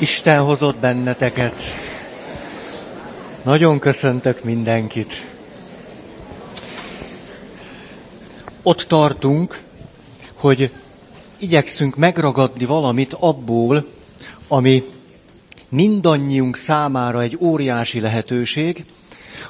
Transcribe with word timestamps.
Isten 0.00 0.40
hozott 0.40 0.76
benneteket. 0.76 1.62
Nagyon 3.42 3.78
köszöntök 3.78 4.44
mindenkit. 4.44 5.26
Ott 8.62 8.80
tartunk, 8.82 9.62
hogy 10.34 10.70
igyekszünk 11.38 11.96
megragadni 11.96 12.64
valamit 12.64 13.16
abból, 13.18 13.86
ami 14.48 14.84
mindannyiunk 15.68 16.56
számára 16.56 17.22
egy 17.22 17.36
óriási 17.40 18.00
lehetőség, 18.00 18.84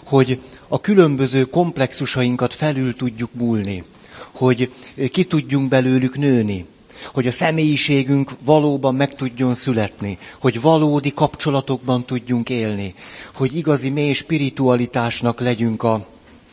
hogy 0.04 0.40
a 0.68 0.80
különböző 0.80 1.44
komplexusainkat 1.44 2.54
felül 2.54 2.96
tudjuk 2.96 3.30
múlni, 3.32 3.84
hogy 4.30 4.72
ki 5.10 5.24
tudjunk 5.24 5.68
belőlük 5.68 6.16
nőni, 6.16 6.66
hogy 7.12 7.26
a 7.26 7.30
személyiségünk 7.32 8.30
valóban 8.44 8.94
meg 8.94 9.14
tudjon 9.14 9.54
születni, 9.54 10.18
hogy 10.38 10.60
valódi 10.60 11.12
kapcsolatokban 11.12 12.04
tudjunk 12.04 12.50
élni, 12.50 12.94
hogy 13.34 13.56
igazi 13.56 13.88
mély 13.88 14.12
spiritualitásnak 14.12 15.40
legyünk 15.40 15.82
a 15.82 16.06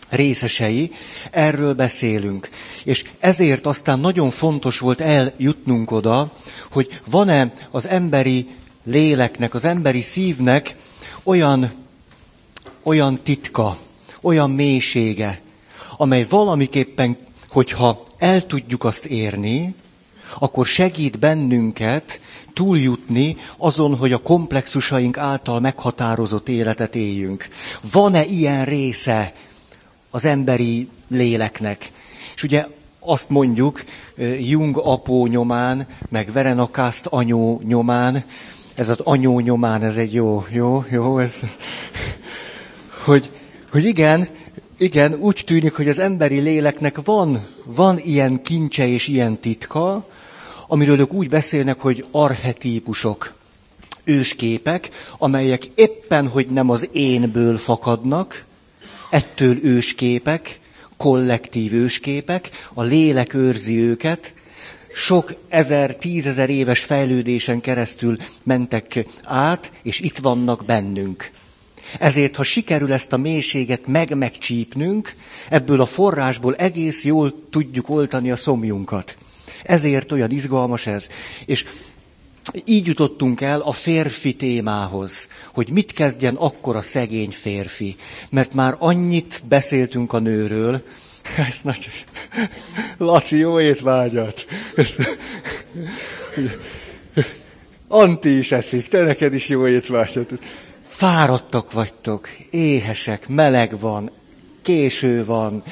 részesei, 0.09 0.91
erről 1.31 1.73
beszélünk. 1.73 2.49
És 2.84 3.04
ezért 3.20 3.66
aztán 3.66 3.99
nagyon 3.99 4.31
fontos 4.31 4.80
volt 4.80 5.02
eljutnunk 5.02 5.91
oda, 5.91 6.31
hogy 6.71 7.02
van-e 7.09 7.54
az 7.71 7.88
emberi 7.88 8.48
léleknek, 8.84 9.54
az 9.54 9.66
emberi 9.66 10.02
szívnek 10.02 10.76
olyan, 11.23 11.71
olyan 12.84 13.20
titka, 13.23 13.77
olyan 14.21 14.52
mélysége, 14.52 15.41
amely 15.98 16.26
valamiképpen, 16.29 17.18
hogyha 17.49 18.04
el 18.18 18.45
tudjuk 18.45 18.84
azt 18.84 19.05
érni, 19.05 19.76
akkor 20.40 20.66
segít 20.66 21.20
bennünket 21.20 22.20
túljutni 22.54 23.38
azon, 23.58 23.95
hogy 23.95 24.13
a 24.13 24.22
komplexusaink 24.22 25.18
által 25.18 25.59
meghatározott 25.59 26.49
életet 26.49 26.95
éljünk. 26.95 27.48
Van-e 27.91 28.26
ilyen 28.26 28.66
része 28.66 29.34
az 30.12 30.26
emberi 30.26 30.90
léleknek? 31.07 31.91
És 32.35 32.43
ugye 32.43 32.66
azt 32.99 33.29
mondjuk 33.29 33.84
Jung 34.40 34.77
apó 34.77 35.27
nyomán, 35.27 35.88
meg 36.10 36.32
Verenakászt 36.32 37.05
anyó 37.05 37.62
nyomán, 37.63 38.23
ez 38.76 38.90
az 38.90 38.99
anyó 38.99 39.40
nyomán, 39.40 39.84
ez 39.84 39.98
egy 39.98 40.13
jó, 40.13 40.46
jó, 40.49 40.85
jó, 40.90 41.20
ez, 41.20 41.40
ez 41.44 41.57
hogy, 43.05 43.32
hogy 43.71 43.85
igen, 43.85 44.27
igen, 44.77 45.13
úgy 45.13 45.44
tűnik, 45.46 45.73
hogy 45.73 45.88
az 45.88 45.99
emberi 45.99 46.40
léleknek 46.40 46.99
van, 47.04 47.46
van 47.63 47.99
ilyen 47.99 48.41
kincse 48.41 48.88
és 48.88 49.07
ilyen 49.07 49.40
titka, 49.40 50.07
amiről 50.68 50.99
ők 50.99 51.13
úgy 51.13 51.29
beszélnek, 51.29 51.79
hogy 51.79 52.05
arhetípusok, 52.12 53.35
ősképek, 54.04 54.90
amelyek 55.18 55.65
éppen, 55.76 56.27
hogy 56.27 56.48
nem 56.48 56.70
az 56.70 56.90
énből 56.91 57.57
fakadnak, 57.57 58.46
ettől 59.10 59.57
ősképek, 59.63 60.60
kollektív 60.98 61.73
ősképek, 61.73 62.49
a 62.73 62.84
lélek 62.84 63.34
őrzi 63.34 63.77
őket, 63.77 64.34
sok 64.94 65.34
ezer, 65.50 65.95
tízezer 65.95 66.50
éves 66.50 66.84
fejlődésen 66.84 67.62
keresztül 67.62 68.18
mentek 68.44 69.06
át, 69.23 69.72
és 69.84 70.00
itt 70.00 70.18
vannak 70.18 70.66
bennünk. 70.66 71.31
Ezért, 72.00 72.35
ha 72.35 72.44
sikerül 72.44 72.94
ezt 72.94 73.13
a 73.13 73.18
mélységet 73.18 73.88
meg-megcsípnünk, 73.88 75.16
ebből 75.50 75.81
a 75.81 75.85
forrásból 75.85 76.56
egész 76.56 77.06
jól 77.06 77.34
tudjuk 77.50 77.90
oltani 77.90 78.31
a 78.31 78.35
szomjunkat. 78.35 79.18
Ezért 79.68 80.12
olyan 80.12 80.31
izgalmas 80.31 80.88
ez. 80.88 81.09
És 81.46 81.66
így 82.66 82.85
jutottunk 82.85 83.41
el 83.41 83.59
a 83.59 83.72
férfi 83.72 84.35
témához, 84.35 85.29
hogy 85.53 85.69
mit 85.69 85.94
kezdjen 85.94 86.35
akkor 86.35 86.75
a 86.75 86.81
szegény 86.81 87.31
férfi. 87.31 87.95
Mert 88.29 88.53
már 88.53 88.75
annyit 88.79 89.44
beszéltünk 89.47 90.13
a 90.13 90.19
nőről, 90.19 90.84
ez 91.50 91.61
nagy... 91.63 91.89
Laci, 92.97 93.38
jó 93.38 93.59
étvágyat! 93.59 94.45
Anti 97.88 98.38
is 98.38 98.51
eszik, 98.51 98.88
te 98.88 99.01
neked 99.01 99.34
is 99.34 99.47
jó 99.47 99.67
étvágyat. 99.67 100.34
Fáradtak 100.88 101.72
vagytok, 101.72 102.29
éhesek, 102.49 103.28
meleg 103.28 103.79
van, 103.79 104.11
késő 104.61 105.25
van, 105.25 105.63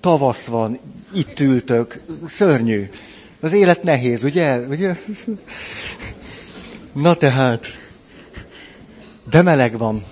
tavasz 0.00 0.46
van, 0.46 0.78
itt 1.14 1.40
ültök, 1.40 2.00
szörnyű. 2.26 2.88
Az 3.42 3.52
élet 3.52 3.82
nehéz, 3.82 4.24
ugye? 4.24 4.58
ugye? 4.58 4.96
Na 6.92 7.14
tehát, 7.14 7.66
de 9.30 9.42
meleg 9.42 9.78
van. 9.78 10.04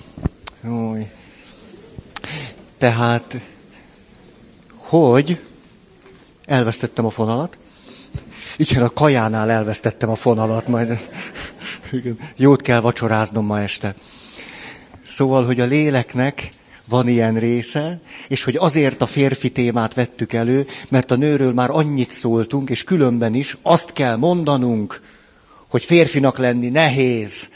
Új. 0.64 1.06
Tehát, 2.78 3.36
hogy 4.76 5.40
elvesztettem 6.44 7.04
a 7.04 7.10
fonalat. 7.10 7.58
Igen, 8.56 8.82
a 8.82 8.88
kajánál 8.88 9.50
elvesztettem 9.50 10.10
a 10.10 10.14
fonalat, 10.14 10.68
majd 10.68 11.08
igen, 11.92 12.18
jót 12.36 12.60
kell 12.60 12.80
vacsoráznom 12.80 13.46
ma 13.46 13.60
este. 13.60 13.94
Szóval, 15.08 15.44
hogy 15.44 15.60
a 15.60 15.64
léleknek 15.64 16.48
van 16.90 17.08
ilyen 17.08 17.34
része, 17.34 18.00
és 18.28 18.44
hogy 18.44 18.56
azért 18.56 19.00
a 19.00 19.06
férfi 19.06 19.50
témát 19.50 19.94
vettük 19.94 20.32
elő, 20.32 20.66
mert 20.88 21.10
a 21.10 21.16
nőről 21.16 21.52
már 21.52 21.70
annyit 21.70 22.10
szóltunk, 22.10 22.70
és 22.70 22.84
különben 22.84 23.34
is 23.34 23.56
azt 23.62 23.92
kell 23.92 24.16
mondanunk, 24.16 25.00
hogy 25.70 25.84
férfinak 25.84 26.38
lenni 26.38 26.68
nehéz. 26.68 27.50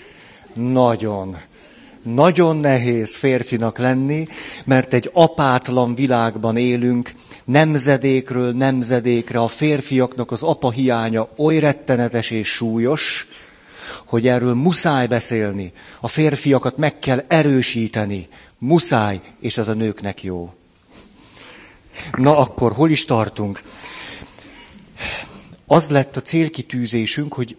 Nagyon. 0.54 1.36
Nagyon 2.02 2.56
nehéz 2.56 3.16
férfinak 3.16 3.78
lenni, 3.78 4.26
mert 4.64 4.92
egy 4.92 5.10
apátlan 5.12 5.94
világban 5.94 6.56
élünk, 6.56 7.10
nemzedékről 7.44 8.52
nemzedékre 8.52 9.38
a 9.38 9.48
férfiaknak 9.48 10.30
az 10.30 10.42
apa 10.42 10.70
hiánya 10.70 11.28
oly 11.36 11.58
rettenetes 11.58 12.30
és 12.30 12.48
súlyos, 12.48 13.28
hogy 14.06 14.26
erről 14.26 14.54
muszáj 14.54 15.06
beszélni. 15.06 15.72
A 16.00 16.08
férfiakat 16.08 16.76
meg 16.76 16.98
kell 16.98 17.24
erősíteni. 17.28 18.28
Muszáj, 18.66 19.20
és 19.40 19.58
ez 19.58 19.68
a 19.68 19.74
nőknek 19.74 20.22
jó. 20.22 20.52
Na 22.12 22.38
akkor, 22.38 22.72
hol 22.72 22.90
is 22.90 23.04
tartunk? 23.04 23.62
Az 25.66 25.90
lett 25.90 26.16
a 26.16 26.22
célkitűzésünk, 26.22 27.34
hogy 27.34 27.56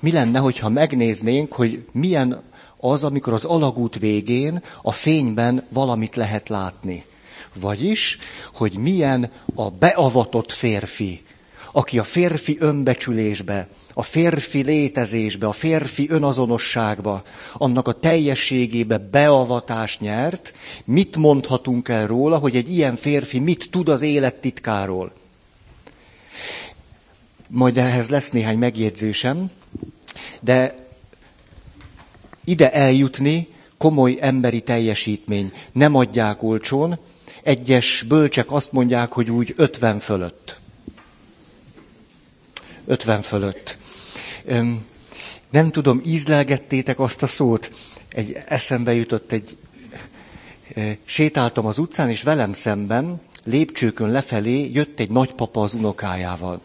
mi 0.00 0.12
lenne, 0.12 0.38
hogyha 0.38 0.68
megnéznénk, 0.68 1.52
hogy 1.52 1.86
milyen 1.92 2.42
az, 2.76 3.04
amikor 3.04 3.32
az 3.32 3.44
alagút 3.44 3.98
végén 3.98 4.62
a 4.82 4.92
fényben 4.92 5.66
valamit 5.68 6.16
lehet 6.16 6.48
látni. 6.48 7.04
Vagyis, 7.54 8.18
hogy 8.54 8.76
milyen 8.78 9.30
a 9.54 9.70
beavatott 9.70 10.52
férfi, 10.52 11.22
aki 11.72 11.98
a 11.98 12.04
férfi 12.04 12.56
önbecsülésbe, 12.60 13.68
a 13.94 14.02
férfi 14.02 14.62
létezésbe, 14.62 15.46
a 15.46 15.52
férfi 15.52 16.06
önazonosságba, 16.10 17.22
annak 17.52 17.88
a 17.88 17.92
teljességébe 17.92 18.98
beavatást 18.98 20.00
nyert, 20.00 20.54
mit 20.84 21.16
mondhatunk 21.16 21.88
el 21.88 22.06
róla, 22.06 22.38
hogy 22.38 22.56
egy 22.56 22.70
ilyen 22.70 22.96
férfi 22.96 23.38
mit 23.38 23.70
tud 23.70 23.88
az 23.88 24.02
élet 24.02 24.34
titkáról. 24.34 25.12
Majd 27.48 27.78
ehhez 27.78 28.08
lesz 28.08 28.30
néhány 28.30 28.58
megjegyzésem, 28.58 29.50
de 30.40 30.74
ide 32.44 32.72
eljutni 32.72 33.48
komoly 33.78 34.16
emberi 34.20 34.60
teljesítmény. 34.60 35.52
Nem 35.72 35.94
adják 35.94 36.42
olcsón. 36.42 36.98
Egyes 37.42 38.04
bölcsek 38.08 38.52
azt 38.52 38.72
mondják, 38.72 39.12
hogy 39.12 39.30
úgy 39.30 39.52
50 39.56 39.98
fölött. 39.98 40.60
50 42.86 43.22
fölött. 43.22 43.78
Nem 45.50 45.70
tudom, 45.70 46.00
ízlelgettétek 46.06 46.98
azt 46.98 47.22
a 47.22 47.26
szót? 47.26 47.72
Egy 48.08 48.36
eszembe 48.48 48.94
jutott 48.94 49.32
egy... 49.32 49.56
Sétáltam 51.04 51.66
az 51.66 51.78
utcán, 51.78 52.10
és 52.10 52.22
velem 52.22 52.52
szemben, 52.52 53.20
lépcsőkön 53.44 54.10
lefelé 54.10 54.70
jött 54.72 55.00
egy 55.00 55.10
nagypapa 55.10 55.60
az 55.62 55.74
unokájával. 55.74 56.60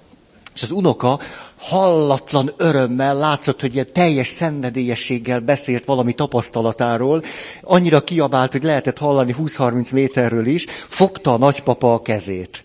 És 0.56 0.63
az 0.63 0.71
unoka 0.71 1.19
hallatlan 1.57 2.53
örömmel 2.57 3.15
látszott, 3.15 3.62
hogy 3.62 3.74
ilyen 3.74 3.94
teljes 3.94 4.27
szenvedélyességgel 4.27 5.39
beszélt 5.39 5.85
valami 5.85 6.13
tapasztalatáról, 6.13 7.23
annyira 7.62 8.03
kiabált, 8.03 8.51
hogy 8.51 8.63
lehetett 8.63 8.97
hallani 8.97 9.35
20-30 9.39 9.94
méterről 9.94 10.45
is, 10.45 10.65
fogta 10.88 11.33
a 11.33 11.38
nagypapa 11.38 11.94
a 11.94 12.01
kezét. 12.01 12.63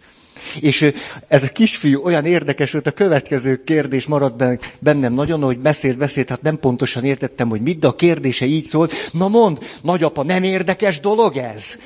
És 0.60 0.92
ez 1.28 1.42
a 1.42 1.48
kisfiú 1.48 2.02
olyan 2.04 2.24
érdekes 2.24 2.72
volt, 2.72 2.86
a 2.86 2.90
következő 2.90 3.64
kérdés 3.64 4.06
maradt 4.06 4.60
bennem 4.78 5.12
nagyon, 5.12 5.42
hogy 5.42 5.58
beszélt, 5.58 5.98
beszélt, 5.98 6.28
hát 6.28 6.42
nem 6.42 6.58
pontosan 6.58 7.04
értettem, 7.04 7.48
hogy 7.48 7.60
mit, 7.60 7.78
de 7.78 7.86
a 7.86 7.94
kérdése 7.94 8.46
így 8.46 8.64
szólt, 8.64 8.92
na 9.12 9.28
mond, 9.28 9.58
nagyapa, 9.82 10.22
nem 10.22 10.42
érdekes 10.42 11.00
dolog 11.00 11.36
ez? 11.36 11.78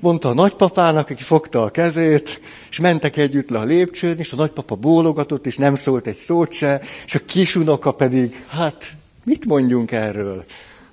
Mondta 0.00 0.28
a 0.28 0.34
nagypapának, 0.34 1.10
aki 1.10 1.22
fogta 1.22 1.62
a 1.62 1.70
kezét, 1.70 2.40
és 2.70 2.80
mentek 2.80 3.16
együtt 3.16 3.48
le 3.48 3.58
a 3.58 3.64
lépcsőn, 3.64 4.18
és 4.18 4.32
a 4.32 4.36
nagypapa 4.36 4.74
bólogatott, 4.74 5.46
és 5.46 5.56
nem 5.56 5.74
szólt 5.74 6.06
egy 6.06 6.16
szót 6.16 6.52
se, 6.52 6.80
és 7.06 7.14
a 7.14 7.24
kisunoka 7.26 7.92
pedig, 7.92 8.44
hát 8.48 8.92
Mit 9.28 9.46
mondjunk 9.46 9.92
erről? 9.92 10.44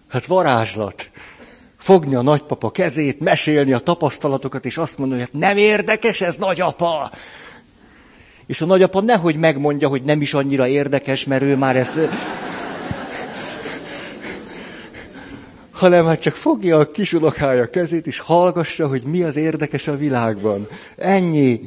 Hát 0.08 0.26
varázslat. 0.26 1.10
Fogni 1.86 2.16
a 2.16 2.22
nagypapa 2.22 2.72
kezét, 2.72 3.20
mesélni 3.20 3.74
a 3.74 3.80
tapasztalatokat, 3.80 4.66
és 4.66 4.78
azt 4.78 4.98
mondani, 4.98 5.20
hogy 5.20 5.30
hát 5.34 5.42
nem 5.42 5.58
érdekes 5.58 6.22
ez, 6.22 6.36
nagyapa. 6.36 7.12
És 8.48 8.62
a 8.62 8.66
nagyapa 8.66 9.02
nehogy 9.02 9.36
megmondja, 9.36 9.88
hogy 9.88 10.04
nem 10.04 10.22
is 10.22 10.34
annyira 10.34 10.68
érdekes, 10.68 11.26
mert 11.26 11.42
ő 11.42 11.56
már 11.56 11.76
ezt... 11.76 12.00
hanem 15.72 16.06
hát 16.06 16.22
csak 16.22 16.36
fogja 16.36 16.80
a 16.80 16.92
kisunokája 16.92 17.70
kezét, 17.70 18.08
és 18.08 18.20
hallgassa, 18.20 18.88
hogy 18.88 19.04
mi 19.04 19.24
az 19.24 19.36
érdekes 19.36 19.88
a 19.88 19.98
világban. 19.98 20.68
Ennyi. 20.98 21.62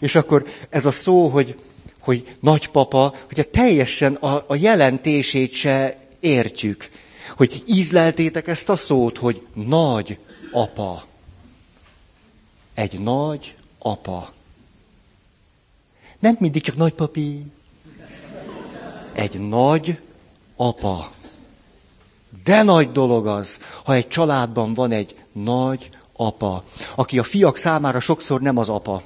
És 0.00 0.14
akkor 0.14 0.44
ez 0.70 0.84
a 0.84 0.90
szó, 0.90 1.28
hogy, 1.28 1.56
hogy 2.00 2.36
nagypapa, 2.40 3.14
hogy 3.26 3.48
teljesen 3.48 4.14
a, 4.14 4.44
a 4.46 4.56
jelentését 4.56 5.52
se 5.54 5.96
értjük. 6.20 6.88
Hogy 7.28 7.62
ízleltétek 7.66 8.46
ezt 8.48 8.68
a 8.68 8.76
szót, 8.76 9.18
hogy 9.18 9.46
nagy 9.54 10.18
apa. 10.52 11.04
Egy 12.74 13.00
nagy 13.00 13.54
apa. 13.78 14.32
Nem 16.18 16.36
mindig 16.38 16.62
csak 16.62 16.76
nagypapi. 16.76 17.46
Egy 19.12 19.48
nagy 19.48 19.98
apa. 20.56 21.12
De 22.44 22.62
nagy 22.62 22.92
dolog 22.92 23.26
az, 23.26 23.60
ha 23.84 23.94
egy 23.94 24.08
családban 24.08 24.74
van 24.74 24.92
egy 24.92 25.16
nagy 25.32 25.90
apa, 26.16 26.64
aki 26.94 27.18
a 27.18 27.22
fiak 27.22 27.56
számára 27.56 28.00
sokszor 28.00 28.40
nem 28.40 28.56
az 28.56 28.68
apa. 28.68 29.02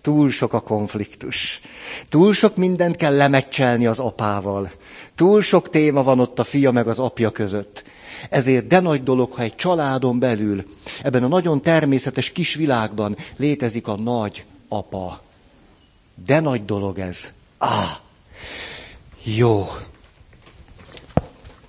Túl 0.00 0.30
sok 0.30 0.52
a 0.52 0.60
konfliktus. 0.60 1.60
Túl 2.08 2.32
sok 2.32 2.56
mindent 2.56 2.96
kell 2.96 3.16
lemecselni 3.16 3.86
az 3.86 3.98
apával. 3.98 4.70
Túl 5.16 5.42
sok 5.42 5.70
téma 5.70 6.02
van 6.02 6.20
ott 6.20 6.38
a 6.38 6.44
fia 6.44 6.70
meg 6.70 6.88
az 6.88 6.98
apja 6.98 7.30
között. 7.30 7.84
Ezért 8.30 8.66
de 8.66 8.80
nagy 8.80 9.02
dolog, 9.02 9.32
ha 9.32 9.42
egy 9.42 9.54
családon 9.54 10.18
belül, 10.18 10.64
ebben 11.02 11.22
a 11.22 11.28
nagyon 11.28 11.62
természetes 11.62 12.32
kis 12.32 12.54
világban 12.54 13.16
létezik 13.36 13.88
a 13.88 13.96
nagy 13.96 14.44
apa. 14.68 15.22
De 16.24 16.40
nagy 16.40 16.64
dolog 16.64 16.98
ez. 16.98 17.32
Ah, 17.58 17.96
jó. 19.22 19.66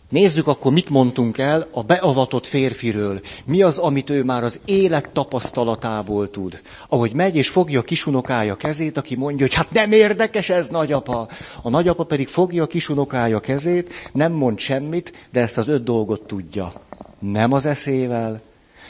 Nézzük 0.10 0.48
akkor, 0.48 0.72
mit 0.72 0.90
mondtunk 0.90 1.38
el 1.38 1.68
a 1.72 1.84
beavatott 1.84 2.46
férfiről. 2.46 3.22
Mi 3.46 3.62
az, 3.62 3.78
amit 3.78 4.10
ő 4.10 4.24
már 4.24 4.44
az 4.44 4.60
élet 4.66 5.10
tapasztalatából 5.10 6.30
tud. 6.30 6.62
Ahogy 6.88 7.14
megy 7.14 7.36
és 7.36 7.50
fogja 7.50 7.80
a 7.80 7.84
kisunokája 7.84 8.56
kezét, 8.56 8.98
aki 8.98 9.16
mondja, 9.16 9.46
hogy 9.46 9.56
hát 9.56 9.72
nem 9.72 9.92
érdekes 9.92 10.50
ez, 10.50 10.68
nagyapa. 10.68 11.30
A 11.62 11.70
nagyapa 11.70 12.04
pedig 12.04 12.28
fogja 12.28 12.64
a 12.64 12.68
kisunokája 12.68 13.40
kezét, 13.40 13.94
nem 14.14 14.32
mond 14.32 14.60
semmit, 14.60 15.28
de 15.32 15.42
ezt 15.42 15.58
az 15.58 15.68
öt 15.68 15.84
dolgot 15.84 16.22
tudja. 16.22 16.74
Nem 17.20 17.52
az 17.52 17.66
eszével, 17.66 18.42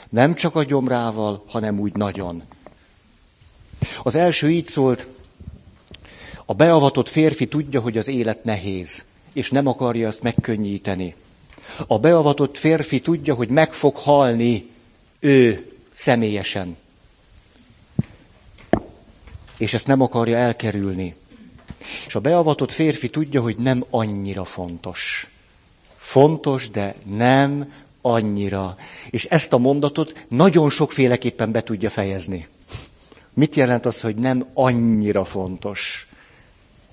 nem 0.10 0.34
csak 0.34 0.56
a 0.56 0.64
gyomrával, 0.64 1.44
hanem 1.48 1.80
úgy 1.80 1.96
nagyon. 1.96 2.44
Az 4.04 4.16
első 4.16 4.50
így 4.50 4.66
szólt, 4.66 5.08
a 6.46 6.54
beavatott 6.54 7.10
férfi 7.10 7.48
tudja, 7.48 7.82
hogy 7.82 7.98
az 7.98 8.08
élet 8.08 8.44
nehéz 8.44 9.06
és 9.38 9.50
nem 9.50 9.68
akarja 9.68 10.08
azt 10.08 10.22
megkönnyíteni. 10.22 11.16
A 11.88 12.00
beavatott 12.00 12.58
férfi 12.58 13.00
tudja, 13.00 13.34
hogy 13.34 13.50
meg 13.50 13.74
fog 13.74 13.96
halni 13.96 14.70
ő 15.20 15.72
személyesen. 15.92 16.78
És 19.58 19.74
ezt 19.74 19.88
nem 19.88 20.02
akarja 20.02 20.38
elkerülni. 20.38 21.16
És 22.06 22.16
a 22.16 22.20
beavatott 22.20 22.72
férfi 22.72 23.10
tudja, 23.10 23.42
hogy 23.42 23.58
nem 23.58 23.86
annyira 23.90 24.46
fontos. 24.46 25.28
Fontos, 25.98 26.70
de 26.70 26.96
nem 27.04 27.74
annyira. 28.02 28.78
És 29.10 29.26
ezt 29.26 29.54
a 29.54 29.58
mondatot 29.58 30.26
nagyon 30.28 30.70
sokféleképpen 30.70 31.52
be 31.52 31.64
tudja 31.64 31.90
fejezni. 31.90 32.48
Mit 33.34 33.56
jelent 33.56 33.86
az, 33.86 34.02
hogy 34.02 34.16
nem 34.16 34.46
annyira 34.54 35.26
fontos? 35.26 36.07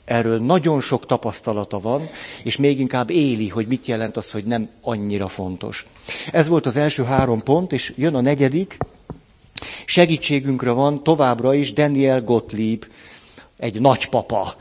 Erről 0.05 0.39
nagyon 0.39 0.81
sok 0.81 1.07
tapasztalata 1.07 1.79
van, 1.79 2.09
és 2.43 2.57
még 2.57 2.81
inkább 2.81 3.11
éli, 3.11 3.49
hogy 3.49 3.67
mit 3.67 3.87
jelent 3.87 4.17
az, 4.17 4.31
hogy 4.31 4.45
nem 4.45 4.69
annyira 4.81 5.29
fontos. 5.29 5.87
Ez 6.33 6.49
volt 6.49 6.67
az 6.67 6.77
első 6.77 7.05
három 7.05 7.43
pont, 7.43 7.73
és 7.73 7.93
jön 7.97 8.15
a 8.15 8.21
negyedik. 8.21 8.79
Segítségünkre 9.85 10.71
van 10.71 11.03
továbbra 11.03 11.55
is 11.55 11.73
Daniel 11.73 12.23
Gottlieb, 12.23 12.85
egy 13.57 13.81
nagypapa, 13.81 14.55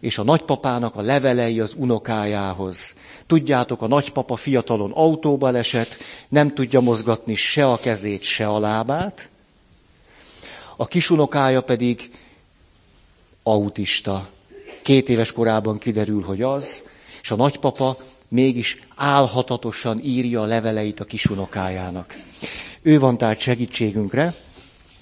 és 0.00 0.18
a 0.18 0.22
nagypapának 0.22 0.96
a 0.96 1.02
levelei 1.02 1.60
az 1.60 1.74
unokájához. 1.78 2.96
Tudjátok, 3.26 3.82
a 3.82 3.86
nagypapa 3.86 4.36
fiatalon 4.36 4.92
autóba 4.92 5.56
esett, 5.56 5.96
nem 6.28 6.54
tudja 6.54 6.80
mozgatni 6.80 7.34
se 7.34 7.70
a 7.70 7.76
kezét, 7.76 8.22
se 8.22 8.48
a 8.48 8.58
lábát, 8.58 9.28
a 10.76 10.86
kisunokája 10.86 11.62
pedig 11.62 12.10
autista. 13.42 14.28
Két 14.84 15.08
éves 15.08 15.32
korában 15.32 15.78
kiderül, 15.78 16.22
hogy 16.22 16.42
az, 16.42 16.84
és 17.22 17.30
a 17.30 17.36
nagypapa 17.36 17.96
mégis 18.28 18.78
álhatatosan 18.96 20.00
írja 20.02 20.42
a 20.42 20.44
leveleit 20.44 21.00
a 21.00 21.04
kisunokájának. 21.04 22.16
Ő 22.82 22.98
van 22.98 23.18
tehát 23.18 23.40
segítségünkre, 23.40 24.34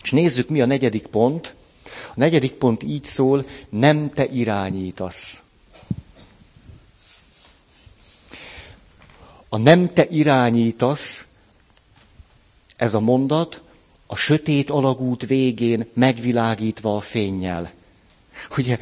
és 0.03 0.11
nézzük, 0.11 0.49
mi 0.49 0.61
a 0.61 0.67
negyedik 0.67 1.07
pont. 1.07 1.55
A 1.85 2.13
negyedik 2.15 2.53
pont 2.53 2.83
így 2.83 3.05
szól, 3.05 3.47
nem 3.69 4.11
te 4.11 4.27
irányítasz. 4.27 5.43
A 9.49 9.57
nem 9.57 9.93
te 9.93 10.07
irányítasz, 10.09 11.27
ez 12.77 12.95
a 12.95 13.01
mondat, 13.01 13.63
a 14.07 14.17
sötét 14.17 14.71
alagút 14.71 15.27
végén 15.27 15.87
megvilágítva 15.93 16.97
a 16.97 17.01
fényjel. 17.01 17.73
Ugye 18.57 18.79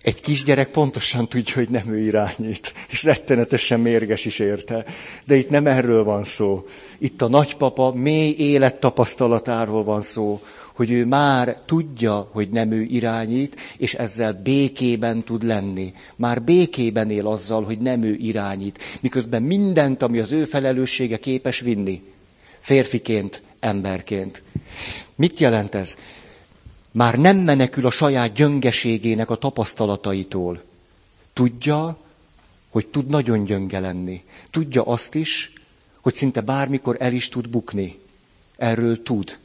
egy 0.00 0.20
kisgyerek 0.20 0.70
pontosan 0.70 1.28
tudja, 1.28 1.54
hogy 1.54 1.68
nem 1.68 1.88
ő 1.88 1.98
irányít, 1.98 2.74
és 2.88 3.02
rettenetesen 3.02 3.80
mérges 3.80 4.24
is 4.24 4.38
érte. 4.38 4.84
De 5.26 5.36
itt 5.36 5.50
nem 5.50 5.66
erről 5.66 6.04
van 6.04 6.24
szó. 6.24 6.66
Itt 6.98 7.22
a 7.22 7.28
nagypapa 7.28 7.92
mély 7.92 8.34
élettapasztalatáról 8.38 9.84
van 9.84 10.00
szó, 10.00 10.40
hogy 10.74 10.90
ő 10.90 11.06
már 11.06 11.60
tudja, 11.66 12.28
hogy 12.32 12.48
nem 12.48 12.70
ő 12.70 12.82
irányít, 12.82 13.60
és 13.76 13.94
ezzel 13.94 14.40
békében 14.42 15.22
tud 15.22 15.42
lenni. 15.42 15.92
Már 16.16 16.42
békében 16.42 17.10
él 17.10 17.26
azzal, 17.26 17.62
hogy 17.62 17.78
nem 17.78 18.02
ő 18.02 18.14
irányít, 18.14 18.78
miközben 19.00 19.42
mindent, 19.42 20.02
ami 20.02 20.18
az 20.18 20.32
ő 20.32 20.44
felelőssége 20.44 21.16
képes 21.16 21.60
vinni. 21.60 22.02
Férfiként, 22.60 23.42
emberként. 23.60 24.42
Mit 25.14 25.38
jelent 25.38 25.74
ez? 25.74 25.96
Már 26.94 27.18
nem 27.18 27.36
menekül 27.36 27.86
a 27.86 27.90
saját 27.90 28.32
gyöngeségének 28.32 29.30
a 29.30 29.36
tapasztalataitól. 29.36 30.62
Tudja, 31.32 31.98
hogy 32.68 32.86
tud 32.86 33.06
nagyon 33.06 33.44
gyönge 33.44 33.80
lenni. 33.80 34.24
Tudja 34.50 34.82
azt 34.82 35.14
is, 35.14 35.52
hogy 36.00 36.14
szinte 36.14 36.40
bármikor 36.40 36.96
el 36.98 37.12
is 37.12 37.28
tud 37.28 37.48
bukni. 37.48 37.98
Erről 38.56 39.02
tud. 39.02 39.38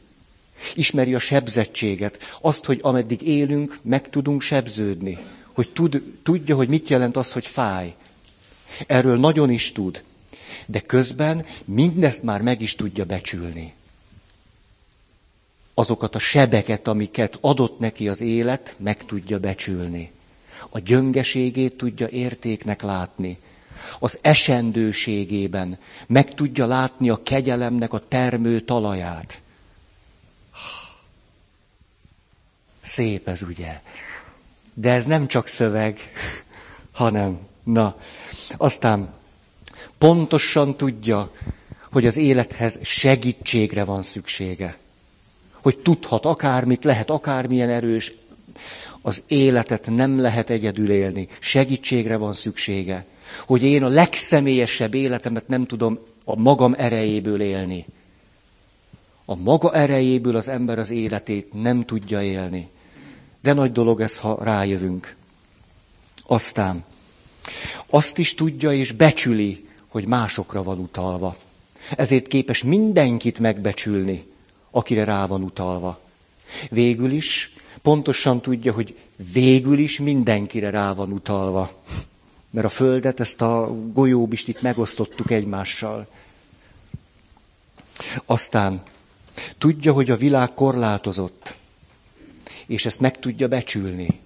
Ismeri 0.76 1.16
a 1.16 1.20
sebzettséget, 1.20 2.20
azt, 2.42 2.66
hogy 2.66 2.80
ameddig 2.82 3.22
élünk, 3.22 3.78
meg 3.82 4.10
tudunk 4.10 4.42
sebződni. 4.42 5.18
Hogy 5.54 5.70
tud, 5.70 6.04
tudja, 6.24 6.56
hogy 6.56 6.68
mit 6.68 6.90
jelent 6.90 7.18
az, 7.18 7.32
hogy 7.32 7.46
fáj. 7.46 7.96
Erről 8.88 9.18
nagyon 9.18 9.52
is 9.52 9.72
tud. 9.72 10.04
De 10.66 10.80
közben 10.80 11.46
mindezt 11.66 12.24
már 12.24 12.42
meg 12.42 12.62
is 12.62 12.76
tudja 12.76 13.06
becsülni 13.06 13.74
azokat 15.80 16.16
a 16.16 16.20
sebeket, 16.20 16.88
amiket 16.88 17.38
adott 17.42 17.80
neki 17.80 18.08
az 18.08 18.22
élet, 18.22 18.76
meg 18.78 19.06
tudja 19.06 19.40
becsülni. 19.40 20.12
A 20.70 20.80
gyöngeségét 20.80 21.76
tudja 21.76 22.08
értéknek 22.08 22.82
látni. 22.82 23.38
Az 24.00 24.20
esendőségében 24.22 25.78
meg 26.08 26.34
tudja 26.34 26.66
látni 26.66 27.10
a 27.10 27.24
kegyelemnek 27.24 27.94
a 27.94 28.08
termő 28.08 28.60
talaját. 28.60 29.42
Szép 32.82 33.28
ez, 33.28 33.44
ugye? 33.44 33.82
De 34.74 34.92
ez 34.92 35.06
nem 35.06 35.28
csak 35.28 35.48
szöveg, 35.48 36.00
hanem, 36.92 37.40
na, 37.64 38.00
aztán 38.58 39.14
pontosan 39.98 40.76
tudja, 40.76 41.32
hogy 41.92 42.06
az 42.06 42.18
élethez 42.18 42.80
segítségre 42.84 43.84
van 43.84 44.02
szüksége 44.02 44.78
hogy 45.62 45.78
tudhat 45.78 46.26
akármit, 46.26 46.84
lehet 46.84 47.10
akármilyen 47.10 47.70
erős, 47.70 48.14
az 49.02 49.24
életet 49.28 49.90
nem 49.90 50.20
lehet 50.20 50.50
egyedül 50.50 50.92
élni. 50.92 51.28
Segítségre 51.40 52.18
van 52.18 52.34
szüksége. 52.34 53.06
Hogy 53.48 53.64
én 53.64 53.84
a 53.84 53.88
legszemélyesebb 53.88 54.94
életemet 54.94 55.48
nem 55.48 55.66
tudom 55.66 56.00
a 56.24 56.36
magam 56.36 56.76
erejéből 56.78 57.42
élni. 57.42 57.86
A 59.26 59.36
maga 59.36 59.74
erejéből 59.74 60.36
az 60.36 60.48
ember 60.48 60.80
az 60.80 60.90
életét 60.90 61.62
nem 61.62 61.86
tudja 61.86 62.22
élni. 62.22 62.70
De 63.42 63.54
nagy 63.54 63.72
dolog 63.72 64.02
ez, 64.02 64.18
ha 64.18 64.40
rájövünk. 64.44 65.16
Aztán 66.28 66.84
azt 67.90 68.18
is 68.18 68.34
tudja 68.34 68.74
és 68.74 68.92
becsüli, 68.92 69.68
hogy 69.88 70.06
másokra 70.06 70.64
van 70.64 70.80
utalva. 70.80 71.38
Ezért 71.96 72.28
képes 72.28 72.64
mindenkit 72.64 73.40
megbecsülni, 73.40 74.29
akire 74.72 75.04
rá 75.04 75.26
van 75.26 75.44
utalva. 75.44 76.00
Végül 76.70 77.12
is 77.12 77.54
pontosan 77.82 78.42
tudja, 78.42 78.74
hogy 78.74 78.98
végül 79.34 79.78
is 79.78 80.00
mindenkire 80.00 80.70
rá 80.70 80.94
van 80.94 81.12
utalva. 81.12 81.82
Mert 82.50 82.66
a 82.66 82.70
Földet, 82.70 83.20
ezt 83.20 83.42
a 83.42 83.76
golyóbistit 83.94 84.62
megosztottuk 84.62 85.32
egymással. 85.32 86.08
Aztán 88.26 88.82
tudja, 89.58 89.94
hogy 89.94 90.10
a 90.10 90.16
világ 90.18 90.54
korlátozott, 90.54 91.56
és 92.66 92.86
ezt 92.86 93.00
meg 93.00 93.20
tudja 93.20 93.48
becsülni, 93.48 94.20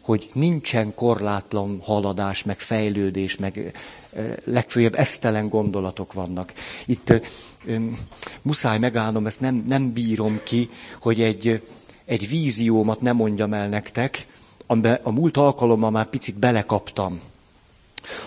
hogy 0.00 0.30
nincsen 0.32 0.94
korlátlan 0.94 1.80
haladás, 1.82 2.42
meg 2.42 2.58
fejlődés, 2.58 3.36
meg 3.36 3.78
legfőjebb 4.44 4.94
esztelen 4.94 5.48
gondolatok 5.48 6.12
vannak. 6.12 6.52
Itt 6.86 7.12
muszáj 8.42 8.78
megállnom, 8.78 9.26
ezt 9.26 9.40
nem, 9.40 9.64
nem 9.68 9.92
bírom 9.92 10.40
ki, 10.44 10.70
hogy 11.00 11.20
egy, 11.20 11.62
egy 12.04 12.28
víziómat 12.28 13.00
nem 13.00 13.16
mondjam 13.16 13.52
el 13.52 13.68
nektek, 13.68 14.26
amiben 14.66 14.98
a 15.02 15.10
múlt 15.10 15.36
alkalommal 15.36 15.90
már 15.90 16.06
picit 16.06 16.36
belekaptam. 16.38 17.20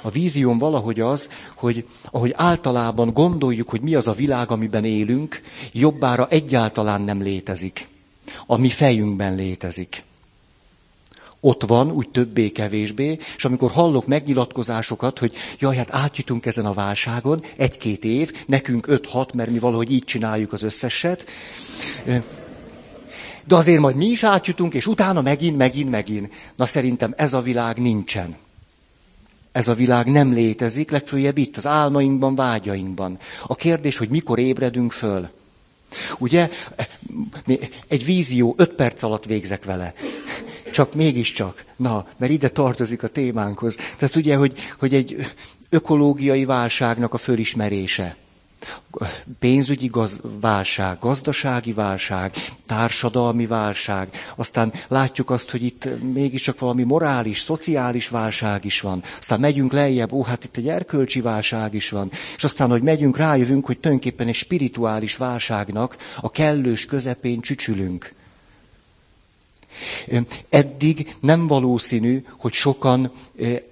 A 0.01 0.09
vízióm 0.09 0.57
valahogy 0.57 0.99
az, 0.99 1.29
hogy 1.55 1.87
ahogy 2.11 2.33
általában 2.35 3.13
gondoljuk, 3.13 3.69
hogy 3.69 3.81
mi 3.81 3.95
az 3.95 4.07
a 4.07 4.13
világ, 4.13 4.51
amiben 4.51 4.85
élünk, 4.85 5.41
jobbára 5.71 6.27
egyáltalán 6.29 7.01
nem 7.01 7.21
létezik. 7.21 7.87
A 8.45 8.57
mi 8.57 8.69
fejünkben 8.69 9.35
létezik. 9.35 10.03
Ott 11.41 11.63
van, 11.63 11.91
úgy 11.91 12.09
többé-kevésbé, 12.09 13.17
és 13.35 13.45
amikor 13.45 13.71
hallok 13.71 14.07
megnyilatkozásokat, 14.07 15.19
hogy 15.19 15.33
jaj, 15.59 15.75
hát 15.75 15.93
átjutunk 15.93 16.45
ezen 16.45 16.65
a 16.65 16.73
válságon, 16.73 17.43
egy-két 17.57 18.03
év, 18.03 18.31
nekünk 18.45 18.87
öt-hat, 18.87 19.33
mert 19.33 19.49
mi 19.49 19.59
valahogy 19.59 19.91
így 19.91 20.03
csináljuk 20.03 20.53
az 20.53 20.63
összeset, 20.63 21.25
de 23.45 23.55
azért 23.55 23.79
majd 23.79 23.95
mi 23.95 24.05
is 24.05 24.23
átjutunk, 24.23 24.73
és 24.73 24.87
utána 24.87 25.21
megint, 25.21 25.57
megint, 25.57 25.89
megint. 25.89 26.33
Na 26.55 26.65
szerintem 26.65 27.13
ez 27.17 27.33
a 27.33 27.41
világ 27.41 27.77
nincsen. 27.77 28.35
Ez 29.51 29.67
a 29.67 29.73
világ 29.73 30.05
nem 30.05 30.33
létezik, 30.33 30.91
legfőjebb 30.91 31.37
itt, 31.37 31.57
az 31.57 31.67
álmainkban, 31.67 32.35
vágyainkban. 32.35 33.17
A 33.47 33.55
kérdés, 33.55 33.97
hogy 33.97 34.09
mikor 34.09 34.39
ébredünk 34.39 34.91
föl. 34.91 35.29
Ugye, 36.17 36.49
egy 37.87 38.05
vízió, 38.05 38.53
öt 38.57 38.71
perc 38.71 39.03
alatt 39.03 39.25
végzek 39.25 39.65
vele. 39.65 39.93
Csak 40.71 40.93
mégiscsak, 40.95 41.65
na, 41.75 42.05
mert 42.17 42.31
ide 42.31 42.49
tartozik 42.49 43.03
a 43.03 43.07
témánkhoz. 43.07 43.75
Tehát 43.97 44.15
ugye, 44.15 44.35
hogy, 44.35 44.53
hogy 44.79 44.93
egy 44.93 45.15
ökológiai 45.69 46.45
válságnak 46.45 47.13
a 47.13 47.17
fölismerése. 47.17 48.15
Pénzügyi 49.39 49.87
gaz- 49.87 50.21
válság, 50.41 50.97
gazdasági 50.99 51.73
válság, 51.73 52.33
társadalmi 52.65 53.47
válság, 53.47 54.09
aztán 54.35 54.73
látjuk 54.87 55.29
azt, 55.29 55.49
hogy 55.51 55.63
itt 55.63 55.87
mégiscsak 56.13 56.59
valami 56.59 56.83
morális, 56.83 57.39
szociális 57.39 58.07
válság 58.09 58.65
is 58.65 58.81
van, 58.81 59.03
aztán 59.19 59.39
megyünk 59.39 59.71
lejjebb, 59.71 60.11
ó, 60.11 60.23
hát 60.23 60.43
itt 60.43 60.57
egy 60.57 60.67
erkölcsi 60.67 61.21
válság 61.21 61.73
is 61.73 61.89
van, 61.89 62.11
és 62.35 62.43
aztán, 62.43 62.69
hogy 62.69 62.81
megyünk, 62.81 63.17
rájövünk, 63.17 63.65
hogy 63.65 63.79
tulajdonképpen 63.79 64.27
egy 64.27 64.33
spirituális 64.35 65.15
válságnak 65.15 65.95
a 66.21 66.31
kellős 66.31 66.85
közepén 66.85 67.39
csücsülünk. 67.41 68.13
Eddig 70.49 71.15
nem 71.19 71.47
valószínű, 71.47 72.23
hogy 72.39 72.53
sokan 72.53 73.11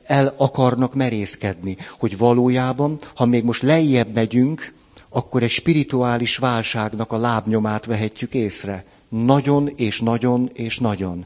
el 0.05 0.33
akarnak 0.37 0.95
merészkedni, 0.95 1.77
hogy 1.99 2.17
valójában, 2.17 2.99
ha 3.15 3.25
még 3.25 3.43
most 3.43 3.61
lejjebb 3.61 4.13
megyünk, 4.13 4.73
akkor 5.09 5.43
egy 5.43 5.49
spirituális 5.49 6.37
válságnak 6.37 7.11
a 7.11 7.17
lábnyomát 7.17 7.85
vehetjük 7.85 8.33
észre. 8.33 8.85
Nagyon 9.09 9.69
és 9.75 9.99
nagyon 9.99 10.49
és 10.53 10.79
nagyon. 10.79 11.25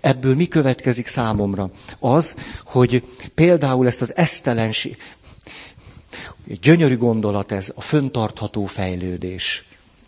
Ebből 0.00 0.34
mi 0.34 0.48
következik 0.48 1.06
számomra? 1.06 1.70
Az, 1.98 2.34
hogy 2.64 3.02
például 3.34 3.86
ezt 3.86 4.02
az 4.02 4.16
esztelenség, 4.16 4.96
gyönyörű 6.60 6.96
gondolat 6.96 7.52
ez, 7.52 7.72
a 7.74 7.80
föntartható 7.80 8.64
fejlődés. 8.64 9.64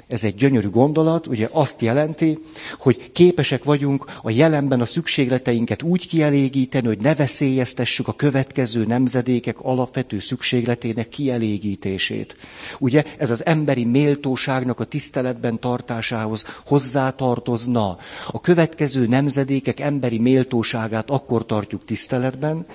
Ez 0.09 0.25
egy 0.25 0.35
gyönyörű 0.35 0.69
gondolat, 0.71 1.27
ugye 1.27 1.49
azt 1.53 1.81
jelenti, 1.81 2.39
hogy 2.79 3.13
képesek 3.13 3.65
vagyunk 3.65 4.05
a 4.23 4.31
jelenben 4.31 4.81
a 4.81 4.85
szükségleteinket 4.85 5.83
úgy 5.83 6.09
kielégíteni, 6.09 6.87
hogy 6.87 6.99
ne 6.99 7.15
veszélyeztessük 7.15 8.09
a 8.09 8.13
következő 8.13 8.85
nemzedékek 8.87 9.57
alapvető 9.61 10.19
szükségletének 10.19 11.09
kielégítését. 11.09 12.37
Ugye 12.79 13.05
ez 13.19 13.31
az 13.31 13.45
emberi 13.47 13.85
méltóságnak 13.85 14.81
a 14.81 14.85
tiszteletben 14.85 15.61
tartásához 15.61 16.45
hozzátartozna. 16.67 17.99
A 18.31 18.41
következő 18.41 19.07
nemzedékek 19.07 19.81
emberi 19.81 20.19
méltóságát 20.19 21.11
akkor 21.11 21.47
tartjuk 21.47 21.85
tiszteletben, 21.85 22.67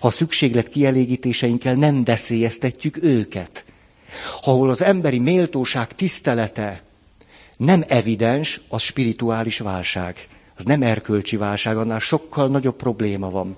ha 0.00 0.06
a 0.06 0.10
szükséglet 0.10 0.68
kielégítéseinkkel 0.68 1.74
nem 1.74 2.04
veszélyeztetjük 2.04 3.02
őket 3.02 3.64
ahol 4.42 4.70
az 4.70 4.82
emberi 4.82 5.18
méltóság 5.18 5.94
tisztelete 5.94 6.82
nem 7.56 7.84
evidens, 7.88 8.60
az 8.68 8.82
spirituális 8.82 9.58
válság. 9.58 10.28
Az 10.56 10.64
nem 10.64 10.82
erkölcsi 10.82 11.36
válság, 11.36 11.76
annál 11.76 11.98
sokkal 11.98 12.48
nagyobb 12.48 12.76
probléma 12.76 13.30
van. 13.30 13.56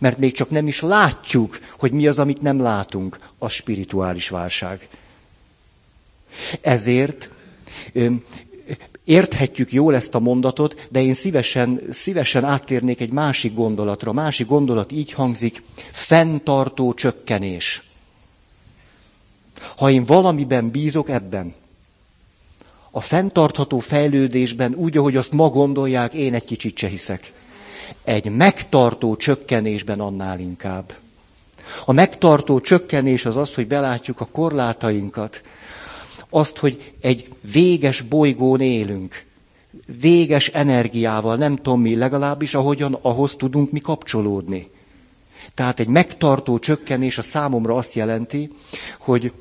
Mert 0.00 0.18
még 0.18 0.32
csak 0.32 0.50
nem 0.50 0.66
is 0.66 0.80
látjuk, 0.80 1.58
hogy 1.78 1.92
mi 1.92 2.06
az, 2.06 2.18
amit 2.18 2.42
nem 2.42 2.60
látunk, 2.60 3.18
a 3.38 3.48
spirituális 3.48 4.28
válság. 4.28 4.88
Ezért 6.60 7.30
érthetjük 9.04 9.72
jól 9.72 9.94
ezt 9.94 10.14
a 10.14 10.18
mondatot, 10.18 10.88
de 10.90 11.02
én 11.02 11.14
szívesen, 11.14 11.80
szívesen 11.90 12.44
áttérnék 12.44 13.00
egy 13.00 13.10
másik 13.12 13.54
gondolatra. 13.54 14.10
A 14.10 14.14
másik 14.14 14.46
gondolat 14.46 14.92
így 14.92 15.12
hangzik, 15.12 15.62
fenntartó 15.92 16.94
csökkenés. 16.94 17.82
Ha 19.76 19.90
én 19.90 20.04
valamiben 20.04 20.70
bízok 20.70 21.08
ebben, 21.08 21.54
a 22.90 23.00
fenntartható 23.00 23.78
fejlődésben, 23.78 24.74
úgy, 24.74 24.96
ahogy 24.96 25.16
azt 25.16 25.32
ma 25.32 25.48
gondolják, 25.48 26.14
én 26.14 26.34
egy 26.34 26.44
kicsit 26.44 26.78
se 26.78 26.88
hiszek. 26.88 27.32
Egy 28.04 28.30
megtartó 28.30 29.16
csökkenésben 29.16 30.00
annál 30.00 30.40
inkább. 30.40 30.92
A 31.84 31.92
megtartó 31.92 32.60
csökkenés 32.60 33.26
az 33.26 33.36
az, 33.36 33.54
hogy 33.54 33.66
belátjuk 33.66 34.20
a 34.20 34.24
korlátainkat, 34.24 35.42
azt, 36.30 36.56
hogy 36.56 36.92
egy 37.00 37.28
véges 37.52 38.00
bolygón 38.00 38.60
élünk, 38.60 39.24
véges 40.00 40.48
energiával, 40.48 41.36
nem 41.36 41.56
tudom 41.56 41.80
mi, 41.80 41.96
legalábbis 41.96 42.54
ahogyan 42.54 42.98
ahhoz 43.02 43.36
tudunk 43.36 43.70
mi 43.70 43.80
kapcsolódni. 43.80 44.70
Tehát 45.54 45.80
egy 45.80 45.88
megtartó 45.88 46.58
csökkenés 46.58 47.18
a 47.18 47.22
számomra 47.22 47.74
azt 47.74 47.94
jelenti, 47.94 48.52
hogy 48.98 49.32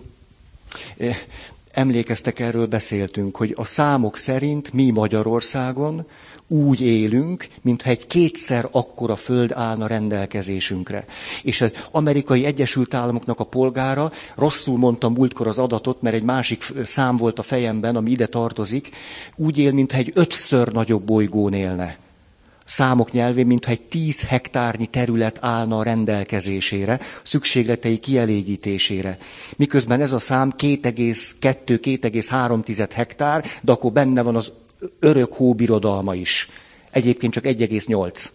Emlékeztek, 1.72 2.40
erről 2.40 2.66
beszéltünk, 2.66 3.38
hogy 3.38 3.54
a 3.58 3.64
számok 3.64 4.18
szerint 4.18 4.74
mi 4.74 4.90
Magyarországon 4.90 6.06
úgy 6.48 6.82
élünk, 6.82 7.48
mintha 7.62 7.90
egy 7.90 8.08
kétszer 8.08 8.68
akkora 8.72 9.16
föld 9.16 9.52
állna 9.52 9.88
rendelkezésünkre. 9.88 11.06
És 11.44 11.62
az 11.62 11.72
amerikai 11.92 12.46
Egyesült 12.46 12.94
Államoknak 12.94 13.40
a 13.40 13.44
polgára, 13.44 14.12
rosszul 14.36 14.78
mondtam 14.78 15.14
múltkor 15.14 15.48
az 15.48 15.60
adatot, 15.60 16.02
mert 16.02 16.16
egy 16.16 16.24
másik 16.24 16.66
szám 16.84 17.18
volt 17.18 17.40
a 17.40 17.44
fejemben, 17.44 17.96
ami 17.96 18.12
ide 18.12 18.28
tartozik, 18.28 18.90
úgy 19.36 19.58
él, 19.58 19.72
mintha 19.72 19.98
egy 19.98 20.12
ötször 20.14 20.72
nagyobb 20.72 21.04
bolygón 21.04 21.54
élne 21.54 21.98
számok 22.68 23.12
nyelvén, 23.12 23.48
mintha 23.48 23.72
egy 23.72 23.82
10 23.82 24.22
hektárnyi 24.22 24.86
terület 24.86 25.38
állna 25.42 25.78
a 25.78 25.84
rendelkezésére, 25.84 27.00
szükségletei 27.24 27.98
kielégítésére. 27.98 29.18
Miközben 29.56 30.02
ez 30.02 30.14
a 30.14 30.20
szám 30.20 30.54
2,2-2,3 30.58 32.90
hektár, 32.94 33.46
de 33.62 33.72
akkor 33.72 33.92
benne 33.92 34.22
van 34.22 34.36
az 34.36 34.54
örök 35.00 35.34
hóbirodalma 35.34 36.16
is. 36.16 36.50
Egyébként 36.92 37.34
csak 37.34 37.44
1,8. 37.44 38.28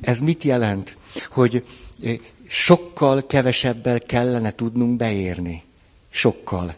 Ez 0.00 0.18
mit 0.18 0.42
jelent? 0.42 0.96
Hogy 1.30 1.64
eh, 2.02 2.16
sokkal 2.48 3.26
kevesebbel 3.26 4.00
kellene 4.00 4.54
tudnunk 4.54 4.96
beérni. 4.96 5.62
Sokkal. 6.10 6.74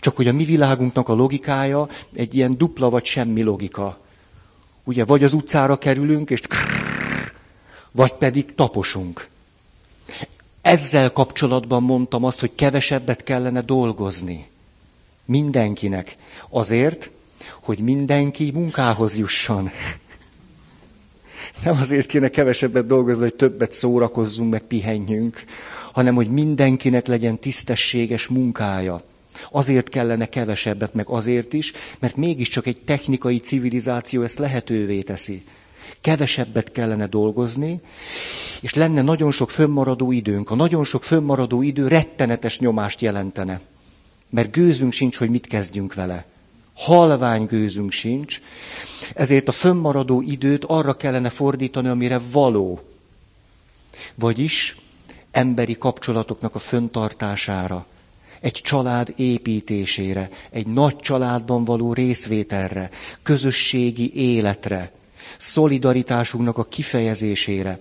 Csak 0.00 0.16
hogy 0.16 0.28
a 0.28 0.32
mi 0.32 0.44
világunknak 0.44 1.08
a 1.08 1.14
logikája 1.14 1.88
egy 2.12 2.34
ilyen 2.34 2.56
dupla 2.56 2.90
vagy 2.90 3.04
semmi 3.04 3.42
logika. 3.42 4.02
Ugye, 4.84 5.04
vagy 5.04 5.24
az 5.24 5.32
utcára 5.32 5.78
kerülünk, 5.78 6.30
és 6.30 6.40
krrr, 6.40 7.32
vagy 7.90 8.12
pedig 8.12 8.54
taposunk. 8.54 9.28
Ezzel 10.62 11.12
kapcsolatban 11.12 11.82
mondtam 11.82 12.24
azt, 12.24 12.40
hogy 12.40 12.54
kevesebbet 12.54 13.22
kellene 13.22 13.60
dolgozni. 13.60 14.48
Mindenkinek. 15.24 16.16
Azért, 16.48 17.10
hogy 17.62 17.78
mindenki 17.78 18.50
munkához 18.50 19.18
jusson. 19.18 19.70
Nem 21.64 21.78
azért 21.80 22.06
kéne 22.06 22.28
kevesebbet 22.28 22.86
dolgozni, 22.86 23.22
hogy 23.22 23.34
többet 23.34 23.72
szórakozzunk, 23.72 24.50
meg 24.50 24.62
pihenjünk, 24.62 25.44
hanem 25.92 26.14
hogy 26.14 26.28
mindenkinek 26.28 27.06
legyen 27.06 27.38
tisztességes 27.38 28.26
munkája. 28.26 29.02
Azért 29.56 29.88
kellene 29.88 30.28
kevesebbet, 30.28 30.94
meg 30.94 31.08
azért 31.08 31.52
is, 31.52 31.72
mert 31.98 32.16
mégiscsak 32.16 32.66
egy 32.66 32.80
technikai 32.80 33.38
civilizáció 33.38 34.22
ezt 34.22 34.38
lehetővé 34.38 35.02
teszi. 35.02 35.44
Kevesebbet 36.00 36.72
kellene 36.72 37.06
dolgozni, 37.06 37.80
és 38.60 38.74
lenne 38.74 39.02
nagyon 39.02 39.32
sok 39.32 39.50
fönnmaradó 39.50 40.12
időnk. 40.12 40.50
A 40.50 40.54
nagyon 40.54 40.84
sok 40.84 41.04
fönnmaradó 41.04 41.62
idő 41.62 41.88
rettenetes 41.88 42.58
nyomást 42.58 43.00
jelentene. 43.00 43.60
Mert 44.30 44.50
gőzünk 44.50 44.92
sincs, 44.92 45.16
hogy 45.16 45.30
mit 45.30 45.46
kezdjünk 45.46 45.94
vele. 45.94 46.24
Halvány 46.74 47.44
gőzünk 47.44 47.92
sincs, 47.92 48.40
ezért 49.14 49.48
a 49.48 49.52
fönnmaradó 49.52 50.20
időt 50.20 50.64
arra 50.64 50.96
kellene 50.96 51.28
fordítani, 51.28 51.88
amire 51.88 52.20
való. 52.32 52.80
Vagyis 54.14 54.76
emberi 55.30 55.78
kapcsolatoknak 55.78 56.54
a 56.54 56.58
föntartására, 56.58 57.86
egy 58.40 58.52
család 58.52 59.12
építésére, 59.16 60.28
egy 60.50 60.66
nagy 60.66 60.96
családban 60.96 61.64
való 61.64 61.92
részvételre, 61.92 62.90
közösségi 63.22 64.14
életre, 64.14 64.92
szolidaritásunknak 65.36 66.58
a 66.58 66.64
kifejezésére, 66.64 67.78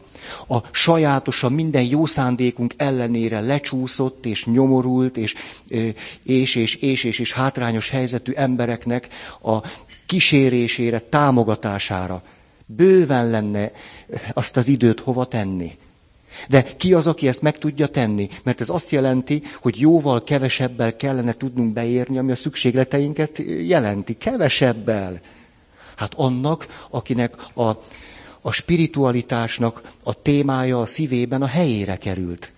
a 0.48 0.58
sajátosan 0.72 1.52
minden 1.52 1.84
jó 1.84 2.06
szándékunk 2.06 2.74
ellenére 2.78 3.40
lecsúszott 3.40 4.26
és 4.26 4.46
nyomorult 4.46 5.18
és, 5.18 5.34
és, 6.24 6.56
és, 6.56 6.76
és, 6.76 7.04
és, 7.04 7.20
és 7.20 7.34
hátrányos 7.34 7.90
helyzetű 7.90 8.32
embereknek 8.32 9.08
a 9.42 9.58
kísérésére, 10.06 11.00
támogatására. 11.00 12.24
Bőven 12.66 13.30
lenne 13.30 13.72
azt 14.34 14.58
az 14.58 14.68
időt 14.68 15.00
hova 15.00 15.26
tenni. 15.26 15.72
De 16.50 16.64
ki 16.64 16.94
az, 16.94 17.08
aki 17.08 17.28
ezt 17.28 17.42
meg 17.42 17.58
tudja 17.58 17.88
tenni? 17.88 18.30
Mert 18.44 18.62
ez 18.62 18.70
azt 18.70 18.90
jelenti, 18.90 19.42
hogy 19.62 19.80
jóval 19.80 20.24
kevesebbel 20.24 20.96
kellene 20.96 21.34
tudnunk 21.34 21.74
beérni, 21.74 22.18
ami 22.18 22.32
a 22.32 22.36
szükségleteinket 22.36 23.44
jelenti. 23.68 24.18
Kevesebbel. 24.18 25.20
Hát 25.96 26.14
annak, 26.16 26.86
akinek 26.90 27.36
a, 27.54 27.70
a 28.42 28.52
spiritualitásnak 28.52 29.82
a 30.04 30.22
témája 30.22 30.82
a 30.82 30.86
szívében 30.86 31.42
a 31.42 31.48
helyére 31.48 31.96
került. 31.96 32.52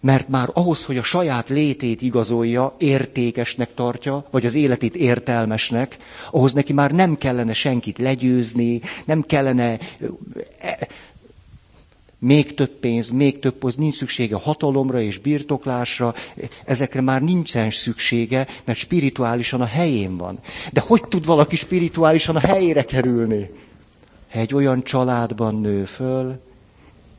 Mert 0.00 0.28
már 0.28 0.48
ahhoz, 0.52 0.84
hogy 0.84 0.96
a 0.96 1.02
saját 1.02 1.48
létét 1.48 2.02
igazolja, 2.02 2.74
értékesnek 2.78 3.74
tartja, 3.74 4.26
vagy 4.30 4.44
az 4.44 4.54
életét 4.54 4.96
értelmesnek, 4.96 5.96
ahhoz 6.30 6.52
neki 6.52 6.72
már 6.72 6.90
nem 6.90 7.16
kellene 7.16 7.52
senkit 7.52 7.98
legyőzni, 7.98 8.80
nem 9.04 9.22
kellene 9.22 9.78
e, 10.58 10.88
még 12.26 12.54
több 12.54 12.70
pénz, 12.70 13.10
még 13.10 13.38
több 13.38 13.54
poz, 13.54 13.74
nincs 13.74 13.94
szüksége 13.94 14.36
hatalomra 14.36 15.00
és 15.00 15.18
birtoklásra, 15.18 16.14
ezekre 16.64 17.00
már 17.00 17.22
nincsen 17.22 17.70
szüksége, 17.70 18.46
mert 18.64 18.78
spirituálisan 18.78 19.60
a 19.60 19.64
helyén 19.64 20.16
van. 20.16 20.38
De 20.72 20.80
hogy 20.80 21.04
tud 21.08 21.26
valaki 21.26 21.56
spirituálisan 21.56 22.36
a 22.36 22.40
helyére 22.40 22.82
kerülni? 22.82 23.50
Ha 24.32 24.38
egy 24.38 24.54
olyan 24.54 24.82
családban 24.82 25.60
nő 25.60 25.84
föl, 25.84 26.40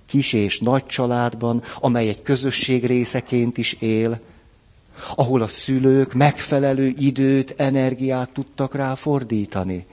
kis 0.08 0.34
és 0.34 0.60
nagy 0.60 0.86
családban, 0.86 1.64
amely 1.80 2.08
egy 2.08 2.22
közösség 2.22 2.86
részeként 2.86 3.58
is 3.58 3.74
él, 3.74 4.20
ahol 5.16 5.42
a 5.42 5.48
szülők 5.48 6.14
megfelelő 6.14 6.94
időt, 6.98 7.54
energiát 7.58 8.30
tudtak 8.30 8.76
rá 8.76 8.96
fordítani, 8.96 9.86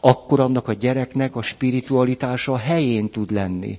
akkor 0.00 0.40
annak 0.40 0.68
a 0.68 0.72
gyereknek 0.72 1.36
a 1.36 1.42
spiritualitása 1.42 2.52
a 2.52 2.56
helyén 2.56 3.10
tud 3.10 3.30
lenni. 3.30 3.78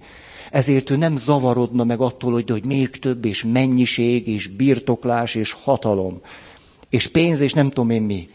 Ezért 0.53 0.89
ő 0.89 0.95
nem 0.95 1.15
zavarodna 1.15 1.83
meg 1.83 1.99
attól, 1.99 2.31
hogy, 2.31 2.49
hogy 2.49 2.65
még 2.65 2.89
több, 2.89 3.25
és 3.25 3.43
mennyiség, 3.43 4.27
és 4.27 4.47
birtoklás, 4.47 5.35
és 5.35 5.51
hatalom, 5.51 6.21
és 6.89 7.07
pénz, 7.07 7.39
és 7.39 7.53
nem 7.53 7.69
tudom 7.69 7.89
én 7.89 8.01
mi. 8.01 8.29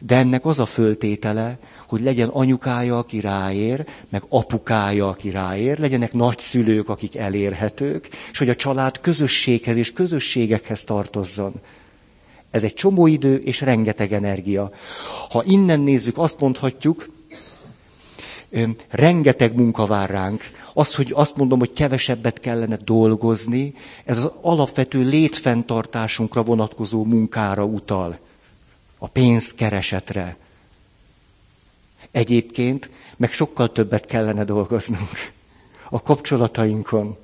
De 0.00 0.16
ennek 0.16 0.46
az 0.46 0.58
a 0.58 0.66
föltétele, 0.66 1.58
hogy 1.88 2.00
legyen 2.00 2.28
anyukája, 2.28 2.98
aki 2.98 3.20
ráér, 3.20 3.86
meg 4.08 4.22
apukája, 4.28 5.08
aki 5.08 5.30
ráér, 5.30 5.78
legyenek 5.78 6.12
nagyszülők, 6.12 6.88
akik 6.88 7.16
elérhetők, 7.16 8.08
és 8.32 8.38
hogy 8.38 8.48
a 8.48 8.56
család 8.56 9.00
közösséghez 9.00 9.76
és 9.76 9.92
közösségekhez 9.92 10.84
tartozzon. 10.84 11.52
Ez 12.50 12.64
egy 12.64 12.74
csomó 12.74 13.06
idő 13.06 13.36
és 13.36 13.60
rengeteg 13.60 14.12
energia. 14.12 14.70
Ha 15.30 15.42
innen 15.46 15.80
nézzük, 15.80 16.18
azt 16.18 16.40
mondhatjuk, 16.40 17.08
rengeteg 18.88 19.54
munka 19.54 19.86
vár 19.86 20.10
ránk. 20.10 20.42
Az, 20.74 20.94
hogy 20.94 21.12
azt 21.14 21.36
mondom, 21.36 21.58
hogy 21.58 21.72
kevesebbet 21.72 22.40
kellene 22.40 22.76
dolgozni, 22.84 23.74
ez 24.04 24.18
az 24.18 24.30
alapvető 24.40 25.02
létfenntartásunkra 25.02 26.42
vonatkozó 26.42 27.04
munkára 27.04 27.64
utal. 27.64 28.18
A 28.98 29.08
pénzkeresetre. 29.08 30.36
Egyébként 32.10 32.90
meg 33.16 33.32
sokkal 33.32 33.72
többet 33.72 34.06
kellene 34.06 34.44
dolgoznunk. 34.44 35.32
A 35.90 36.02
kapcsolatainkon, 36.02 37.16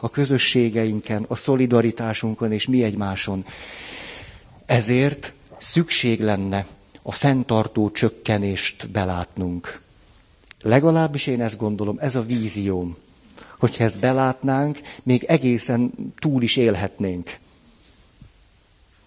a 0.00 0.08
közösségeinken, 0.10 1.24
a 1.28 1.34
szolidaritásunkon 1.34 2.52
és 2.52 2.66
mi 2.66 2.82
egymáson. 2.82 3.44
Ezért 4.66 5.32
szükség 5.58 6.20
lenne 6.20 6.66
a 7.02 7.12
fenntartó 7.12 7.90
csökkenést 7.90 8.90
belátnunk. 8.90 9.80
Legalábbis 10.62 11.26
én 11.26 11.40
ezt 11.40 11.56
gondolom, 11.56 11.96
ez 11.98 12.16
a 12.16 12.22
vízióm. 12.22 12.96
Hogyha 13.58 13.84
ezt 13.84 13.98
belátnánk, 13.98 14.80
még 15.02 15.24
egészen 15.24 15.92
túl 16.18 16.42
is 16.42 16.56
élhetnénk. 16.56 17.38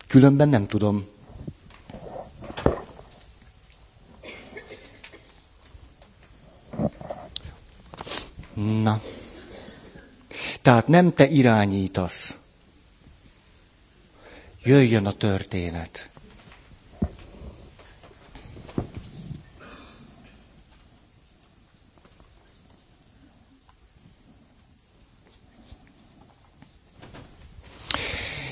Különben 0.07 0.49
nem 0.49 0.65
tudom. 0.65 1.07
Na. 8.53 9.01
Tehát 10.61 10.87
nem 10.87 11.13
te 11.13 11.27
irányítasz. 11.27 12.37
Jöjjön 14.63 15.05
a 15.05 15.11
történet. 15.11 16.10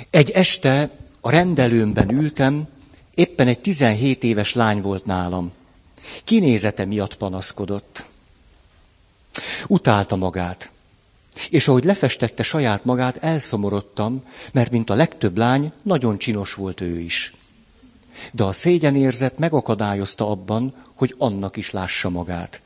Egy 0.09 0.29
este 0.29 0.89
a 1.21 1.29
rendelőmben 1.29 2.11
ültem, 2.11 2.67
éppen 3.15 3.47
egy 3.47 3.59
17 3.59 4.23
éves 4.23 4.53
lány 4.53 4.81
volt 4.81 5.05
nálam. 5.05 5.51
Kinézete 6.23 6.85
miatt 6.85 7.15
panaszkodott. 7.15 8.05
Utálta 9.67 10.15
magát. 10.15 10.71
És 11.49 11.67
ahogy 11.67 11.83
lefestette 11.83 12.43
saját 12.43 12.85
magát, 12.85 13.17
elszomorodtam, 13.17 14.23
mert 14.51 14.71
mint 14.71 14.89
a 14.89 14.93
legtöbb 14.95 15.37
lány, 15.37 15.71
nagyon 15.83 16.17
csinos 16.17 16.53
volt 16.53 16.81
ő 16.81 16.99
is. 16.99 17.33
De 18.31 18.43
a 18.43 18.51
szégyenérzet 18.51 19.37
megakadályozta 19.37 20.29
abban, 20.29 20.73
hogy 20.95 21.15
annak 21.17 21.57
is 21.57 21.71
lássa 21.71 22.09
magát. 22.09 22.61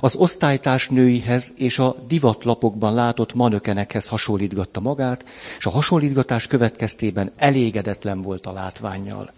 Az 0.00 0.14
osztálytárs 0.14 0.88
nőihez 0.88 1.52
és 1.56 1.78
a 1.78 1.96
divatlapokban 2.06 2.94
látott 2.94 3.34
manökenekhez 3.34 4.08
hasonlítgatta 4.08 4.80
magát, 4.80 5.24
és 5.58 5.66
a 5.66 5.70
hasonlítgatás 5.70 6.46
következtében 6.46 7.32
elégedetlen 7.36 8.22
volt 8.22 8.46
a 8.46 8.52
látványjal. 8.52 9.32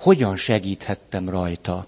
Hogyan 0.00 0.36
segíthettem 0.36 1.28
rajta? 1.28 1.86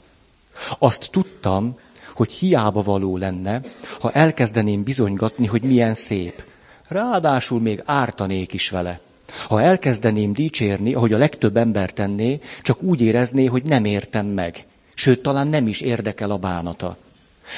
Azt 0.78 1.08
tudtam, 1.10 1.78
hogy 2.14 2.32
hiába 2.32 2.82
való 2.82 3.16
lenne, 3.16 3.60
ha 4.00 4.12
elkezdeném 4.12 4.82
bizonygatni, 4.82 5.46
hogy 5.46 5.62
milyen 5.62 5.94
szép. 5.94 6.44
Ráadásul 6.88 7.60
még 7.60 7.82
ártanék 7.84 8.52
is 8.52 8.70
vele. 8.70 9.00
Ha 9.48 9.62
elkezdeném 9.62 10.32
dicsérni, 10.32 10.94
ahogy 10.94 11.12
a 11.12 11.18
legtöbb 11.18 11.56
ember 11.56 11.92
tenné, 11.92 12.40
csak 12.62 12.82
úgy 12.82 13.00
érezné, 13.00 13.44
hogy 13.44 13.62
nem 13.62 13.84
értem 13.84 14.26
meg. 14.26 14.66
Sőt, 14.94 15.22
talán 15.22 15.48
nem 15.48 15.68
is 15.68 15.80
érdekel 15.80 16.30
a 16.30 16.36
bánata. 16.36 16.96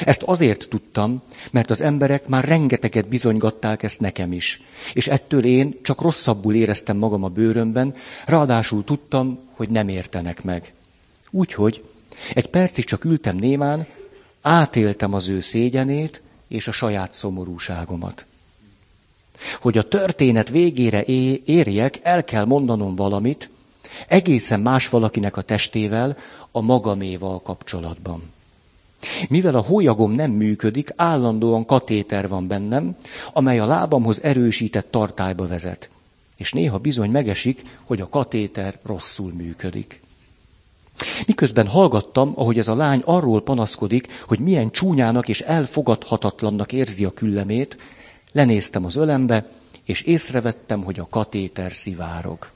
Ezt 0.04 0.22
azért 0.22 0.68
tudtam, 0.68 1.22
mert 1.50 1.70
az 1.70 1.80
emberek 1.80 2.28
már 2.28 2.44
rengeteget 2.44 3.08
bizonygatták 3.08 3.82
ezt 3.82 4.00
nekem 4.00 4.32
is. 4.32 4.62
És 4.92 5.08
ettől 5.08 5.44
én 5.44 5.78
csak 5.82 6.00
rosszabbul 6.00 6.54
éreztem 6.54 6.96
magam 6.96 7.24
a 7.24 7.28
bőrömben, 7.28 7.94
ráadásul 8.26 8.84
tudtam, 8.84 9.38
hogy 9.52 9.68
nem 9.68 9.88
értenek 9.88 10.42
meg. 10.42 10.72
Úgyhogy 11.30 11.84
egy 12.34 12.48
percig 12.48 12.84
csak 12.84 13.04
ültem 13.04 13.36
némán, 13.36 13.86
átéltem 14.42 15.14
az 15.14 15.28
ő 15.28 15.40
szégyenét 15.40 16.22
és 16.48 16.68
a 16.68 16.72
saját 16.72 17.12
szomorúságomat. 17.12 18.26
Hogy 19.60 19.78
a 19.78 19.88
történet 19.88 20.48
végére 20.48 21.04
érjek, 21.44 21.98
el 22.02 22.24
kell 22.24 22.44
mondanom 22.44 22.94
valamit, 22.94 23.50
egészen 24.08 24.60
más 24.60 24.88
valakinek 24.88 25.36
a 25.36 25.42
testével, 25.42 26.16
a 26.50 26.60
magaméval 26.60 27.42
kapcsolatban. 27.42 28.22
Mivel 29.28 29.54
a 29.54 29.60
hólyagom 29.60 30.12
nem 30.12 30.30
működik, 30.30 30.92
állandóan 30.96 31.64
katéter 31.64 32.28
van 32.28 32.46
bennem, 32.46 32.96
amely 33.32 33.58
a 33.58 33.66
lábamhoz 33.66 34.22
erősített 34.22 34.90
tartályba 34.90 35.46
vezet. 35.46 35.90
És 36.36 36.52
néha 36.52 36.78
bizony 36.78 37.10
megesik, 37.10 37.62
hogy 37.84 38.00
a 38.00 38.08
katéter 38.08 38.78
rosszul 38.82 39.32
működik. 39.32 40.00
Miközben 41.26 41.66
hallgattam, 41.66 42.32
ahogy 42.34 42.58
ez 42.58 42.68
a 42.68 42.74
lány 42.74 43.02
arról 43.04 43.42
panaszkodik, 43.42 44.22
hogy 44.26 44.38
milyen 44.38 44.70
csúnyának 44.70 45.28
és 45.28 45.40
elfogadhatatlannak 45.40 46.72
érzi 46.72 47.04
a 47.04 47.12
küllemét, 47.12 47.78
lenéztem 48.32 48.84
az 48.84 48.96
ölembe, 48.96 49.50
és 49.84 50.00
észrevettem, 50.00 50.84
hogy 50.84 50.98
a 50.98 51.06
katéter 51.10 51.72
szivárog. 51.72 52.50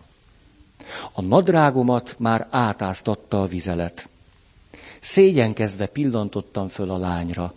A 1.12 1.22
nadrágomat 1.22 2.14
már 2.18 2.46
átáztatta 2.50 3.42
a 3.42 3.46
vizelet. 3.46 4.08
Szégyenkezve 5.02 5.86
pillantottam 5.86 6.68
föl 6.68 6.90
a 6.90 6.98
lányra. 6.98 7.54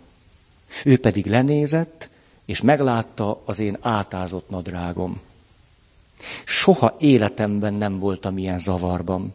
Ő 0.86 0.98
pedig 0.98 1.26
lenézett, 1.26 2.10
és 2.46 2.62
meglátta 2.62 3.42
az 3.46 3.60
én 3.60 3.78
átázott 3.82 4.50
nadrágom. 4.50 5.22
Soha 6.46 6.96
életemben 7.00 7.74
nem 7.74 8.00
voltam 8.00 8.38
ilyen 8.38 8.60
zavarban. 8.60 9.34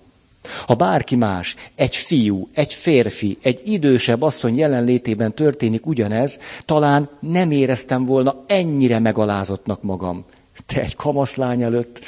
Ha 0.66 0.74
bárki 0.74 1.16
más, 1.16 1.56
egy 1.74 1.96
fiú, 1.96 2.48
egy 2.54 2.74
férfi, 2.74 3.38
egy 3.42 3.60
idősebb 3.64 4.22
asszony 4.22 4.56
jelenlétében 4.56 5.34
történik 5.34 5.86
ugyanez, 5.86 6.40
talán 6.64 7.08
nem 7.20 7.50
éreztem 7.50 8.04
volna 8.04 8.44
ennyire 8.46 8.98
megalázottnak 8.98 9.82
magam. 9.82 10.24
Te 10.66 10.80
egy 10.80 10.94
kamaszlány 10.94 11.62
előtt 11.62 12.00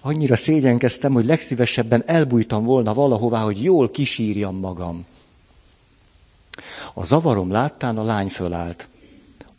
annyira 0.00 0.36
szégyenkeztem, 0.36 1.12
hogy 1.12 1.24
legszívesebben 1.24 2.02
elbújtam 2.06 2.64
volna 2.64 2.94
valahová, 2.94 3.42
hogy 3.42 3.62
jól 3.62 3.90
kisírjam 3.90 4.56
magam. 4.56 5.06
A 6.94 7.04
zavarom 7.04 7.50
láttán 7.50 7.98
a 7.98 8.02
lány 8.02 8.28
fölállt. 8.28 8.88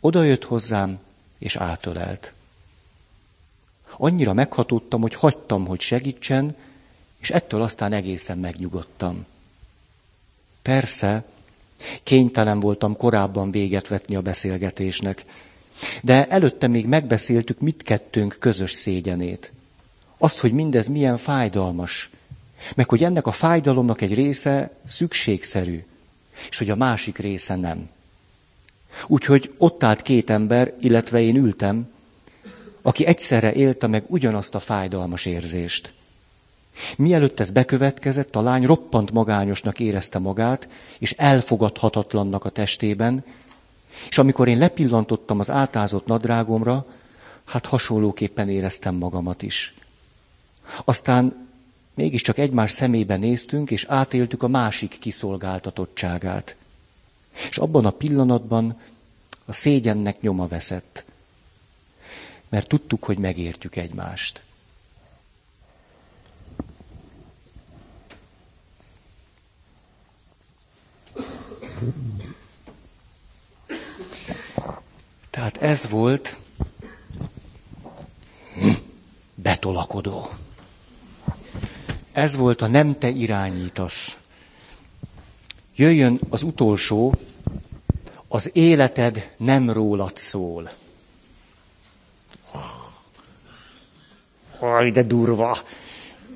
Oda 0.00 0.22
jött 0.22 0.44
hozzám, 0.44 0.98
és 1.38 1.56
átölelt. 1.56 2.32
Annyira 3.96 4.32
meghatódtam, 4.32 5.00
hogy 5.00 5.14
hagytam, 5.14 5.66
hogy 5.66 5.80
segítsen, 5.80 6.56
és 7.20 7.30
ettől 7.30 7.62
aztán 7.62 7.92
egészen 7.92 8.38
megnyugodtam. 8.38 9.26
Persze, 10.62 11.24
kénytelen 12.02 12.60
voltam 12.60 12.96
korábban 12.96 13.50
véget 13.50 13.88
vetni 13.88 14.14
a 14.16 14.20
beszélgetésnek, 14.20 15.24
de 16.02 16.26
előtte 16.28 16.66
még 16.66 16.86
megbeszéltük 16.86 17.60
mit 17.60 17.82
kettőnk 17.82 18.36
közös 18.38 18.72
szégyenét. 18.72 19.52
Azt, 20.22 20.38
hogy 20.38 20.52
mindez 20.52 20.86
milyen 20.86 21.16
fájdalmas, 21.16 22.10
meg 22.74 22.88
hogy 22.88 23.04
ennek 23.04 23.26
a 23.26 23.32
fájdalomnak 23.32 24.00
egy 24.00 24.14
része 24.14 24.70
szükségszerű, 24.86 25.84
és 26.48 26.58
hogy 26.58 26.70
a 26.70 26.76
másik 26.76 27.18
része 27.18 27.56
nem. 27.56 27.88
Úgyhogy 29.06 29.54
ott 29.58 29.84
állt 29.84 30.02
két 30.02 30.30
ember, 30.30 30.74
illetve 30.80 31.20
én 31.20 31.36
ültem, 31.36 31.88
aki 32.82 33.06
egyszerre 33.06 33.52
élte 33.52 33.86
meg 33.86 34.04
ugyanazt 34.06 34.54
a 34.54 34.60
fájdalmas 34.60 35.26
érzést. 35.26 35.92
Mielőtt 36.96 37.40
ez 37.40 37.50
bekövetkezett, 37.50 38.36
a 38.36 38.42
lány 38.42 38.66
roppant 38.66 39.12
magányosnak 39.12 39.80
érezte 39.80 40.18
magát, 40.18 40.68
és 40.98 41.12
elfogadhatatlannak 41.12 42.44
a 42.44 42.50
testében, 42.50 43.24
és 44.08 44.18
amikor 44.18 44.48
én 44.48 44.58
lepillantottam 44.58 45.38
az 45.38 45.50
átázott 45.50 46.06
nadrágomra, 46.06 46.86
hát 47.44 47.66
hasonlóképpen 47.66 48.48
éreztem 48.48 48.94
magamat 48.94 49.42
is. 49.42 49.74
Aztán 50.84 51.48
mégiscsak 51.94 52.38
egymás 52.38 52.70
szemébe 52.70 53.16
néztünk, 53.16 53.70
és 53.70 53.84
átéltük 53.84 54.42
a 54.42 54.48
másik 54.48 54.98
kiszolgáltatottságát. 54.98 56.56
És 57.48 57.58
abban 57.58 57.86
a 57.86 57.90
pillanatban 57.90 58.80
a 59.44 59.52
szégyennek 59.52 60.20
nyoma 60.20 60.46
veszett, 60.46 61.04
mert 62.48 62.68
tudtuk, 62.68 63.04
hogy 63.04 63.18
megértjük 63.18 63.76
egymást. 63.76 64.42
Tehát 75.30 75.56
ez 75.56 75.90
volt 75.90 76.36
betolakodó. 79.34 80.28
Ez 82.20 82.36
volt 82.36 82.62
a 82.62 82.66
nem 82.66 82.98
te 82.98 83.08
irányítasz. 83.08 84.18
Jöjjön 85.76 86.20
az 86.28 86.42
utolsó, 86.42 87.14
az 88.28 88.50
életed 88.52 89.34
nem 89.36 89.70
rólad 89.70 90.16
szól. 90.16 90.70
Haj, 94.58 94.90
de 94.90 95.02
durva! 95.02 95.58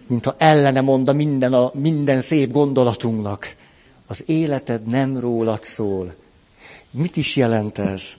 Mintha 0.06 0.34
ellene 0.38 0.80
monda 0.80 1.12
minden, 1.12 1.52
a, 1.52 1.70
minden 1.74 2.20
szép 2.20 2.52
gondolatunknak. 2.52 3.56
Az 4.06 4.24
életed 4.26 4.86
nem 4.86 5.18
rólad 5.20 5.64
szól. 5.64 6.14
Mit 6.90 7.16
is 7.16 7.36
jelent 7.36 7.78
ez? 7.78 8.16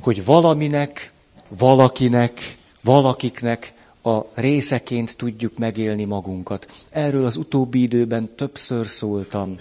Hogy 0.00 0.24
valaminek, 0.24 1.12
valakinek, 1.48 2.56
valakiknek 2.82 3.72
a 4.08 4.30
részeként 4.34 5.16
tudjuk 5.16 5.58
megélni 5.58 6.04
magunkat. 6.04 6.68
Erről 6.90 7.26
az 7.26 7.36
utóbbi 7.36 7.82
időben 7.82 8.34
többször 8.34 8.86
szóltam, 8.86 9.58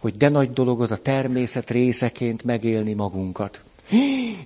hogy 0.00 0.16
de 0.16 0.28
nagy 0.28 0.52
dolog 0.52 0.82
az 0.82 0.90
a 0.90 0.96
természet 0.96 1.70
részeként 1.70 2.44
megélni 2.44 2.92
magunkat. 2.92 3.62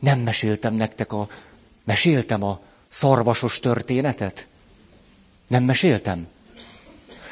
Nem 0.01 0.21
meséltem 0.21 0.75
nektek 0.75 1.13
a... 1.13 1.29
Meséltem 1.85 2.43
a 2.43 2.61
szarvasos 2.89 3.61
történetet? 3.61 4.47
Nem 5.47 5.63
meséltem? 5.63 6.27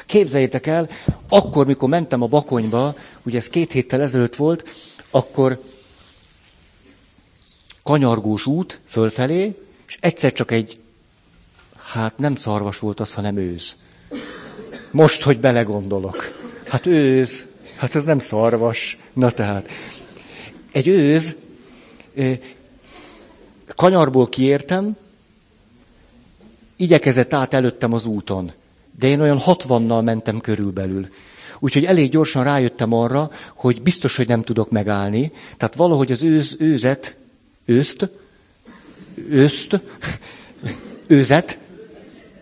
Képzeljétek 0.05 0.67
el, 0.67 0.89
akkor, 1.29 1.65
mikor 1.65 1.89
mentem 1.89 2.21
a 2.21 2.27
Bakonyba, 2.27 2.95
ugye 3.23 3.37
ez 3.37 3.49
két 3.49 3.71
héttel 3.71 4.01
ezelőtt 4.01 4.35
volt, 4.35 4.69
akkor 5.09 5.61
kanyargós 7.83 8.45
út 8.45 8.81
fölfelé, 8.87 9.55
és 9.87 9.97
egyszer 9.99 10.33
csak 10.33 10.51
egy 10.51 10.79
Hát 11.95 12.17
nem 12.17 12.35
szarvas 12.35 12.79
volt 12.79 12.99
az, 12.99 13.13
hanem 13.13 13.37
őz. 13.37 13.75
Most, 14.91 15.23
hogy 15.23 15.39
belegondolok. 15.39 16.39
Hát 16.67 16.85
őz, 16.85 17.45
hát 17.75 17.95
ez 17.95 18.03
nem 18.03 18.19
szarvas. 18.19 18.97
Na 19.13 19.31
tehát. 19.31 19.69
Egy 20.71 20.87
őz, 20.87 21.35
kanyarból 23.75 24.27
kiértem, 24.27 24.95
igyekezett 26.75 27.33
át 27.33 27.53
előttem 27.53 27.93
az 27.93 28.05
úton, 28.05 28.51
de 28.99 29.07
én 29.07 29.21
olyan 29.21 29.39
hatvannal 29.39 30.01
mentem 30.01 30.39
körülbelül. 30.39 31.07
Úgyhogy 31.59 31.85
elég 31.85 32.09
gyorsan 32.09 32.43
rájöttem 32.43 32.93
arra, 32.93 33.31
hogy 33.55 33.81
biztos, 33.81 34.15
hogy 34.15 34.27
nem 34.27 34.43
tudok 34.43 34.69
megállni. 34.69 35.31
Tehát 35.57 35.75
valahogy 35.75 36.11
az 36.11 36.23
őz, 36.23 36.55
őzet, 36.59 37.17
őzt, 37.65 38.09
őzt, 39.29 39.79
őzet 41.07 41.63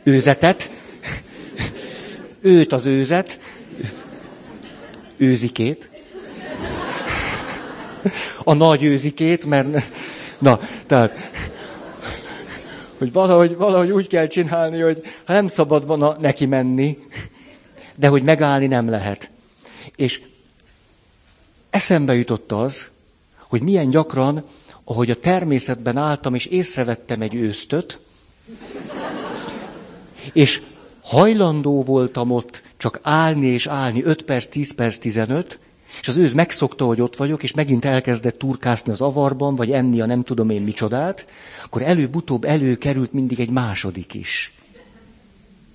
őzetet, 0.03 0.71
őt 2.41 2.73
az 2.73 2.85
őzet, 2.85 3.39
őzikét, 5.17 5.89
a 8.43 8.53
nagy 8.53 8.83
őzikét, 8.83 9.45
mert, 9.45 9.67
na, 10.39 10.59
tehát, 10.87 11.31
hogy 12.97 13.11
valahogy, 13.11 13.55
valahogy 13.55 13.91
úgy 13.91 14.07
kell 14.07 14.27
csinálni, 14.27 14.79
hogy 14.79 15.01
ha 15.25 15.33
nem 15.33 15.47
szabad 15.47 15.87
volna 15.87 16.15
neki 16.19 16.45
menni, 16.45 16.97
de 17.95 18.07
hogy 18.07 18.23
megállni 18.23 18.67
nem 18.67 18.89
lehet. 18.89 19.31
És 19.95 20.21
eszembe 21.69 22.15
jutott 22.15 22.51
az, 22.51 22.89
hogy 23.49 23.61
milyen 23.61 23.89
gyakran, 23.89 24.45
ahogy 24.83 25.09
a 25.09 25.15
természetben 25.19 25.97
álltam, 25.97 26.35
és 26.35 26.45
észrevettem 26.45 27.21
egy 27.21 27.35
ősztöt, 27.35 27.99
és 30.33 30.61
hajlandó 31.03 31.83
voltam 31.83 32.31
ott 32.31 32.63
csak 32.77 32.99
állni 33.01 33.45
és 33.45 33.67
állni 33.67 34.03
5 34.03 34.21
perc, 34.21 34.47
10 34.47 34.75
perc, 34.75 34.97
15, 34.97 35.59
és 36.01 36.07
az 36.07 36.17
őz 36.17 36.33
megszokta, 36.33 36.85
hogy 36.85 37.01
ott 37.01 37.15
vagyok, 37.15 37.43
és 37.43 37.53
megint 37.53 37.85
elkezdett 37.85 38.37
turkászni 38.37 38.91
az 38.91 39.01
avarban, 39.01 39.55
vagy 39.55 39.71
enni 39.71 40.01
a 40.01 40.05
nem 40.05 40.23
tudom 40.23 40.49
én 40.49 40.61
micsodát, 40.61 41.25
akkor 41.63 41.81
előbb-utóbb 41.81 42.43
előkerült 42.43 43.13
mindig 43.13 43.39
egy 43.39 43.49
második 43.49 44.13
is. 44.13 44.53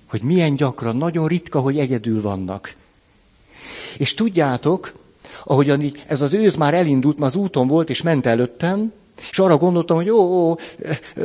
Hogy 0.09 0.21
milyen 0.21 0.55
gyakran, 0.55 0.95
nagyon 0.95 1.27
ritka, 1.27 1.59
hogy 1.59 1.79
egyedül 1.79 2.21
vannak. 2.21 2.75
És 3.97 4.13
tudjátok, 4.13 4.93
ahogyan 5.43 5.93
ez 6.07 6.21
az 6.21 6.33
őz 6.33 6.55
már 6.55 6.73
elindult, 6.73 7.19
már 7.19 7.27
az 7.27 7.35
úton 7.35 7.67
volt, 7.67 7.89
és 7.89 8.01
ment 8.01 8.25
előttem, 8.25 8.91
és 9.31 9.39
arra 9.39 9.57
gondoltam, 9.57 9.97
hogy 9.97 10.09
ó, 10.09 10.17
ó, 10.17 10.55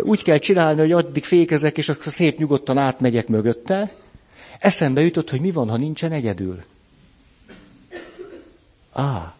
úgy 0.00 0.22
kell 0.22 0.38
csinálni, 0.38 0.80
hogy 0.80 0.92
addig 0.92 1.24
fékezek, 1.24 1.78
és 1.78 1.88
akkor 1.88 2.12
szép 2.12 2.38
nyugodtan 2.38 2.78
átmegyek 2.78 3.28
mögötte. 3.28 3.94
Eszembe 4.58 5.02
jutott, 5.02 5.30
hogy 5.30 5.40
mi 5.40 5.50
van, 5.50 5.70
ha 5.70 5.76
nincsen 5.76 6.12
egyedül. 6.12 6.62
Á, 8.92 9.34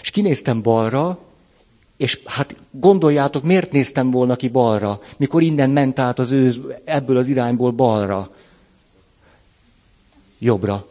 És 0.00 0.10
kinéztem 0.10 0.62
balra, 0.62 1.18
és 1.96 2.20
hát 2.24 2.56
gondoljátok, 2.70 3.42
miért 3.42 3.72
néztem 3.72 4.10
volna 4.10 4.36
ki 4.36 4.48
balra, 4.48 5.00
mikor 5.16 5.42
innen 5.42 5.70
ment 5.70 5.98
át 5.98 6.18
az 6.18 6.30
őz 6.30 6.60
ebből 6.84 7.16
az 7.16 7.26
irányból 7.28 7.70
balra. 7.70 8.30
Jobbra. 10.38 10.86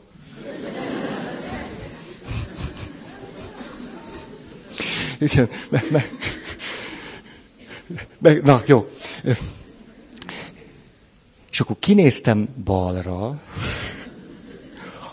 Igen, 5.19 5.49
me, 5.69 5.83
me, 5.89 6.05
me, 6.21 6.36
na 8.43 8.63
jó. 8.65 8.89
És 11.51 11.59
akkor 11.59 11.75
kinéztem 11.79 12.47
balra, 12.63 13.41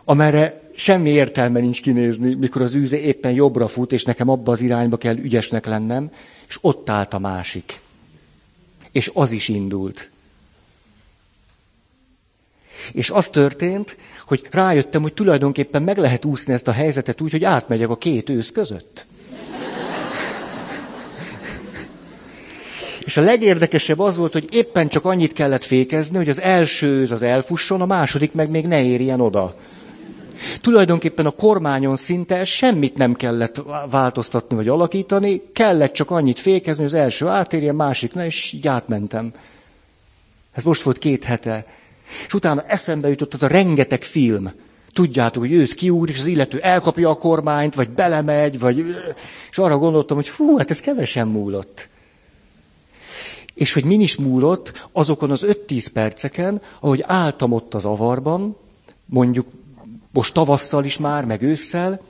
amerre 0.05 0.63
semmi 0.77 1.11
értelme 1.11 1.61
nincs 1.61 1.83
kinézni, 1.83 2.35
mikor 2.35 2.63
az 2.63 2.75
űze 2.75 2.99
éppen 2.99 3.33
jobbra 3.33 3.69
fut, 3.69 3.93
és 3.93 4.05
nekem 4.05 4.29
abba 4.29 4.53
az 4.53 4.61
irányba 4.61 4.97
kell 4.97 5.17
ügyesnek 5.17 5.67
lennem, 5.67 6.11
és 6.49 6.59
ott 6.61 6.91
állt 6.91 7.15
a 7.15 7.19
másik. 7.19 7.81
És 8.93 9.11
az 9.15 9.33
is 9.33 9.49
indult. 9.49 10.11
És 12.93 13.11
az 13.11 13.29
történt, 13.29 13.97
hogy 14.27 14.47
rájöttem, 14.51 15.03
hogy 15.03 15.15
tulajdonképpen 15.15 15.83
meg 15.83 15.97
lehet 15.97 16.25
úszni 16.25 16.53
ezt 16.53 16.69
a 16.69 16.73
helyzetet 16.73 17.21
úgy, 17.21 17.31
hogy 17.31 17.45
átmegyek 17.45 17.89
a 17.89 17.97
két 17.97 18.29
ősz 18.29 18.51
között. 18.51 19.07
És 23.05 23.17
a 23.17 23.23
legérdekesebb 23.23 23.99
az 23.99 24.17
volt, 24.17 24.33
hogy 24.33 24.47
éppen 24.51 24.89
csak 24.89 25.05
annyit 25.05 25.33
kellett 25.33 25.65
fékezni, 25.65 26.17
hogy 26.17 26.29
az 26.29 26.41
első 26.41 26.87
őz 26.87 27.11
az 27.11 27.23
elfusson, 27.23 27.81
a 27.81 27.87
második 27.87 28.33
meg 28.33 28.51
még 28.51 28.67
ne 28.67 28.85
érjen 28.85 29.21
oda. 29.21 29.57
Tulajdonképpen 30.61 31.27
a 31.27 31.31
kormányon 31.31 31.97
szinte 31.97 32.45
semmit 32.45 32.97
nem 32.97 33.15
kellett 33.15 33.63
változtatni 33.91 34.57
vagy 34.57 34.69
alakítani, 34.69 35.43
kellett 35.53 35.93
csak 35.93 36.11
annyit 36.11 36.39
fékezni, 36.39 36.83
hogy 36.83 36.93
az 36.93 37.01
első 37.01 37.27
átérjen, 37.27 37.75
másik 37.75 38.15
ne, 38.15 38.27
és 38.27 38.53
így 38.53 38.69
átmentem. 38.69 39.33
Ez 40.53 40.63
most 40.63 40.83
volt 40.83 40.99
két 40.99 41.25
hete. 41.25 41.67
És 42.27 42.35
utána 42.35 42.65
eszembe 42.67 43.09
jutott 43.09 43.35
az 43.35 43.43
a 43.43 43.47
rengeteg 43.47 44.03
film. 44.03 44.53
Tudjátok, 44.93 45.43
hogy 45.43 45.53
ősz 45.53 45.75
kiúr, 45.75 46.11
és 46.11 46.19
az 46.19 46.27
illető 46.27 46.59
elkapja 46.59 47.11
a 47.11 47.15
kormányt, 47.15 47.75
vagy 47.75 47.89
belemegy, 47.89 48.59
vagy... 48.59 48.85
És 49.51 49.59
arra 49.59 49.79
gondoltam, 49.79 50.17
hogy 50.17 50.29
hú, 50.29 50.57
hát 50.57 50.71
ez 50.71 50.81
kevesen 50.81 51.29
múlott. 51.29 51.89
És 53.55 53.73
hogy 53.73 53.85
min 53.85 54.01
is 54.01 54.17
múlott 54.17 54.89
azokon 54.93 55.31
az 55.31 55.45
5-10 55.49 55.87
perceken, 55.93 56.63
ahogy 56.81 57.05
álltam 57.07 57.53
ott 57.53 57.75
az 57.75 57.85
avarban, 57.85 58.57
mondjuk 59.07 59.47
most 60.13 60.35
tavasszal 60.35 60.85
is 60.85 60.99
már, 60.99 61.25
meg 61.25 61.43
ősszel, 61.43 62.01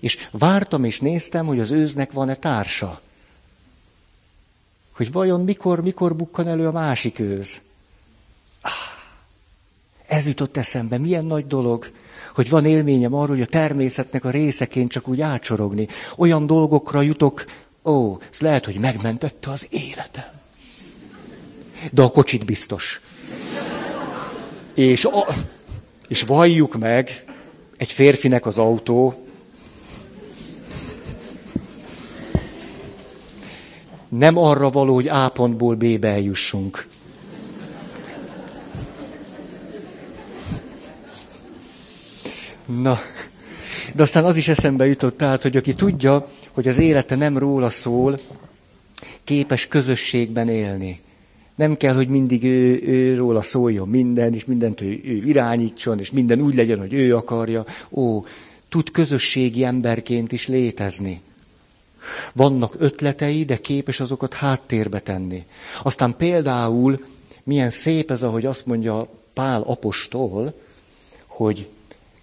és 0.00 0.28
vártam 0.30 0.84
és 0.84 1.00
néztem, 1.00 1.46
hogy 1.46 1.60
az 1.60 1.70
őznek 1.70 2.12
van-e 2.12 2.34
társa. 2.34 3.00
Hogy 4.92 5.12
vajon 5.12 5.44
mikor, 5.44 5.80
mikor 5.80 6.16
bukkan 6.16 6.46
elő 6.46 6.66
a 6.66 6.72
másik 6.72 7.18
őz. 7.18 7.60
Ah, 8.62 8.72
ez 10.06 10.26
jutott 10.26 10.56
eszembe, 10.56 10.98
milyen 10.98 11.26
nagy 11.26 11.46
dolog, 11.46 11.90
hogy 12.34 12.48
van 12.48 12.64
élményem 12.64 13.14
arról, 13.14 13.36
hogy 13.36 13.40
a 13.40 13.46
természetnek 13.46 14.24
a 14.24 14.30
részeként 14.30 14.90
csak 14.90 15.08
úgy 15.08 15.20
átsorogni. 15.20 15.88
Olyan 16.16 16.46
dolgokra 16.46 17.02
jutok, 17.02 17.44
ó, 17.84 18.18
ez 18.30 18.40
lehet, 18.40 18.64
hogy 18.64 18.78
megmentette 18.78 19.50
az 19.50 19.66
életem. 19.70 20.38
De 21.92 22.02
a 22.02 22.08
kocsit 22.08 22.44
biztos. 22.44 23.00
És, 24.74 25.04
a, 25.04 25.26
és 26.08 26.22
valljuk 26.22 26.78
meg, 26.78 27.24
egy 27.76 27.92
férfinek 27.92 28.46
az 28.46 28.58
autó 28.58 29.28
nem 34.08 34.36
arra 34.36 34.68
való, 34.70 34.94
hogy 34.94 35.08
A 35.08 35.28
pontból 35.28 35.74
B-be 35.74 36.08
eljussunk. 36.08 36.86
Na, 42.66 42.98
de 43.94 44.02
aztán 44.02 44.24
az 44.24 44.36
is 44.36 44.48
eszembe 44.48 44.86
jutott, 44.86 45.16
tehát, 45.16 45.42
hogy 45.42 45.56
aki 45.56 45.72
tudja, 45.72 46.28
hogy 46.52 46.68
az 46.68 46.78
élete 46.78 47.14
nem 47.16 47.38
róla 47.38 47.68
szól, 47.68 48.18
képes 49.24 49.66
közösségben 49.66 50.48
élni. 50.48 51.00
Nem 51.58 51.76
kell, 51.76 51.94
hogy 51.94 52.08
mindig 52.08 52.44
ő, 52.44 52.82
ő 52.82 53.16
róla 53.16 53.42
szóljon 53.42 53.88
minden, 53.88 54.34
és 54.34 54.44
mindent 54.44 54.80
ő, 54.80 55.00
ő 55.04 55.22
irányítson, 55.24 55.98
és 55.98 56.10
minden 56.10 56.40
úgy 56.40 56.54
legyen, 56.54 56.78
hogy 56.78 56.92
ő 56.92 57.16
akarja. 57.16 57.64
Ó, 57.90 58.24
tud 58.68 58.90
közösségi 58.90 59.64
emberként 59.64 60.32
is 60.32 60.46
létezni. 60.46 61.20
Vannak 62.32 62.74
ötletei, 62.78 63.44
de 63.44 63.56
képes 63.56 64.00
azokat 64.00 64.34
háttérbe 64.34 65.00
tenni. 65.00 65.44
Aztán 65.82 66.16
például 66.16 67.04
milyen 67.42 67.70
szép 67.70 68.10
ez, 68.10 68.22
ahogy 68.22 68.46
azt 68.46 68.66
mondja 68.66 69.08
Pál 69.32 69.62
apostol, 69.62 70.54
hogy 71.26 71.68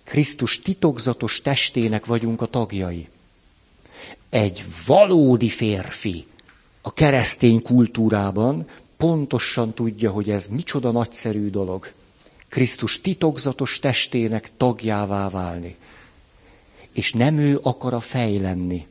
Krisztus 0.04 0.60
titokzatos 0.60 1.42
testének 1.42 2.06
vagyunk 2.06 2.42
a 2.42 2.46
tagjai. 2.46 3.08
Egy 4.30 4.66
valódi 4.86 5.50
férfi 5.50 6.26
a 6.82 6.94
keresztény 6.94 7.62
kultúrában 7.62 8.68
pontosan 9.06 9.74
tudja, 9.74 10.12
hogy 10.12 10.30
ez 10.30 10.48
micsoda 10.48 10.92
nagyszerű 10.92 11.50
dolog. 11.50 11.92
Krisztus 12.48 13.02
titokzatos 13.02 13.80
testének 13.80 14.50
tagjává 14.58 15.30
válni. 15.30 15.76
És 16.92 17.14
nem 17.14 17.38
ő 17.38 17.60
akar 17.62 17.94
a 17.94 18.00
fej 18.00 18.38
lenni, 18.38 18.88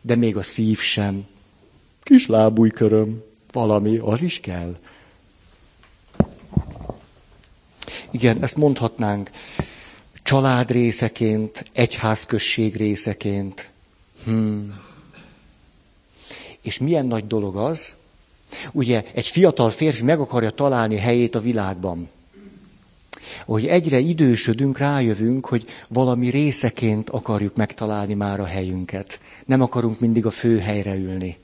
de 0.00 0.14
még 0.14 0.36
a 0.36 0.42
szív 0.42 0.78
sem. 0.78 1.26
Kis 2.02 2.26
lábújköröm, 2.26 3.22
valami, 3.52 3.96
az 3.96 4.22
is 4.22 4.40
kell. 4.40 4.76
Igen, 8.10 8.42
ezt 8.42 8.56
mondhatnánk 8.56 9.30
család 10.22 10.70
részeként, 10.70 11.64
egyházközség 11.72 12.76
részeként. 12.76 13.70
Hmm. 14.24 14.80
És 16.60 16.78
milyen 16.78 17.06
nagy 17.06 17.26
dolog 17.26 17.56
az, 17.56 17.96
Ugye 18.72 19.04
egy 19.14 19.26
fiatal 19.26 19.70
férfi 19.70 20.02
meg 20.02 20.20
akarja 20.20 20.50
találni 20.50 20.96
helyét 20.96 21.34
a 21.34 21.40
világban. 21.40 22.08
Hogy 23.44 23.66
egyre 23.66 23.98
idősödünk, 23.98 24.78
rájövünk, 24.78 25.46
hogy 25.46 25.66
valami 25.88 26.28
részeként 26.28 27.10
akarjuk 27.10 27.56
megtalálni 27.56 28.14
már 28.14 28.40
a 28.40 28.44
helyünket. 28.44 29.20
Nem 29.46 29.60
akarunk 29.60 30.00
mindig 30.00 30.26
a 30.26 30.30
fő 30.30 30.58
helyre 30.58 30.94
ülni. 30.94 31.38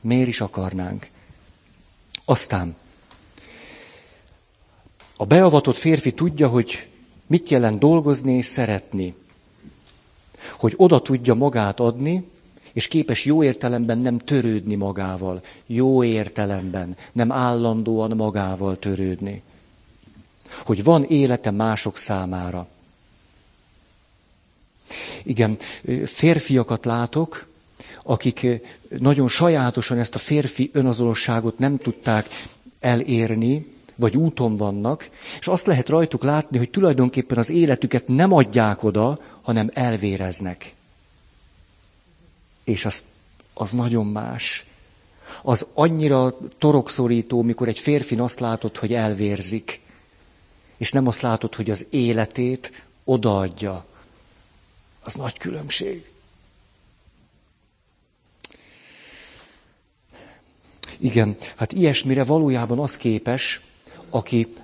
Miért 0.00 0.28
is 0.28 0.40
akarnánk? 0.40 1.08
Aztán 2.24 2.76
a 5.16 5.24
beavatott 5.24 5.76
férfi 5.76 6.12
tudja, 6.12 6.48
hogy 6.48 6.88
mit 7.26 7.48
jelent 7.48 7.78
dolgozni 7.78 8.32
és 8.32 8.46
szeretni. 8.46 9.14
Hogy 10.58 10.74
oda 10.76 10.98
tudja 11.00 11.34
magát 11.34 11.80
adni, 11.80 12.30
és 12.74 12.88
képes 12.88 13.24
jó 13.24 13.42
értelemben 13.42 13.98
nem 13.98 14.18
törődni 14.18 14.74
magával, 14.74 15.42
jó 15.66 16.04
értelemben, 16.04 16.96
nem 17.12 17.32
állandóan 17.32 18.16
magával 18.16 18.78
törődni. 18.78 19.42
Hogy 20.64 20.84
van 20.84 21.04
élete 21.04 21.50
mások 21.50 21.96
számára. 21.96 22.66
Igen, 25.22 25.56
férfiakat 26.04 26.84
látok, 26.84 27.46
akik 28.02 28.46
nagyon 28.98 29.28
sajátosan 29.28 29.98
ezt 29.98 30.14
a 30.14 30.18
férfi 30.18 30.70
önazonosságot 30.72 31.58
nem 31.58 31.76
tudták 31.76 32.28
elérni, 32.80 33.72
vagy 33.96 34.16
úton 34.16 34.56
vannak, 34.56 35.08
és 35.40 35.48
azt 35.48 35.66
lehet 35.66 35.88
rajtuk 35.88 36.22
látni, 36.22 36.58
hogy 36.58 36.70
tulajdonképpen 36.70 37.38
az 37.38 37.50
életüket 37.50 38.08
nem 38.08 38.32
adják 38.32 38.82
oda, 38.82 39.20
hanem 39.42 39.70
elvéreznek. 39.74 40.74
És 42.64 42.84
az, 42.84 43.04
az 43.54 43.70
nagyon 43.70 44.06
más. 44.06 44.64
Az 45.42 45.66
annyira 45.74 46.38
torokszorító, 46.58 47.42
mikor 47.42 47.68
egy 47.68 47.78
férfin 47.78 48.20
azt 48.20 48.40
látod, 48.40 48.76
hogy 48.76 48.94
elvérzik, 48.94 49.80
és 50.76 50.92
nem 50.92 51.06
azt 51.06 51.20
látod, 51.20 51.54
hogy 51.54 51.70
az 51.70 51.86
életét 51.90 52.84
odaadja. 53.04 53.84
Az 55.02 55.14
nagy 55.14 55.38
különbség. 55.38 56.12
Igen, 60.98 61.36
hát 61.56 61.72
ilyesmire 61.72 62.24
valójában 62.24 62.78
az 62.78 62.96
képes, 62.96 63.60
aki 64.10 64.54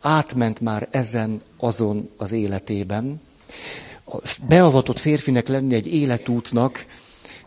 átment 0.00 0.60
már 0.60 0.88
ezen, 0.90 1.40
azon 1.56 2.10
az 2.16 2.32
életében. 2.32 3.20
Beavatott 4.48 4.98
férfinek 4.98 5.48
lenni 5.48 5.74
egy 5.74 5.86
életútnak, 5.86 6.86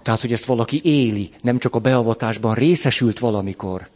tehát, 0.01 0.21
hogy 0.21 0.31
ezt 0.31 0.45
valaki 0.45 0.81
éli, 0.83 1.29
nem 1.41 1.57
csak 1.57 1.75
a 1.75 1.79
beavatásban 1.79 2.53
részesült 2.53 3.19
valamikor, 3.19 3.89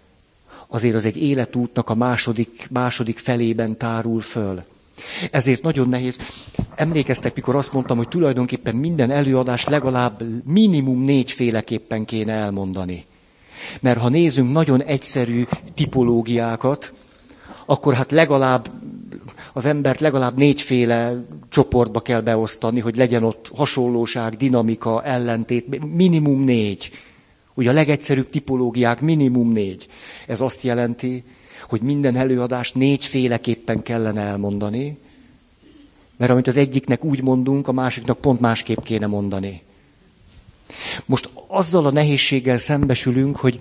azért 0.68 0.96
az 0.96 1.06
egy 1.06 1.18
életútnak 1.18 1.90
a 1.90 1.96
második, 1.96 2.68
második 2.72 3.18
felében 3.18 3.78
tárul 3.78 4.22
föl. 4.22 4.64
Ezért 5.32 5.62
nagyon 5.62 5.90
nehéz. 5.90 6.20
Emlékeztek, 6.76 7.36
mikor 7.36 7.56
azt 7.56 7.74
mondtam, 7.74 7.98
hogy 7.98 8.08
tulajdonképpen 8.08 8.76
minden 8.76 9.12
előadás 9.12 9.66
legalább 9.66 10.24
minimum 10.46 11.02
négyféleképpen 11.02 12.06
kéne 12.06 12.34
elmondani. 12.34 13.06
Mert 13.80 14.00
ha 14.00 14.10
nézünk 14.10 14.52
nagyon 14.52 14.84
egyszerű 14.84 15.46
tipológiákat, 15.74 16.94
akkor 17.66 17.94
hát 17.94 18.12
legalább 18.12 18.70
az 19.56 19.66
embert 19.66 20.00
legalább 20.00 20.38
négyféle 20.38 21.26
csoportba 21.50 22.00
kell 22.00 22.22
beosztani, 22.22 22.80
hogy 22.80 22.96
legyen 22.96 23.24
ott 23.24 23.52
hasonlóság, 23.56 24.34
dinamika, 24.34 25.04
ellentét, 25.04 25.94
minimum 25.94 26.44
négy. 26.44 26.92
Ugye 27.54 27.70
a 27.70 27.74
legegyszerűbb 27.74 28.30
tipológiák 28.30 29.02
minimum 29.02 29.52
négy. 29.52 29.88
Ez 30.28 30.42
azt 30.42 30.64
jelenti, 30.64 31.24
hogy 31.70 31.82
minden 31.82 32.16
előadást 32.16 32.76
négyféleképpen 32.76 33.82
kellene 33.84 34.22
elmondani, 34.22 34.98
mert 36.18 36.32
amit 36.32 36.48
az 36.48 36.56
egyiknek 36.56 37.04
úgy 37.04 37.22
mondunk, 37.22 37.68
a 37.68 37.72
másiknak 37.72 38.18
pont 38.18 38.40
másképp 38.40 38.84
kéne 38.84 39.08
mondani. 39.08 39.62
Most 41.06 41.30
azzal 41.48 41.86
a 41.86 41.92
nehézséggel 41.92 42.58
szembesülünk, 42.58 43.38
hogy, 43.38 43.60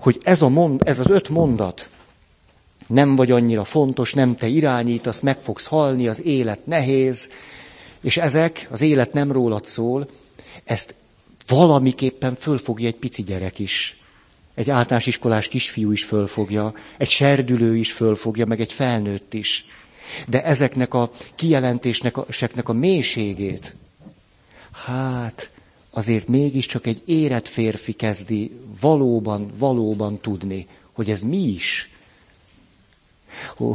hogy 0.00 0.20
ez, 0.22 0.42
a 0.42 0.48
mond, 0.48 0.80
ez 0.84 1.00
az 1.00 1.10
öt 1.10 1.28
mondat 1.28 1.88
nem 2.86 3.16
vagy 3.16 3.30
annyira 3.30 3.64
fontos, 3.64 4.14
nem 4.14 4.36
te 4.36 4.46
irányítasz, 4.46 5.20
meg 5.20 5.40
fogsz 5.40 5.66
halni, 5.66 6.08
az 6.08 6.24
élet 6.24 6.66
nehéz, 6.66 7.30
és 8.00 8.16
ezek, 8.16 8.68
az 8.70 8.80
élet 8.80 9.12
nem 9.12 9.32
rólad 9.32 9.64
szól, 9.64 10.08
ezt 10.64 10.94
valamiképpen 11.46 12.34
fölfogja 12.34 12.86
egy 12.86 12.96
pici 12.96 13.22
gyerek 13.22 13.58
is. 13.58 13.96
Egy 14.54 14.70
általános 14.70 15.06
iskolás 15.06 15.48
kisfiú 15.48 15.92
is 15.92 16.04
fölfogja, 16.04 16.74
egy 16.98 17.08
serdülő 17.08 17.76
is 17.76 17.92
fölfogja, 17.92 18.46
meg 18.46 18.60
egy 18.60 18.72
felnőtt 18.72 19.34
is. 19.34 19.64
De 20.28 20.44
ezeknek 20.44 20.94
a 20.94 21.10
kijelentésnek 21.34 22.16
a, 22.16 22.26
a 22.64 22.72
mélységét, 22.72 23.76
hát 24.86 25.50
azért 25.90 26.28
mégiscsak 26.28 26.86
egy 26.86 27.02
érett 27.04 27.48
férfi 27.48 27.92
kezdi 27.92 28.52
valóban, 28.80 29.50
valóban 29.58 30.20
tudni, 30.20 30.66
hogy 30.92 31.10
ez 31.10 31.22
mi 31.22 31.42
is. 31.42 31.93
Ó, 33.58 33.74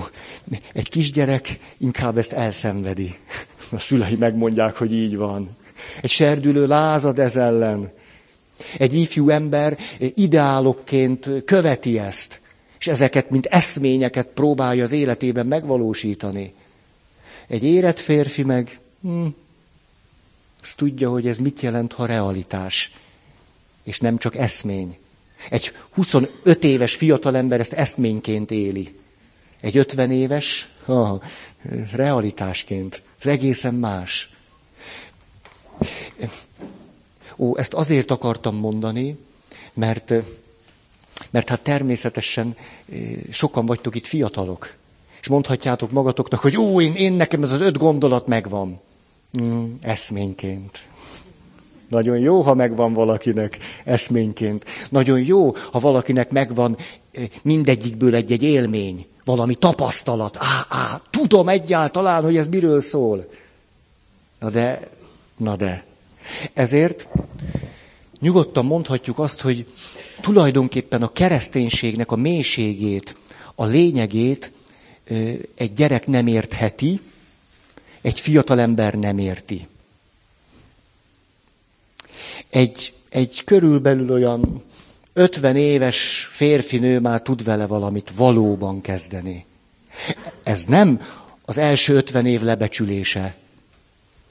egy 0.74 0.90
kisgyerek 0.90 1.60
inkább 1.78 2.18
ezt 2.18 2.32
elszenvedi. 2.32 3.16
A 3.72 3.80
szülei 3.80 4.16
megmondják, 4.16 4.76
hogy 4.76 4.94
így 4.94 5.16
van. 5.16 5.58
Egy 6.02 6.10
serdülő 6.10 6.68
lázad 6.68 7.20
ez 7.20 7.38
ellen. 7.38 7.92
Egy 8.78 8.94
ifjú 8.94 9.30
ember 9.30 9.78
ideálokként 10.00 11.30
követi 11.46 12.00
ezt, 12.00 12.42
és 12.80 12.88
ezeket, 12.88 13.30
mint 13.30 13.46
eszményeket 13.46 14.28
próbálja 14.28 14.84
az 14.84 14.92
életében 14.92 15.46
megvalósítani. 15.46 16.54
Egy 17.48 17.64
érett 17.64 18.00
férfi 18.00 18.44
meg, 18.44 18.80
hm, 19.02 19.26
azt 20.62 20.78
tudja, 20.78 21.10
hogy 21.10 21.28
ez 21.28 21.38
mit 21.38 21.62
jelent, 21.62 21.94
ha 21.94 22.06
realitás, 22.06 22.92
és 23.84 24.00
nem 24.00 24.18
csak 24.18 24.36
eszmény. 24.36 24.98
Egy 25.50 25.72
25 25.92 26.64
éves 26.64 26.96
fiatalember 26.96 27.60
ezt 27.60 27.74
eszményként 27.74 28.52
éli. 28.52 29.00
Egy 29.62 29.78
50 29.78 30.12
éves, 30.12 30.70
ha, 30.86 31.22
realitásként. 31.92 33.02
Ez 33.20 33.28
egészen 33.28 33.74
más. 33.74 34.30
Ó, 37.38 37.58
ezt 37.58 37.74
azért 37.74 38.12
akartam 38.12 38.56
mondani, 38.56 39.18
mert, 39.74 40.14
mert 41.30 41.50
hát 41.50 41.64
természetesen 41.64 42.56
eh, 42.92 43.00
sokan 43.32 43.66
vagytok 43.66 43.96
itt 43.96 44.06
fiatalok. 44.06 44.78
És 45.22 45.28
mondhatjátok 45.28 45.92
magatoknak, 45.92 46.40
hogy 46.40 46.58
ó, 46.58 46.82
én, 46.82 46.94
én 46.94 47.14
nekem 47.14 47.44
ez 47.44 47.52
az 47.52 47.60
öt 47.60 47.78
gondolat 47.78 48.28
megvan. 48.28 48.80
Mm, 49.42 49.74
eszményként. 49.82 50.88
Nagyon 51.90 52.18
jó, 52.18 52.42
ha 52.42 52.54
megvan 52.54 52.94
valakinek 52.94 53.58
eszményként. 53.84 54.66
Nagyon 54.90 55.22
jó, 55.22 55.56
ha 55.72 55.80
valakinek 55.80 56.32
megvan 56.32 56.78
mindegyikből 57.42 58.16
egy-egy 58.16 58.44
élmény, 58.44 59.08
valami 59.26 59.56
tapasztalat. 59.56 60.38
Á, 60.40 60.66
á, 60.70 61.02
tudom 61.10 61.50
egyáltalán, 61.50 62.24
hogy 62.24 62.38
ez 62.38 62.48
miről 62.48 62.80
szól. 62.80 63.30
Na 64.40 64.50
de, 64.50 64.90
na 65.38 65.56
de. 65.56 65.86
Ezért 66.54 67.08
nyugodtan 68.20 68.66
mondhatjuk 68.66 69.20
azt, 69.20 69.42
hogy 69.42 69.66
tulajdonképpen 70.22 71.02
a 71.04 71.12
kereszténységnek 71.12 72.12
a 72.12 72.16
mélységét, 72.16 73.16
a 73.56 73.66
lényegét 73.66 74.52
egy 75.56 75.74
gyerek 75.74 76.08
nem 76.08 76.28
értheti, 76.28 77.00
egy 78.02 78.20
fiatalember 78.20 78.94
nem 78.94 79.18
érti. 79.18 79.68
Egy, 82.50 82.94
egy 83.10 83.44
körülbelül 83.44 84.12
olyan 84.12 84.64
50 85.14 85.56
éves 85.56 86.28
férfinő 86.32 87.00
már 87.00 87.22
tud 87.22 87.44
vele 87.44 87.66
valamit 87.66 88.12
valóban 88.16 88.82
kezdeni. 88.82 89.46
Ez 90.44 90.66
nem 90.66 91.02
az 91.46 91.58
első 91.58 91.96
50 91.96 92.26
év 92.26 92.42
lebecsülése. 92.42 93.36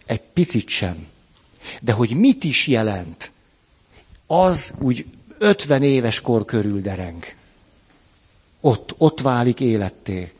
Egy 0.07 0.21
picit 0.21 0.69
sem. 0.69 1.07
De 1.83 1.93
hogy 1.93 2.17
mit 2.17 2.45
is 2.45 2.67
jelent, 2.67 3.33
az 4.27 4.75
úgy 4.79 5.07
50 5.39 5.83
éves 5.83 6.21
kor 6.21 6.45
körül 6.45 6.81
dereng. 6.81 7.25
Ott, 8.61 8.95
ott 8.99 9.21
válik 9.21 9.61
életté. 9.61 10.33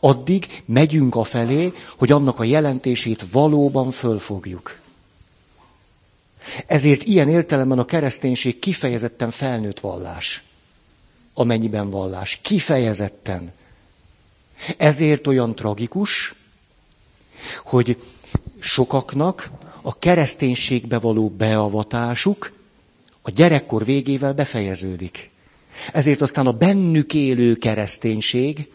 Addig 0.00 0.62
megyünk 0.64 1.14
a 1.14 1.24
felé, 1.24 1.72
hogy 1.96 2.12
annak 2.12 2.40
a 2.40 2.44
jelentését 2.44 3.30
valóban 3.30 3.90
fölfogjuk. 3.90 4.78
Ezért 6.66 7.02
ilyen 7.04 7.28
értelemben 7.28 7.78
a 7.78 7.84
kereszténység 7.84 8.58
kifejezetten 8.58 9.30
felnőtt 9.30 9.80
vallás. 9.80 10.42
Amennyiben 11.34 11.90
vallás. 11.90 12.38
Kifejezetten. 12.42 13.52
Ezért 14.76 15.26
olyan 15.26 15.54
tragikus, 15.54 16.34
hogy 17.64 17.96
sokaknak 18.58 19.50
a 19.82 19.98
kereszténységbe 19.98 20.98
való 20.98 21.28
beavatásuk 21.28 22.52
a 23.22 23.30
gyerekkor 23.30 23.84
végével 23.84 24.32
befejeződik. 24.34 25.30
Ezért 25.92 26.20
aztán 26.20 26.46
a 26.46 26.52
bennük 26.52 27.14
élő 27.14 27.56
kereszténység 27.56 28.68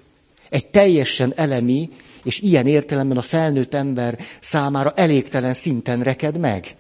egy 0.49 0.65
teljesen 0.67 1.33
elemi, 1.35 1.89
és 2.23 2.39
ilyen 2.39 2.67
értelemben 2.67 3.17
a 3.17 3.21
felnőtt 3.21 3.73
ember 3.73 4.19
számára 4.39 4.91
elégtelen 4.95 5.53
szinten 5.53 6.01
reked 6.01 6.37
meg. 6.37 6.75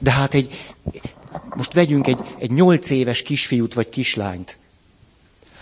De 0.00 0.10
hát 0.10 0.34
egy, 0.34 0.72
most 1.54 1.72
vegyünk 1.72 2.06
egy, 2.06 2.18
egy 2.38 2.50
nyolc 2.50 2.90
éves 2.90 3.22
kisfiút 3.22 3.74
vagy 3.74 3.88
kislányt. 3.88 4.58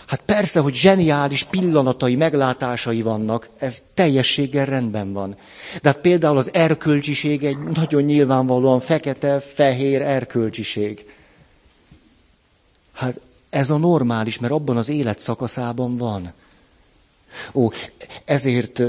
Hát 0.05 0.21
persze, 0.25 0.59
hogy 0.59 0.73
zseniális 0.73 1.43
pillanatai, 1.43 2.15
meglátásai 2.15 3.01
vannak, 3.01 3.49
ez 3.57 3.83
teljességgel 3.93 4.65
rendben 4.65 5.13
van. 5.13 5.35
De 5.81 5.89
hát 5.89 5.97
például 5.97 6.37
az 6.37 6.53
erkölcsiség 6.53 7.43
egy 7.43 7.57
nagyon 7.57 8.01
nyilvánvalóan 8.01 8.79
fekete-fehér 8.79 10.01
erkölcsiség. 10.01 11.05
Hát 12.93 13.19
ez 13.49 13.69
a 13.69 13.77
normális, 13.77 14.39
mert 14.39 14.53
abban 14.53 14.77
az 14.77 14.89
életszakaszában 14.89 15.97
van. 15.97 16.33
Ó, 17.53 17.69
ezért, 18.25 18.81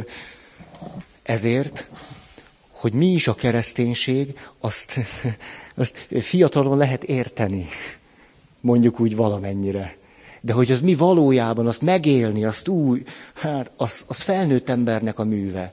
ezért, 1.23 1.89
hogy 2.85 2.93
mi 2.93 3.07
is 3.07 3.29
a 3.29 3.35
kereszténység, 3.35 4.39
azt, 4.61 4.99
azt 5.75 6.09
fiatalon 6.21 6.77
lehet 6.77 7.05
érteni, 7.05 7.67
mondjuk 8.61 9.01
úgy 9.01 9.17
valamennyire. 9.17 9.97
De 10.41 10.53
hogy 10.53 10.71
az 10.71 10.81
mi 10.81 10.95
valójában, 10.95 11.67
azt 11.67 11.83
megélni, 11.83 12.45
azt 12.45 12.69
úgy, 12.69 13.07
hát 13.35 13.71
az, 13.77 14.05
az 14.09 14.21
felnőtt 14.21 14.69
embernek 14.69 15.19
a 15.19 15.25
műve. 15.25 15.73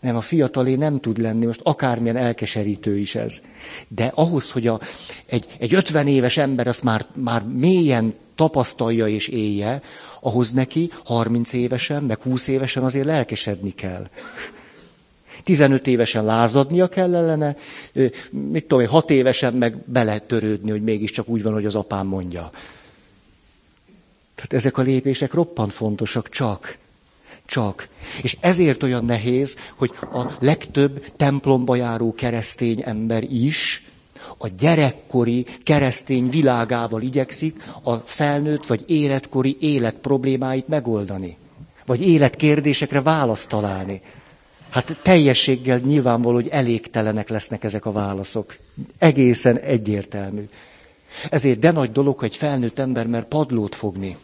Nem, 0.00 0.16
a 0.16 0.20
fiatalé 0.20 0.74
nem 0.74 1.00
tud 1.00 1.18
lenni, 1.18 1.46
most 1.46 1.60
akármilyen 1.62 2.16
elkeserítő 2.16 2.98
is 2.98 3.14
ez. 3.14 3.42
De 3.88 4.12
ahhoz, 4.14 4.50
hogy 4.50 4.66
a, 4.66 4.80
egy, 5.26 5.46
egy 5.58 5.74
50 5.74 6.06
éves 6.06 6.36
ember 6.36 6.66
azt 6.66 6.82
már, 6.82 7.06
már 7.14 7.42
mélyen 7.42 8.14
tapasztalja 8.34 9.06
és 9.06 9.28
élje, 9.28 9.82
ahhoz 10.20 10.52
neki 10.52 10.90
30 11.04 11.52
évesen, 11.52 12.02
meg 12.02 12.22
20 12.22 12.48
évesen 12.48 12.84
azért 12.84 13.06
lelkesedni 13.06 13.74
kell. 13.74 14.08
15 15.44 15.86
évesen 15.86 16.24
lázadnia 16.24 16.88
kell 16.88 17.14
ellene, 17.14 17.56
mit 18.30 18.64
tudom, 18.66 18.86
6 18.86 19.10
évesen 19.10 19.54
meg 19.54 19.76
bele 19.76 20.18
törődni, 20.18 20.70
hogy 20.70 20.82
mégiscsak 20.82 21.28
úgy 21.28 21.42
van, 21.42 21.52
hogy 21.52 21.64
az 21.64 21.74
apám 21.74 22.06
mondja. 22.06 22.50
Tehát 24.34 24.52
ezek 24.52 24.78
a 24.78 24.82
lépések 24.82 25.32
roppant 25.34 25.72
fontosak, 25.72 26.28
csak. 26.28 26.78
Csak. 27.46 27.88
És 28.22 28.36
ezért 28.40 28.82
olyan 28.82 29.04
nehéz, 29.04 29.56
hogy 29.76 29.90
a 30.12 30.22
legtöbb 30.38 31.04
templomba 31.16 31.76
járó 31.76 32.14
keresztény 32.14 32.82
ember 32.84 33.22
is 33.22 33.86
a 34.38 34.48
gyerekkori 34.48 35.46
keresztény 35.62 36.28
világával 36.28 37.02
igyekszik 37.02 37.62
a 37.82 37.94
felnőtt 37.96 38.66
vagy 38.66 38.84
életkori 38.86 39.56
élet 39.60 39.96
problémáit 39.96 40.68
megoldani. 40.68 41.36
vagy 41.86 42.08
életkérdésekre 42.08 43.02
választ 43.02 43.48
találni. 43.48 44.00
Hát 44.72 44.96
teljességgel 45.02 45.78
nyilvánvaló, 45.78 46.34
hogy 46.34 46.48
elégtelenek 46.48 47.28
lesznek 47.28 47.64
ezek 47.64 47.86
a 47.86 47.92
válaszok. 47.92 48.56
Egészen 48.98 49.58
egyértelmű. 49.58 50.48
Ezért 51.30 51.58
de 51.58 51.70
nagy 51.70 51.92
dolog, 51.92 52.18
hogy 52.18 52.28
egy 52.28 52.36
felnőtt 52.36 52.78
ember 52.78 53.06
mer 53.06 53.24
padlót 53.24 53.74
fogni. 53.74 54.16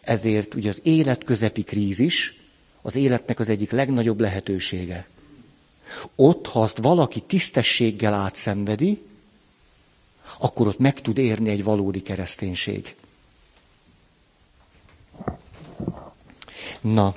Ezért 0.00 0.54
ugye 0.54 0.68
az 0.68 0.80
életközepi 0.84 1.62
krízis 1.62 2.36
az 2.82 2.96
életnek 2.96 3.38
az 3.38 3.48
egyik 3.48 3.70
legnagyobb 3.70 4.20
lehetősége. 4.20 5.06
Ott, 6.14 6.46
ha 6.46 6.62
azt 6.62 6.78
valaki 6.78 7.20
tisztességgel 7.20 8.14
átszenvedi, 8.14 9.02
akkor 10.38 10.66
ott 10.66 10.78
meg 10.78 11.00
tud 11.00 11.18
érni 11.18 11.50
egy 11.50 11.64
valódi 11.64 12.02
kereszténység. 12.02 12.94
Na, 16.80 17.14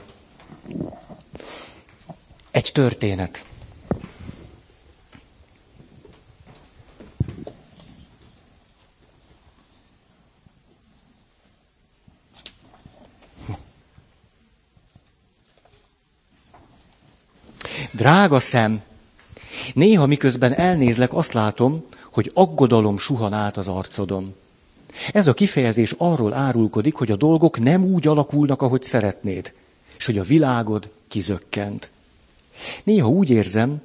egy 2.52 2.72
történet. 2.74 3.44
Drága 17.92 18.40
szem, 18.40 18.82
néha 19.74 20.06
miközben 20.06 20.54
elnézlek, 20.54 21.14
azt 21.14 21.34
látom, 21.34 21.84
hogy 22.12 22.32
aggodalom 22.34 22.98
suhan 22.98 23.34
át 23.34 23.58
az 23.58 23.68
arcodon. 23.68 24.36
Ez 25.12 25.28
a 25.28 25.34
kifejezés 25.34 25.96
arról 25.98 26.34
árulkodik, 26.34 26.94
hogy 26.94 27.12
a 27.12 27.16
dolgok 27.16 27.60
nem 27.60 27.84
úgy 27.84 28.08
alakulnak, 28.08 28.62
ahogy 28.62 28.84
szeretnéd, 28.84 29.54
és 29.98 30.06
hogy 30.06 30.18
a 30.18 30.24
világod 30.24 30.90
kizökkent. 31.08 31.90
Néha 32.84 33.10
úgy 33.10 33.30
érzem, 33.30 33.82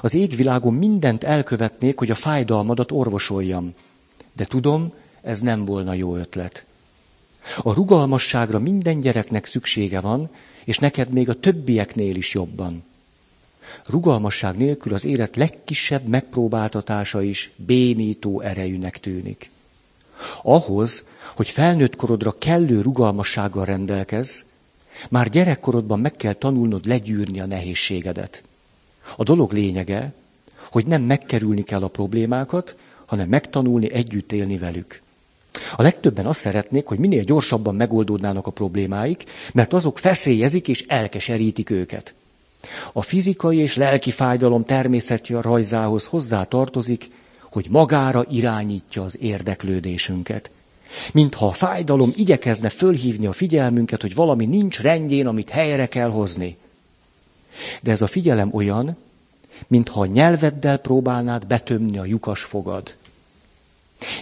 az 0.00 0.14
égvilágon 0.14 0.74
mindent 0.74 1.24
elkövetnék, 1.24 1.98
hogy 1.98 2.10
a 2.10 2.14
fájdalmadat 2.14 2.92
orvosoljam. 2.92 3.74
De 4.32 4.44
tudom, 4.44 4.92
ez 5.22 5.40
nem 5.40 5.64
volna 5.64 5.92
jó 5.92 6.16
ötlet. 6.16 6.64
A 7.62 7.72
rugalmasságra 7.72 8.58
minden 8.58 9.00
gyereknek 9.00 9.46
szüksége 9.46 10.00
van, 10.00 10.30
és 10.64 10.78
neked 10.78 11.10
még 11.10 11.28
a 11.28 11.34
többieknél 11.34 12.16
is 12.16 12.34
jobban. 12.34 12.84
Rugalmasság 13.86 14.56
nélkül 14.56 14.94
az 14.94 15.04
élet 15.04 15.36
legkisebb 15.36 16.06
megpróbáltatása 16.06 17.22
is 17.22 17.50
bénító 17.56 18.40
erejűnek 18.40 19.00
tűnik. 19.00 19.50
Ahhoz, 20.42 21.06
hogy 21.34 21.48
felnőtt 21.48 21.96
korodra 21.96 22.38
kellő 22.38 22.80
rugalmassággal 22.80 23.64
rendelkez, 23.64 24.44
már 25.10 25.28
gyerekkorodban 25.28 26.00
meg 26.00 26.16
kell 26.16 26.32
tanulnod 26.32 26.86
legyűrni 26.86 27.40
a 27.40 27.46
nehézségedet. 27.46 28.44
A 29.16 29.22
dolog 29.22 29.52
lényege, 29.52 30.12
hogy 30.70 30.86
nem 30.86 31.02
megkerülni 31.02 31.62
kell 31.62 31.82
a 31.82 31.88
problémákat, 31.88 32.76
hanem 33.06 33.28
megtanulni 33.28 33.92
együtt 33.92 34.32
élni 34.32 34.58
velük. 34.58 35.00
A 35.76 35.82
legtöbben 35.82 36.26
azt 36.26 36.40
szeretnék, 36.40 36.86
hogy 36.86 36.98
minél 36.98 37.22
gyorsabban 37.22 37.74
megoldódnának 37.74 38.46
a 38.46 38.50
problémáik, 38.50 39.24
mert 39.52 39.72
azok 39.72 39.98
feszélyezik 39.98 40.68
és 40.68 40.84
elkeserítik 40.88 41.70
őket. 41.70 42.14
A 42.92 43.02
fizikai 43.02 43.56
és 43.56 43.76
lelki 43.76 44.10
fájdalom 44.10 44.64
természetje 44.64 45.36
a 45.36 45.40
rajzához 45.40 46.06
hozzá 46.06 46.44
tartozik, 46.44 47.10
hogy 47.50 47.66
magára 47.70 48.24
irányítja 48.30 49.02
az 49.02 49.18
érdeklődésünket. 49.20 50.50
Mintha 51.12 51.46
a 51.46 51.52
fájdalom 51.52 52.12
igyekezne 52.16 52.68
fölhívni 52.68 53.26
a 53.26 53.32
figyelmünket, 53.32 54.02
hogy 54.02 54.14
valami 54.14 54.46
nincs 54.46 54.80
rendjén, 54.80 55.26
amit 55.26 55.50
helyre 55.50 55.86
kell 55.86 56.08
hozni. 56.08 56.56
De 57.82 57.90
ez 57.90 58.02
a 58.02 58.06
figyelem 58.06 58.54
olyan, 58.54 58.96
mintha 59.66 60.00
a 60.00 60.06
nyelveddel 60.06 60.78
próbálnád 60.78 61.46
betömni 61.46 61.98
a 61.98 62.04
lyukas 62.04 62.42
fogad. 62.42 62.96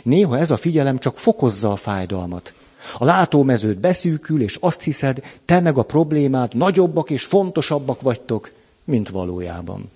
Néha 0.02 0.38
ez 0.38 0.50
a 0.50 0.56
figyelem 0.56 0.98
csak 0.98 1.18
fokozza 1.18 1.72
a 1.72 1.76
fájdalmat. 1.76 2.52
A 2.98 3.04
látómeződ 3.04 3.78
beszűkül, 3.78 4.42
és 4.42 4.56
azt 4.60 4.82
hiszed, 4.82 5.22
te 5.44 5.60
meg 5.60 5.78
a 5.78 5.82
problémád 5.82 6.54
nagyobbak 6.54 7.10
és 7.10 7.24
fontosabbak 7.24 8.00
vagytok, 8.00 8.52
mint 8.84 9.08
valójában. 9.08 9.90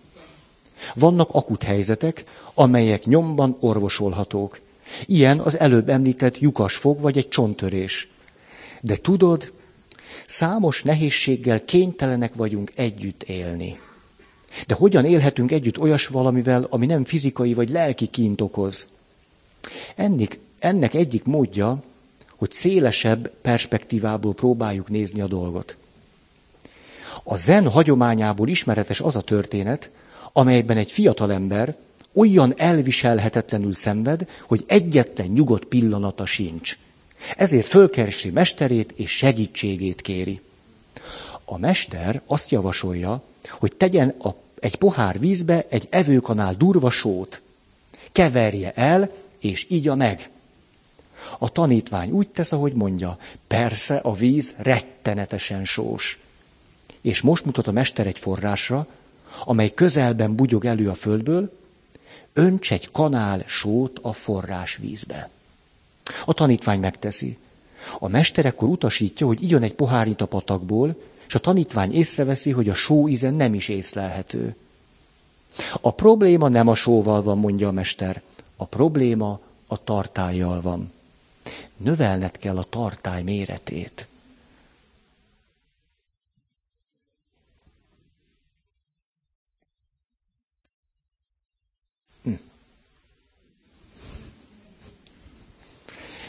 Vannak 0.95 1.29
akut 1.33 1.63
helyzetek, 1.63 2.25
amelyek 2.55 3.05
nyomban 3.05 3.57
orvosolhatók. 3.61 4.61
Ilyen 5.07 5.41
az 5.41 5.59
előbb 5.59 5.89
említett 5.89 6.39
lyukasfog 6.39 7.01
vagy 7.01 7.17
egy 7.17 7.29
csonttörés. 7.29 8.09
De 8.81 8.97
tudod, 8.97 9.53
számos 10.27 10.83
nehézséggel 10.83 11.65
kénytelenek 11.65 12.35
vagyunk 12.35 12.73
együtt 12.75 13.23
élni. 13.23 13.79
De 14.67 14.75
hogyan 14.75 15.05
élhetünk 15.05 15.53
együtt 15.53 15.79
olyas 15.79 16.07
valamivel, 16.07 16.67
ami 16.71 16.87
nem 16.87 17.05
fizikai 17.05 17.55
vagy 17.55 17.71
lelki 17.71 18.07
kint 18.07 18.41
okoz? 18.41 18.87
Ennek, 19.97 20.39
ennek 20.59 20.95
egyik 20.95 21.25
módja, 21.25 21.83
hogy 22.37 22.51
szélesebb 22.51 23.31
perspektívából 23.43 24.35
próbáljuk 24.35 24.89
nézni 24.89 25.21
a 25.21 25.27
dolgot. 25.27 25.77
A 27.25 27.37
zen 27.37 27.69
hagyományából 27.69 28.49
ismeretes 28.49 29.01
az 29.01 29.17
a 29.17 29.21
történet, 29.21 29.91
amelyben 30.33 30.77
egy 30.77 30.93
fiatalember 30.93 31.77
olyan 32.15 32.55
elviselhetetlenül 32.57 33.75
szenved, 33.75 34.29
hogy 34.47 34.65
egyetlen 34.67 35.27
nyugodt 35.27 35.65
pillanata 35.65 36.27
sincs. 36.27 36.79
Ezért 37.37 37.67
fölkeresi 37.67 38.31
mesterét 38.31 38.93
és 38.97 39.11
segítségét 39.11 40.01
kéri. 40.01 40.41
A 41.45 41.59
mester 41.59 42.23
azt 42.27 42.51
javasolja, 42.51 43.23
hogy 43.51 43.73
tegyen 43.77 44.09
a, 44.09 44.35
egy 44.61 44.77
pohár 44.77 45.19
vízbe 45.19 45.67
egy 45.69 45.87
evőkanál 45.91 46.55
durva 46.55 46.91
sót, 46.91 47.43
keverje 48.13 48.73
el, 48.75 49.11
és 49.39 49.67
igya 49.69 49.95
meg. 49.95 50.31
A 51.39 51.49
tanítvány 51.49 52.11
úgy 52.11 52.29
tesz, 52.29 52.53
ahogy 52.53 52.73
mondja, 52.73 53.19
persze 53.47 53.97
a 53.97 54.15
víz 54.15 54.53
rettenetesen 54.57 55.65
sós. 55.65 56.19
És 57.01 57.21
most 57.21 57.45
mutat 57.45 57.67
a 57.67 57.73
mester 57.73 58.07
egy 58.07 58.19
forrásra, 58.19 58.87
amely 59.45 59.75
közelben 59.75 60.35
bugyog 60.35 60.65
elő 60.65 60.89
a 60.89 60.95
földből, 60.95 61.58
önts 62.39 62.73
egy 62.73 62.91
kanál 62.91 63.43
sót 63.47 63.99
a 64.03 64.13
forrás 64.13 64.77
vízbe. 64.77 65.31
A 66.25 66.33
tanítvány 66.33 66.81
megteszi. 66.81 67.39
A 67.99 68.09
mester 68.09 68.47
ekkor 68.47 68.69
utasítja, 68.69 69.27
hogy 69.27 69.43
igyon 69.43 69.63
egy 69.63 69.75
pohárnyit 69.75 70.21
a 70.21 70.27
patakból, 70.27 70.97
és 71.27 71.35
a 71.35 71.39
tanítvány 71.39 71.93
észreveszi, 71.93 72.51
hogy 72.51 72.69
a 72.69 72.75
só 72.75 73.09
íze 73.09 73.31
nem 73.31 73.55
is 73.55 73.69
észlelhető. 73.69 74.57
A 75.81 75.93
probléma 75.93 76.49
nem 76.49 76.69
a 76.69 76.75
sóval 76.75 77.23
van, 77.23 77.39
mondja 77.39 77.69
a 77.69 77.73
mester. 77.73 78.23
A 78.57 78.65
probléma 78.65 79.41
a 79.67 79.85
tartályjal 79.85 80.61
van. 80.61 80.93
Növelned 81.77 82.39
kell 82.39 82.59
a 82.59 82.67
tartály 82.69 83.23
méretét. 83.23 84.07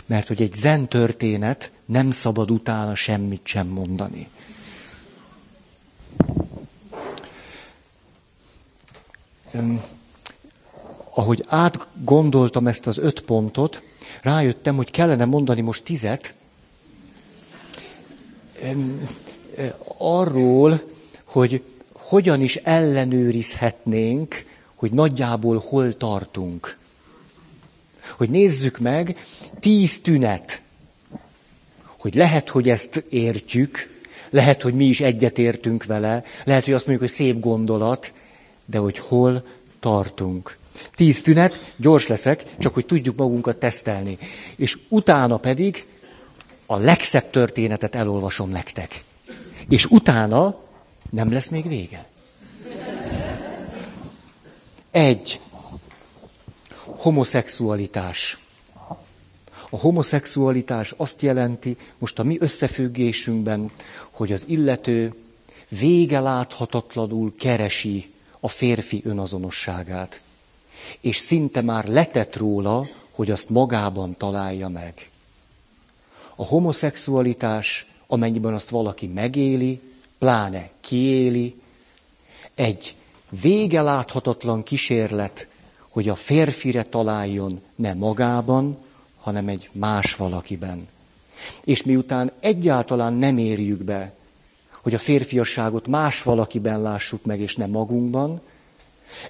Mert 0.09 0.27
hogy 0.27 0.41
egy 0.41 0.53
zen 0.53 0.87
történet 0.87 1.71
nem 1.85 2.11
szabad 2.11 2.51
utána 2.51 2.95
semmit 2.95 3.41
sem 3.43 3.67
mondani. 3.67 4.27
ahogy 11.19 11.45
átgondoltam 11.47 12.67
ezt 12.67 12.87
az 12.87 12.97
öt 12.97 13.21
pontot, 13.21 13.83
rájöttem, 14.21 14.75
hogy 14.75 14.91
kellene 14.91 15.25
mondani 15.25 15.61
most 15.61 15.83
tizet, 15.83 16.33
arról, 19.97 20.81
hogy 21.23 21.63
hogyan 21.93 22.41
is 22.41 22.55
ellenőrizhetnénk, 22.55 24.45
hogy 24.75 24.91
nagyjából 24.91 25.61
hol 25.69 25.97
tartunk. 25.97 26.77
Hogy 28.19 28.29
nézzük 28.29 28.79
meg, 28.79 29.17
tíz 29.59 30.01
tünet, 30.01 30.61
hogy 31.83 32.15
lehet, 32.15 32.49
hogy 32.49 32.69
ezt 32.69 33.03
értjük, 33.09 34.01
lehet, 34.29 34.61
hogy 34.61 34.73
mi 34.73 34.85
is 34.85 35.01
egyetértünk 35.01 35.83
vele, 35.83 36.23
lehet, 36.43 36.63
hogy 36.65 36.73
azt 36.73 36.87
mondjuk, 36.87 37.09
hogy 37.09 37.17
szép 37.17 37.39
gondolat, 37.39 38.13
de 38.65 38.77
hogy 38.77 38.97
hol 38.97 39.47
tartunk. 39.79 40.57
Tíz 40.95 41.21
tünet, 41.21 41.73
gyors 41.75 42.07
leszek, 42.07 42.45
csak 42.59 42.73
hogy 42.73 42.85
tudjuk 42.85 43.15
magunkat 43.15 43.57
tesztelni. 43.57 44.17
És 44.55 44.77
utána 44.87 45.37
pedig 45.37 45.85
a 46.65 46.77
legszebb 46.77 47.29
történetet 47.29 47.95
elolvasom 47.95 48.49
nektek. 48.49 49.03
És 49.69 49.85
utána 49.85 50.59
nem 51.09 51.31
lesz 51.31 51.49
még 51.49 51.67
vége. 51.67 52.05
Egy. 54.91 55.39
Homoszexualitás. 56.99 58.37
A 59.69 59.77
homoszexualitás 59.77 60.93
azt 60.97 61.21
jelenti, 61.21 61.77
most 61.97 62.19
a 62.19 62.23
mi 62.23 62.37
összefüggésünkben, 62.39 63.71
hogy 64.11 64.31
az 64.31 64.45
illető 64.47 65.13
vége 65.67 66.19
láthatatlanul 66.19 67.33
keresi 67.37 68.13
a 68.39 68.47
férfi 68.47 69.01
önazonosságát. 69.05 70.21
És 71.01 71.17
szinte 71.17 71.61
már 71.61 71.87
letett 71.87 72.35
róla, 72.35 72.87
hogy 73.11 73.31
azt 73.31 73.49
magában 73.49 74.17
találja 74.17 74.67
meg. 74.67 75.09
A 76.35 76.45
homoszexualitás, 76.45 77.85
amennyiben 78.07 78.53
azt 78.53 78.69
valaki 78.69 79.07
megéli, 79.07 79.81
pláne 80.17 80.69
kiéli, 80.81 81.61
egy 82.55 82.95
vége 83.41 83.81
láthatatlan 83.81 84.63
kísérlet, 84.63 85.48
hogy 85.99 86.09
a 86.09 86.15
férfire 86.15 86.83
találjon 86.83 87.61
ne 87.75 87.93
magában, 87.93 88.77
hanem 89.17 89.47
egy 89.47 89.69
más 89.71 90.15
valakiben. 90.15 90.87
És 91.63 91.83
miután 91.83 92.31
egyáltalán 92.39 93.13
nem 93.13 93.37
érjük 93.37 93.83
be, 93.83 94.13
hogy 94.69 94.93
a 94.93 94.99
férfiasságot 94.99 95.87
más 95.87 96.23
valakiben 96.23 96.81
lássuk 96.81 97.25
meg, 97.25 97.39
és 97.39 97.55
nem 97.55 97.69
magunkban, 97.69 98.41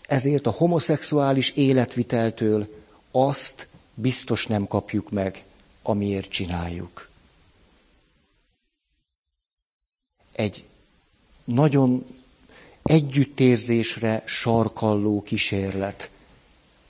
ezért 0.02 0.48
a 0.48 0.52
homoszexuális 0.52 1.50
életviteltől 1.50 2.68
azt 3.12 3.68
biztos 3.94 4.48
nem 4.48 4.68
kapjuk 4.68 5.12
meg, 5.12 5.44
amiért 5.82 6.30
csináljuk. 6.30 7.10
Egy 10.32 10.64
nagyon 11.44 12.06
együttérzésre 12.84 14.24
sarkalló 14.26 15.22
kísérlet, 15.22 16.10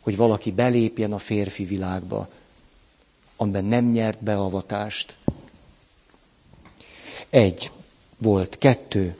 hogy 0.09 0.17
valaki 0.17 0.51
belépjen 0.51 1.13
a 1.13 1.17
férfi 1.17 1.63
világba, 1.63 2.27
amiben 3.35 3.65
nem 3.65 3.85
nyert 3.85 4.23
beavatást. 4.23 5.17
Egy 7.29 7.71
volt, 8.17 8.57
kettő. 8.57 9.17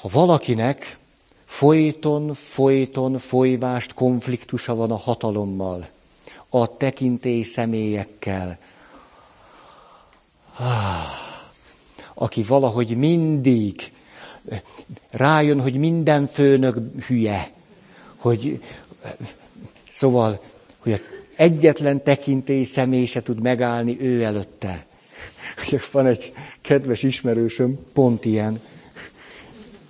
Ha 0.00 0.08
valakinek 0.08 0.98
folyton, 1.44 2.34
folyton 2.34 3.18
folyvást 3.18 3.94
konfliktusa 3.94 4.74
van 4.74 4.90
a 4.90 4.96
hatalommal, 4.96 5.88
a 6.48 6.76
tekintély 6.76 7.42
személyekkel, 7.42 8.58
aki 12.14 12.42
valahogy 12.42 12.96
mindig 12.96 13.92
rájön, 15.10 15.60
hogy 15.60 15.74
minden 15.78 16.26
főnök 16.26 16.78
hülye, 17.06 17.52
hogy 18.16 18.60
szóval, 19.96 20.40
hogy 20.78 21.02
egyetlen 21.36 22.02
tekintély 22.02 22.64
személy 22.64 23.04
se 23.04 23.22
tud 23.22 23.40
megállni 23.40 23.96
ő 24.00 24.22
előtte. 24.22 24.86
Van 25.92 26.06
egy 26.06 26.32
kedves 26.60 27.02
ismerősöm, 27.02 27.78
pont 27.92 28.24
ilyen, 28.24 28.60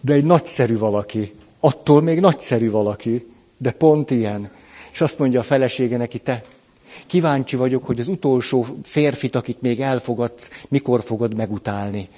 de 0.01 0.13
egy 0.13 0.25
nagyszerű 0.25 0.79
valaki. 0.79 1.33
Attól 1.61 2.03
még 2.03 2.21
nagyszerű 2.21 2.71
valaki, 2.71 3.27
de 3.57 3.71
pont 3.71 4.11
ilyen. 4.11 4.51
És 4.93 5.01
azt 5.01 5.19
mondja 5.19 5.41
a 5.41 5.43
felesége 5.43 5.97
neki, 5.97 6.19
te, 6.19 6.43
kíváncsi 7.07 7.57
vagyok, 7.57 7.85
hogy 7.85 8.01
az 8.01 8.09
utolsó 8.09 8.67
férfit, 8.83 9.35
akit 9.35 9.61
még 9.61 9.81
elfogadsz, 9.81 10.51
mikor 10.69 11.03
fogod 11.03 11.35
megutálni. 11.35 12.09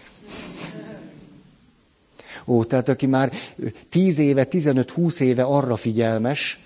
Ó, 2.46 2.64
tehát 2.64 2.88
aki 2.88 3.06
már 3.06 3.32
10 3.88 4.18
éve, 4.18 4.46
15-20 4.50 5.20
éve 5.20 5.42
arra 5.42 5.76
figyelmes, 5.76 6.58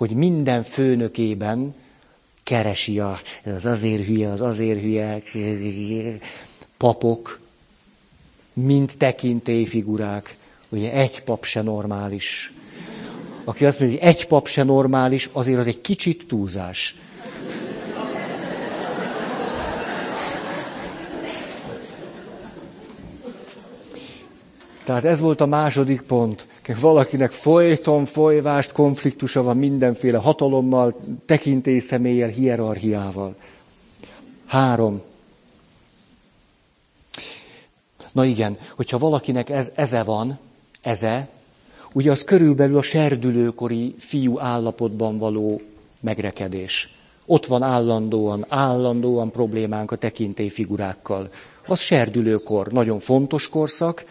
hogy 0.00 0.10
minden 0.10 0.62
főnökében 0.62 1.74
keresi 2.42 2.98
a, 2.98 3.20
az 3.44 3.64
azért 3.64 4.06
hülye, 4.06 4.28
az 4.28 4.40
azért 4.40 4.80
hülye, 4.80 5.22
papok, 6.76 7.40
mint 8.52 8.98
tekintélyfigurák. 8.98 10.36
Ugye 10.68 10.92
egy 10.92 11.22
pap 11.22 11.44
se 11.44 11.62
normális. 11.62 12.52
Aki 13.44 13.64
azt 13.64 13.80
mondja, 13.80 13.98
hogy 13.98 14.08
egy 14.08 14.26
pap 14.26 14.48
se 14.48 14.62
normális, 14.62 15.28
azért 15.32 15.58
az 15.58 15.66
egy 15.66 15.80
kicsit 15.80 16.26
túlzás. 16.26 16.96
Tehát 24.84 25.04
ez 25.04 25.20
volt 25.20 25.40
a 25.40 25.46
második 25.46 26.00
pont. 26.00 26.46
Valakinek 26.78 27.30
folyton 27.30 28.04
folyvást, 28.04 28.72
konfliktusa 28.72 29.42
van 29.42 29.56
mindenféle 29.56 30.18
hatalommal, 30.18 31.00
személlyel, 31.78 32.28
hierarchiával. 32.28 33.34
Három. 34.46 35.02
Na 38.12 38.24
igen, 38.24 38.58
hogyha 38.76 38.98
valakinek 38.98 39.50
ez, 39.50 39.72
eze 39.74 40.02
van, 40.02 40.38
eze, 40.80 41.28
ugye 41.92 42.10
az 42.10 42.24
körülbelül 42.24 42.78
a 42.78 42.82
serdülőkori 42.82 43.94
fiú 43.98 44.38
állapotban 44.38 45.18
való 45.18 45.60
megrekedés. 46.00 46.94
Ott 47.26 47.46
van 47.46 47.62
állandóan, 47.62 48.44
állandóan 48.48 49.30
problémánk 49.30 49.90
a 49.90 49.96
tekintélyfigurákkal. 49.96 51.30
Az 51.66 51.80
serdülőkor, 51.80 52.66
nagyon 52.66 52.98
fontos 52.98 53.48
korszak, 53.48 54.04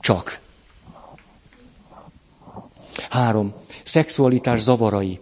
csak. 0.00 0.40
Három. 3.10 3.54
Szexualitás 3.82 4.60
zavarai. 4.60 5.20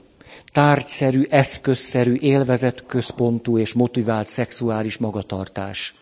Tárgyszerű, 0.53 1.23
eszközszerű, 1.29 2.15
élvezetközpontú 2.15 3.59
és 3.59 3.73
motivált 3.73 4.27
szexuális 4.27 4.97
magatartás. 4.97 5.95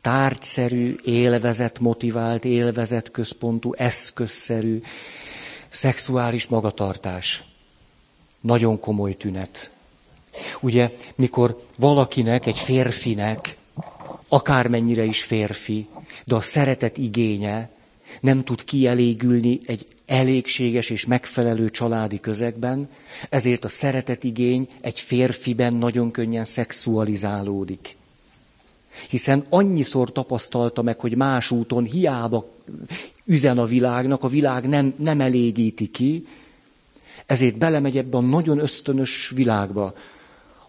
Tárgyszerű, 0.00 0.96
élvezet 1.04 1.78
motivált, 1.78 2.44
élvezetközpontú, 2.44 3.72
eszközszerű 3.74 4.82
szexuális 5.68 6.46
magatartás. 6.46 7.42
Nagyon 8.40 8.80
komoly 8.80 9.12
tünet. 9.14 9.70
Ugye, 10.60 10.94
mikor 11.14 11.62
valakinek, 11.76 12.46
egy 12.46 12.58
férfinek, 12.58 13.56
akármennyire 14.28 15.04
is 15.04 15.22
férfi, 15.22 15.88
de 16.24 16.34
a 16.34 16.40
szeretet 16.40 16.98
igénye 16.98 17.70
nem 18.20 18.44
tud 18.44 18.64
kielégülni 18.64 19.60
egy 19.66 19.86
elégséges 20.06 20.90
és 20.90 21.06
megfelelő 21.06 21.70
családi 21.70 22.20
közegben, 22.20 22.88
ezért 23.30 23.64
a 23.64 23.68
szeretet 23.68 24.24
igény 24.24 24.68
egy 24.80 25.00
férfiben 25.00 25.74
nagyon 25.74 26.10
könnyen 26.10 26.44
szexualizálódik. 26.44 27.96
Hiszen 29.08 29.44
annyiszor 29.48 30.12
tapasztalta 30.12 30.82
meg, 30.82 31.00
hogy 31.00 31.16
más 31.16 31.50
úton 31.50 31.84
hiába 31.84 32.48
üzen 33.24 33.58
a 33.58 33.64
világnak, 33.66 34.22
a 34.22 34.28
világ 34.28 34.68
nem, 34.68 34.94
nem 34.98 35.20
elégíti 35.20 35.90
ki, 35.90 36.26
ezért 37.26 37.58
belemegy 37.58 37.96
ebbe 37.96 38.16
a 38.16 38.20
nagyon 38.20 38.58
ösztönös 38.58 39.32
világba, 39.34 39.94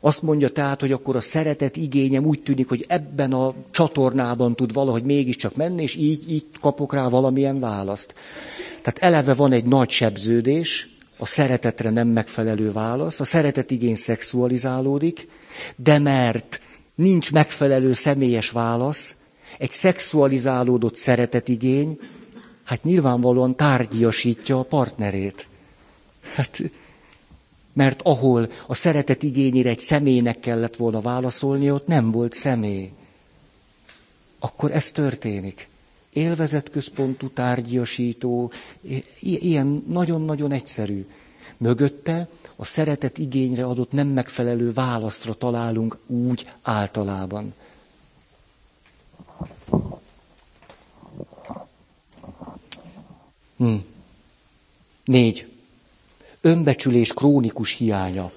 azt 0.08 0.22
mondja 0.22 0.50
tehát, 0.50 0.82
hogy 0.82 0.92
akkor 0.92 1.16
a 1.16 1.22
szeretet 1.22 1.78
igényem 1.78 2.26
úgy 2.26 2.42
tűnik, 2.42 2.70
hogy 2.70 2.86
ebben 2.88 3.34
a 3.34 3.54
csatornában 3.72 4.56
tud 4.56 4.74
valahogy 4.74 5.04
mégiscsak 5.04 5.56
menni, 5.56 5.82
és 5.82 5.96
így, 5.96 6.32
így 6.32 6.46
kapok 6.62 6.94
rá 6.94 7.08
valamilyen 7.10 7.60
választ. 7.60 8.14
Tehát 8.82 9.00
eleve 9.00 9.34
van 9.34 9.52
egy 9.52 9.66
nagy 9.66 9.90
sebződés, 9.90 10.90
a 11.18 11.26
szeretetre 11.26 11.90
nem 11.90 12.08
megfelelő 12.08 12.72
válasz, 12.72 13.20
a 13.20 13.24
szeretet 13.24 13.72
igény 13.72 13.96
szexualizálódik, 13.96 15.28
de 15.76 16.00
mert 16.00 16.62
nincs 16.96 17.32
megfelelő 17.32 17.94
személyes 17.94 18.50
válasz, 18.50 19.16
egy 19.58 19.70
szexualizálódott 19.72 20.96
szeretetigény, 20.96 22.00
hát 22.64 22.84
nyilvánvalóan 22.84 23.56
tárgyasítja 23.56 24.60
a 24.60 24.64
partnerét. 24.64 25.48
Hát 26.36 26.60
mert 27.78 28.02
ahol 28.02 28.52
a 28.68 28.76
szeretet 28.76 29.24
igényére 29.24 29.70
egy 29.70 29.80
személynek 29.80 30.40
kellett 30.40 30.76
volna 30.76 31.02
válaszolni, 31.02 31.72
ott 31.72 31.88
nem 31.88 32.12
volt 32.12 32.34
személy. 32.34 32.92
Akkor 34.40 34.72
ez 34.72 34.92
történik. 34.92 35.68
Élvezetközpontú, 36.14 37.30
tárgyasító, 37.30 38.52
ilyen 39.20 39.84
nagyon-nagyon 39.88 40.52
egyszerű. 40.52 41.06
Mögötte 41.58 42.28
a 42.56 42.66
szeretet 42.66 43.18
igényre 43.18 43.66
adott 43.66 43.92
nem 43.92 44.08
megfelelő 44.08 44.72
válaszra 44.74 45.34
találunk 45.34 45.98
úgy 46.08 46.50
általában. 46.62 47.54
Hm. 53.58 53.76
Négy 55.06 55.47
önbecsülés 56.42 57.14
krónikus 57.14 57.74
hiánya, 57.74 58.32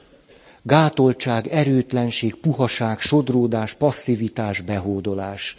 gátoltság, 0.63 1.47
erőtlenség, 1.47 2.35
puhaság, 2.35 3.01
sodródás, 3.01 3.75
passzivitás, 3.75 4.61
behódolás. 4.61 5.57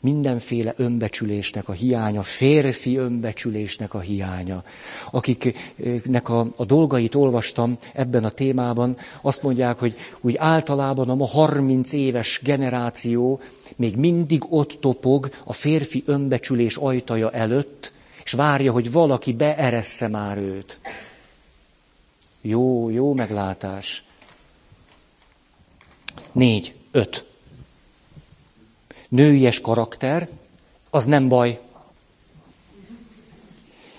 mindenféle 0.00 0.74
önbecsülésnek 0.76 1.68
a 1.68 1.72
hiánya, 1.72 2.22
férfi 2.22 2.96
önbecsülésnek 2.96 3.94
a 3.94 4.00
hiánya. 4.00 4.62
Akiknek 5.10 6.28
a, 6.28 6.52
a 6.56 6.64
dolgait 6.64 7.14
olvastam 7.14 7.76
ebben 7.94 8.24
a 8.24 8.30
témában, 8.30 8.96
azt 9.22 9.42
mondják, 9.42 9.78
hogy 9.78 9.96
úgy 10.20 10.36
általában 10.36 11.08
a 11.08 11.14
ma 11.14 11.26
30 11.26 11.92
éves 11.92 12.40
generáció 12.44 13.40
még 13.76 13.96
mindig 13.96 14.42
ott 14.48 14.76
topog 14.80 15.30
a 15.44 15.52
férfi 15.52 16.02
önbecsülés 16.06 16.76
ajtaja 16.76 17.30
előtt, 17.30 17.92
és 18.24 18.32
várja, 18.32 18.72
hogy 18.72 18.92
valaki 18.92 19.32
beeressze 19.32 20.08
már 20.08 20.38
őt. 20.38 20.80
Jó, 22.40 22.90
jó 22.90 23.14
meglátás. 23.14 24.04
Négy, 26.32 26.74
öt. 26.90 27.24
Nőies 29.08 29.60
karakter, 29.60 30.28
az 30.90 31.04
nem 31.04 31.28
baj. 31.28 31.60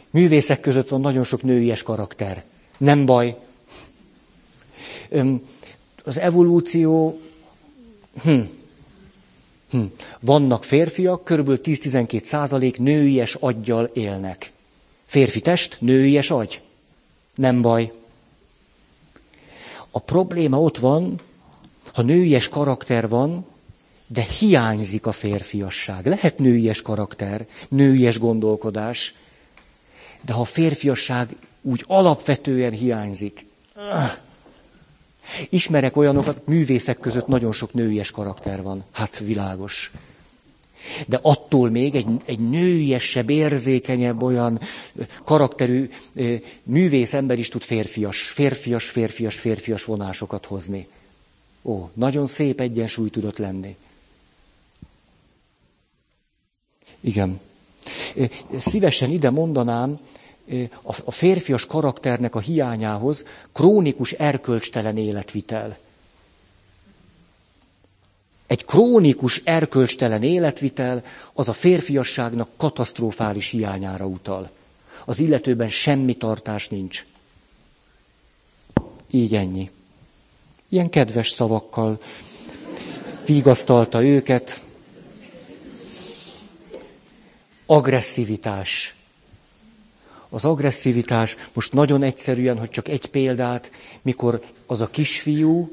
Művészek 0.10 0.60
között 0.60 0.88
van 0.88 1.02
nagyon 1.02 1.24
sok 1.24 1.44
nőies 1.44 1.84
karakter. 1.84 2.44
Nem 2.78 3.06
baj. 3.06 3.38
Az 6.04 6.18
evolúció... 6.18 7.22
Hm. 8.24 8.42
Hm. 9.72 9.82
Vannak 10.20 10.64
férfiak, 10.64 11.24
kb. 11.24 11.50
10-12 11.64 12.24
százalék 12.24 12.80
nőies 12.80 13.36
aggyal 13.36 13.86
élnek. 13.94 14.52
Férfi 15.06 15.42
test, 15.42 15.78
nőies 15.80 16.32
agy. 16.32 16.62
Nem 17.36 17.62
baj. 17.62 17.92
A 19.92 20.00
probléma 20.00 20.62
ott 20.62 20.78
van, 20.78 21.20
ha 21.94 22.02
nőies 22.02 22.48
karakter 22.48 23.08
van, 23.08 23.46
de 24.08 24.22
hiányzik 24.22 25.06
a 25.06 25.12
férfiasság. 25.12 26.06
Lehet 26.06 26.38
nőies 26.38 26.82
karakter, 26.82 27.48
nőies 27.70 28.20
gondolkodás, 28.20 29.14
de 30.26 30.34
ha 30.34 30.42
a 30.42 30.46
férfiasság 30.46 31.36
úgy 31.62 31.84
alapvetően 31.88 32.72
hiányzik. 32.72 33.46
Ismerek 35.50 35.98
olyanokat, 35.98 36.48
művészek 36.48 37.00
között 37.00 37.28
nagyon 37.28 37.52
sok 37.52 37.74
nőies 37.74 38.12
karakter 38.12 38.62
van. 38.62 38.84
Hát 38.92 39.20
világos. 39.20 39.92
De 41.08 41.20
attól 41.22 41.70
még 41.70 41.96
egy, 41.96 42.08
egy 42.26 42.50
nőiesebb, 42.50 43.30
érzékenyebb, 43.30 44.22
olyan 44.22 44.60
karakterű 45.24 45.90
művész 46.64 47.14
ember 47.14 47.40
is 47.40 47.50
tud 47.50 47.62
férfias, 47.62 48.22
férfias, 48.22 48.90
férfias, 48.90 49.36
férfias 49.36 49.84
vonásokat 49.84 50.46
hozni. 50.46 50.88
Ó, 51.62 51.90
nagyon 51.94 52.28
szép 52.28 52.60
egyensúly 52.60 53.10
tudott 53.10 53.38
lenni. 53.38 53.76
Igen. 57.00 57.40
Szívesen 58.58 59.10
ide 59.12 59.30
mondanám, 59.30 60.00
a 61.04 61.12
férfias 61.12 61.66
karakternek 61.66 62.36
a 62.36 62.40
hiányához 62.40 63.26
krónikus 63.52 64.12
erkölcstelen 64.12 64.98
életvitel. 64.98 65.78
Egy 68.48 68.66
krónikus 68.66 69.42
erkölcstelen 69.44 70.24
életvitel 70.24 71.04
az 71.34 71.50
a 71.50 71.54
férfiasságnak 71.54 72.50
katasztrofális 72.58 73.50
hiányára 73.50 74.06
utal. 74.06 74.50
Az 75.06 75.20
illetőben 75.20 75.70
semmi 75.70 76.14
tartás 76.14 76.68
nincs. 76.68 77.06
Így 79.12 79.36
ennyi. 79.36 79.72
Ilyen 80.70 80.90
kedves 80.90 81.30
szavakkal 81.30 82.02
vigasztalta 83.26 84.04
őket. 84.04 84.62
Agresszivitás. 87.66 88.96
Az 90.34 90.46
agresszivitás, 90.46 91.36
most 91.54 91.74
nagyon 91.74 92.04
egyszerűen, 92.04 92.58
hogy 92.58 92.70
csak 92.70 92.88
egy 92.88 93.06
példát, 93.06 93.72
mikor 94.02 94.42
az 94.66 94.82
a 94.82 94.90
kisfiú 94.90 95.72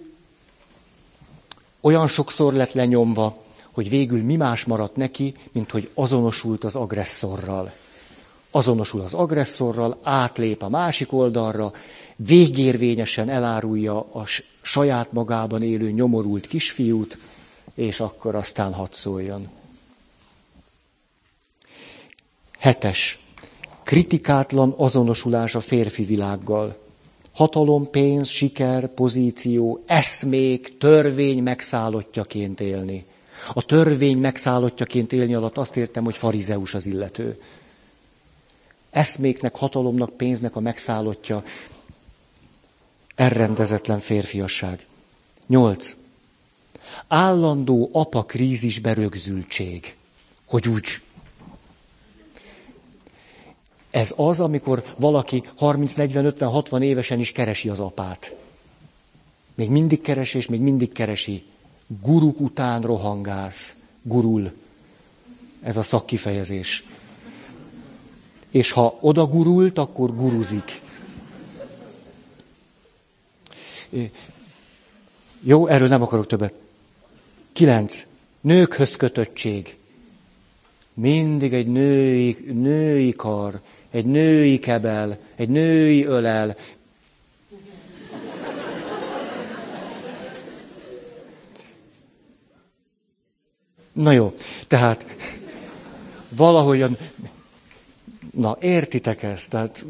olyan 1.80 2.06
sokszor 2.06 2.52
lett 2.52 2.72
lenyomva, 2.72 3.42
hogy 3.72 3.88
végül 3.88 4.22
mi 4.22 4.36
más 4.36 4.64
maradt 4.64 4.96
neki, 4.96 5.34
mint 5.52 5.70
hogy 5.70 5.90
azonosult 5.94 6.64
az 6.64 6.76
agresszorral. 6.76 7.72
Azonosul 8.50 9.00
az 9.00 9.14
agresszorral, 9.14 9.98
átlép 10.02 10.62
a 10.62 10.68
másik 10.68 11.12
oldalra, 11.12 11.72
végérvényesen 12.16 13.28
elárulja 13.28 13.98
a 13.98 14.24
saját 14.62 15.12
magában 15.12 15.62
élő 15.62 15.90
nyomorult 15.90 16.46
kisfiút, 16.46 17.18
és 17.74 18.00
akkor 18.00 18.34
aztán 18.34 18.72
hadd 18.72 18.90
szóljon. 18.90 19.48
Hetes. 22.58 23.18
Kritikátlan 23.88 24.74
azonosulás 24.76 25.54
a 25.54 25.60
férfi 25.60 26.04
világgal. 26.04 26.76
Hatalom, 27.32 27.90
pénz, 27.90 28.28
siker, 28.28 28.88
pozíció, 28.88 29.82
eszmék, 29.86 30.78
törvény 30.78 31.42
megszállottjaként 31.42 32.60
élni. 32.60 33.04
A 33.52 33.62
törvény 33.62 34.18
megszállottjaként 34.18 35.12
élni 35.12 35.34
alatt 35.34 35.58
azt 35.58 35.76
értem, 35.76 36.04
hogy 36.04 36.16
farizeus 36.16 36.74
az 36.74 36.86
illető. 36.86 37.40
Eszméknek, 38.90 39.56
hatalomnak, 39.56 40.10
pénznek 40.10 40.56
a 40.56 40.60
megszállottja, 40.60 41.44
elrendezetlen 43.14 43.98
férfiasság. 43.98 44.86
Nyolc. 45.46 45.96
Állandó 47.06 47.88
apa 47.92 48.22
krízisbe 48.22 48.92
rögzültség. 48.92 49.96
Hogy 50.46 50.68
úgy. 50.68 51.00
Ez 53.98 54.12
az, 54.16 54.40
amikor 54.40 54.84
valaki 54.96 55.42
30, 55.56 55.94
40, 55.94 56.24
50, 56.24 56.48
60 56.48 56.82
évesen 56.82 57.18
is 57.18 57.32
keresi 57.32 57.68
az 57.68 57.80
apát. 57.80 58.34
Még 59.54 59.70
mindig 59.70 60.00
keresi, 60.00 60.36
és 60.36 60.48
még 60.48 60.60
mindig 60.60 60.92
keresi. 60.92 61.44
Guruk 62.02 62.40
után 62.40 62.82
rohangász. 62.82 63.74
Gurul. 64.02 64.52
Ez 65.62 65.76
a 65.76 65.82
szakkifejezés. 65.82 66.84
És 68.50 68.70
ha 68.70 68.98
oda 69.00 69.26
gurult, 69.26 69.78
akkor 69.78 70.14
guruzik. 70.14 70.82
Jó, 75.40 75.66
erről 75.66 75.88
nem 75.88 76.02
akarok 76.02 76.26
többet. 76.26 76.54
Kilenc. 77.52 78.06
Nőkhöz 78.40 78.96
kötöttség. 78.96 79.76
Mindig 80.94 81.52
egy 81.52 81.66
női, 81.66 82.36
női 82.52 83.12
kar, 83.12 83.60
egy 83.90 84.06
női 84.06 84.58
kebel, 84.58 85.18
egy 85.36 85.48
női 85.48 86.04
ölel. 86.04 86.56
Na 93.92 94.12
jó, 94.12 94.34
tehát 94.66 95.06
valahogyan, 96.28 96.96
na 98.30 98.56
értitek 98.60 99.22
ezt, 99.22 99.50
tehát 99.50 99.84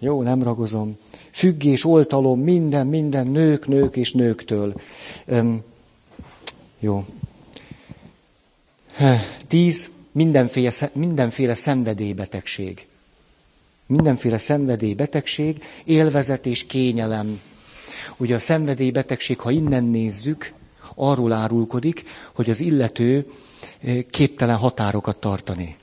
jó, 0.00 0.22
nem 0.22 0.42
ragozom 0.42 0.98
függés, 1.30 1.84
oltalom, 1.84 2.40
minden, 2.40 2.86
minden, 2.86 3.26
nők, 3.26 3.66
nők 3.66 3.96
és 3.96 4.12
nőktől. 4.12 4.74
Öm, 5.26 5.62
jó. 6.78 7.04
Tíz, 9.48 9.90
mindenféle, 10.12 10.70
mindenféle 10.92 11.54
szenvedélybetegség. 11.54 12.86
Mindenféle 13.90 14.38
szenvedélybetegség, 14.38 15.62
élvezet 15.84 16.46
és 16.46 16.66
kényelem. 16.66 17.40
Ugye 18.16 18.34
a 18.34 18.38
szenvedélybetegség, 18.38 19.38
ha 19.40 19.50
innen 19.50 19.84
nézzük, 19.84 20.52
arról 20.94 21.32
árulkodik, 21.32 22.04
hogy 22.34 22.50
az 22.50 22.60
illető 22.60 23.26
képtelen 24.10 24.56
határokat 24.56 25.16
tartani 25.16 25.76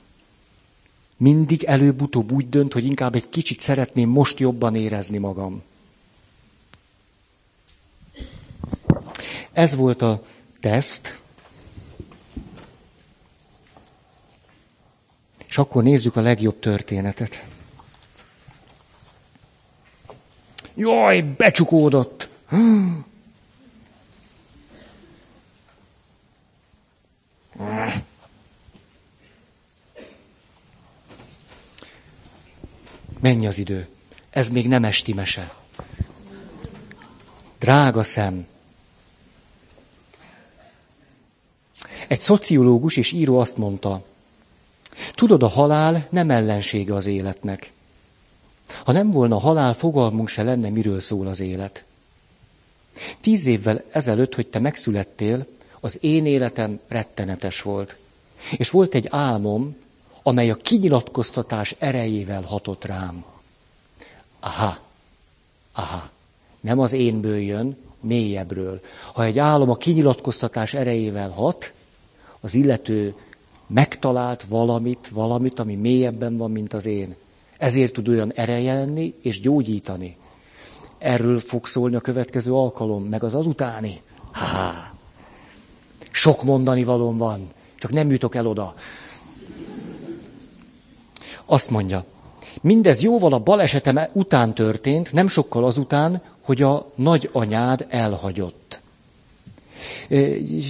mindig 1.18 1.64
előbb-utóbb 1.64 2.32
úgy 2.32 2.48
dönt, 2.48 2.72
hogy 2.72 2.84
inkább 2.84 3.14
egy 3.14 3.28
kicsit 3.28 3.60
szeretném 3.60 4.08
most 4.08 4.40
jobban 4.40 4.74
érezni 4.74 5.18
magam. 5.18 5.62
Ez 9.52 9.74
volt 9.74 10.02
a 10.02 10.22
teszt. 10.60 11.18
És 15.48 15.58
akkor 15.58 15.82
nézzük 15.82 16.16
a 16.16 16.20
legjobb 16.20 16.58
történetet. 16.58 17.44
Jaj, 20.78 21.22
becsukódott! 21.22 22.28
Menj 33.20 33.46
az 33.46 33.58
idő. 33.58 33.88
Ez 34.30 34.48
még 34.48 34.68
nem 34.68 34.84
esti 34.84 35.12
mese. 35.12 35.54
Drága 37.58 38.02
szem. 38.02 38.46
Egy 42.08 42.20
szociológus 42.20 42.96
és 42.96 43.12
író 43.12 43.38
azt 43.38 43.56
mondta, 43.56 44.04
tudod, 45.14 45.42
a 45.42 45.48
halál 45.48 46.06
nem 46.10 46.30
ellensége 46.30 46.94
az 46.94 47.06
életnek. 47.06 47.72
Ha 48.88 48.94
nem 48.94 49.10
volna 49.10 49.38
halál, 49.38 49.74
fogalmunk 49.74 50.28
se 50.28 50.42
lenne, 50.42 50.68
miről 50.68 51.00
szól 51.00 51.26
az 51.26 51.40
élet. 51.40 51.84
Tíz 53.20 53.46
évvel 53.46 53.84
ezelőtt, 53.90 54.34
hogy 54.34 54.46
te 54.46 54.58
megszülettél, 54.58 55.46
az 55.80 55.98
én 56.00 56.26
életem 56.26 56.80
rettenetes 56.88 57.62
volt. 57.62 57.96
És 58.56 58.70
volt 58.70 58.94
egy 58.94 59.06
álmom, 59.10 59.76
amely 60.22 60.50
a 60.50 60.54
kinyilatkoztatás 60.54 61.74
erejével 61.78 62.42
hatott 62.42 62.84
rám. 62.84 63.24
Aha, 64.40 64.78
aha, 65.72 66.04
nem 66.60 66.78
az 66.78 66.92
énből 66.92 67.38
jön, 67.38 67.76
mélyebbről. 68.00 68.80
Ha 69.12 69.24
egy 69.24 69.38
álom 69.38 69.70
a 69.70 69.76
kinyilatkoztatás 69.76 70.74
erejével 70.74 71.30
hat, 71.30 71.72
az 72.40 72.54
illető 72.54 73.14
megtalált 73.66 74.42
valamit, 74.42 75.08
valamit, 75.08 75.58
ami 75.58 75.74
mélyebben 75.74 76.36
van, 76.36 76.50
mint 76.50 76.74
az 76.74 76.86
én. 76.86 77.16
Ezért 77.58 77.92
tud 77.92 78.08
olyan 78.08 78.32
ereje 78.32 78.74
lenni 78.74 79.14
és 79.22 79.40
gyógyítani. 79.40 80.16
Erről 80.98 81.40
fog 81.40 81.66
szólni 81.66 81.96
a 81.96 82.00
következő 82.00 82.52
alkalom, 82.52 83.04
meg 83.04 83.22
az 83.24 83.34
azutáni. 83.34 84.00
Há, 84.32 84.92
sok 86.10 86.42
mondani 86.42 86.84
valóm 86.84 87.16
van, 87.16 87.46
csak 87.76 87.90
nem 87.90 88.10
jutok 88.10 88.34
el 88.34 88.46
oda. 88.46 88.74
Azt 91.44 91.70
mondja, 91.70 92.04
mindez 92.60 93.02
jóval 93.02 93.32
a 93.32 93.38
balesetem 93.38 93.98
után 94.12 94.54
történt, 94.54 95.12
nem 95.12 95.28
sokkal 95.28 95.64
azután, 95.64 96.22
hogy 96.40 96.62
a 96.62 96.90
nagyanyád 96.94 97.86
elhagyott. 97.88 98.80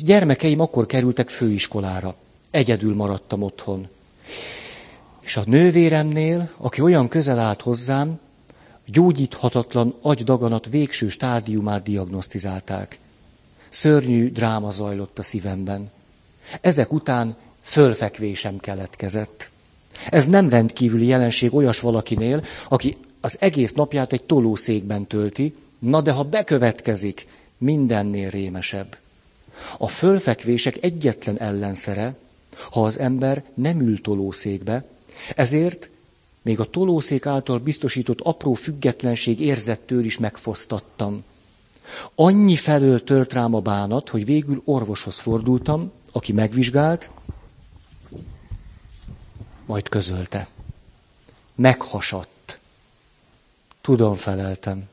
Gyermekeim 0.05 0.61
akkor 0.61 0.86
kerültek 0.86 1.28
főiskolára. 1.28 2.14
Egyedül 2.51 2.95
maradtam 2.95 3.43
otthon. 3.43 3.89
És 5.29 5.37
a 5.37 5.43
nővéremnél, 5.47 6.51
aki 6.57 6.81
olyan 6.81 7.09
közel 7.09 7.39
állt 7.39 7.62
hozzám, 7.62 8.18
gyógyíthatatlan 8.87 9.95
agydaganat 10.03 10.68
végső 10.68 11.09
stádiumát 11.09 11.83
diagnosztizálták. 11.83 12.99
Szörnyű 13.68 14.33
dráma 14.33 14.70
zajlott 14.70 15.18
a 15.18 15.22
szívemben. 15.22 15.91
Ezek 16.61 16.93
után 16.93 17.37
fölfekvésem 17.62 18.59
keletkezett. 18.59 19.51
Ez 20.11 20.26
nem 20.26 20.49
rendkívüli 20.49 21.07
jelenség 21.07 21.55
olyas 21.55 21.81
valakinél, 21.81 22.45
aki 22.68 22.97
az 23.20 23.37
egész 23.41 23.72
napját 23.72 24.12
egy 24.12 24.24
tolószékben 24.24 25.07
tölti, 25.07 25.55
na 25.79 26.01
de 26.01 26.12
ha 26.12 26.22
bekövetkezik, 26.22 27.26
mindennél 27.59 28.31
rémesebb. 28.31 28.97
A 29.79 29.89
fölfekvések 29.89 30.79
egyetlen 30.81 31.39
ellenszere, 31.39 32.14
ha 32.70 32.85
az 32.85 32.99
ember 32.99 33.43
nem 33.55 33.81
ül 33.81 34.01
tolószékbe, 34.01 34.85
ezért 35.37 35.91
még 36.43 36.61
a 36.61 36.71
tolószék 36.71 37.27
által 37.27 37.59
biztosított 37.59 38.21
apró 38.21 38.55
függetlenség 38.55 39.41
érzettől 39.41 40.05
is 40.05 40.19
megfosztattam. 40.19 41.25
Annyi 42.14 42.57
felől 42.57 43.05
tört 43.05 43.33
rám 43.33 43.55
a 43.55 43.61
bánat, 43.61 44.09
hogy 44.09 44.25
végül 44.25 44.62
orvoshoz 44.64 45.19
fordultam, 45.19 45.93
aki 46.12 46.33
megvizsgált, 46.33 47.11
majd 49.66 49.89
közölte. 49.89 50.49
Meghasadt. 51.55 52.59
Tudom, 53.81 54.14
feleltem. 54.14 54.89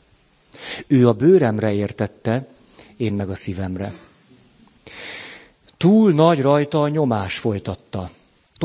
Ő 0.88 1.08
a 1.08 1.14
bőremre 1.14 1.74
értette, 1.74 2.48
én 2.98 3.14
meg 3.14 3.30
a 3.30 3.36
szívemre. 3.36 3.94
Túl 5.78 6.12
nagy 6.12 6.42
rajta 6.42 6.82
a 6.82 6.88
nyomás 6.88 7.38
folytatta, 7.38 8.12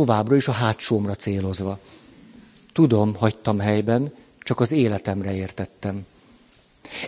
továbbra 0.01 0.37
is 0.37 0.49
a 0.49 0.53
hátsómra 0.53 1.15
célozva. 1.15 1.79
Tudom, 2.73 3.15
hagytam 3.15 3.59
helyben, 3.59 4.13
csak 4.39 4.61
az 4.61 4.73
életemre 4.73 5.35
értettem. 5.35 6.07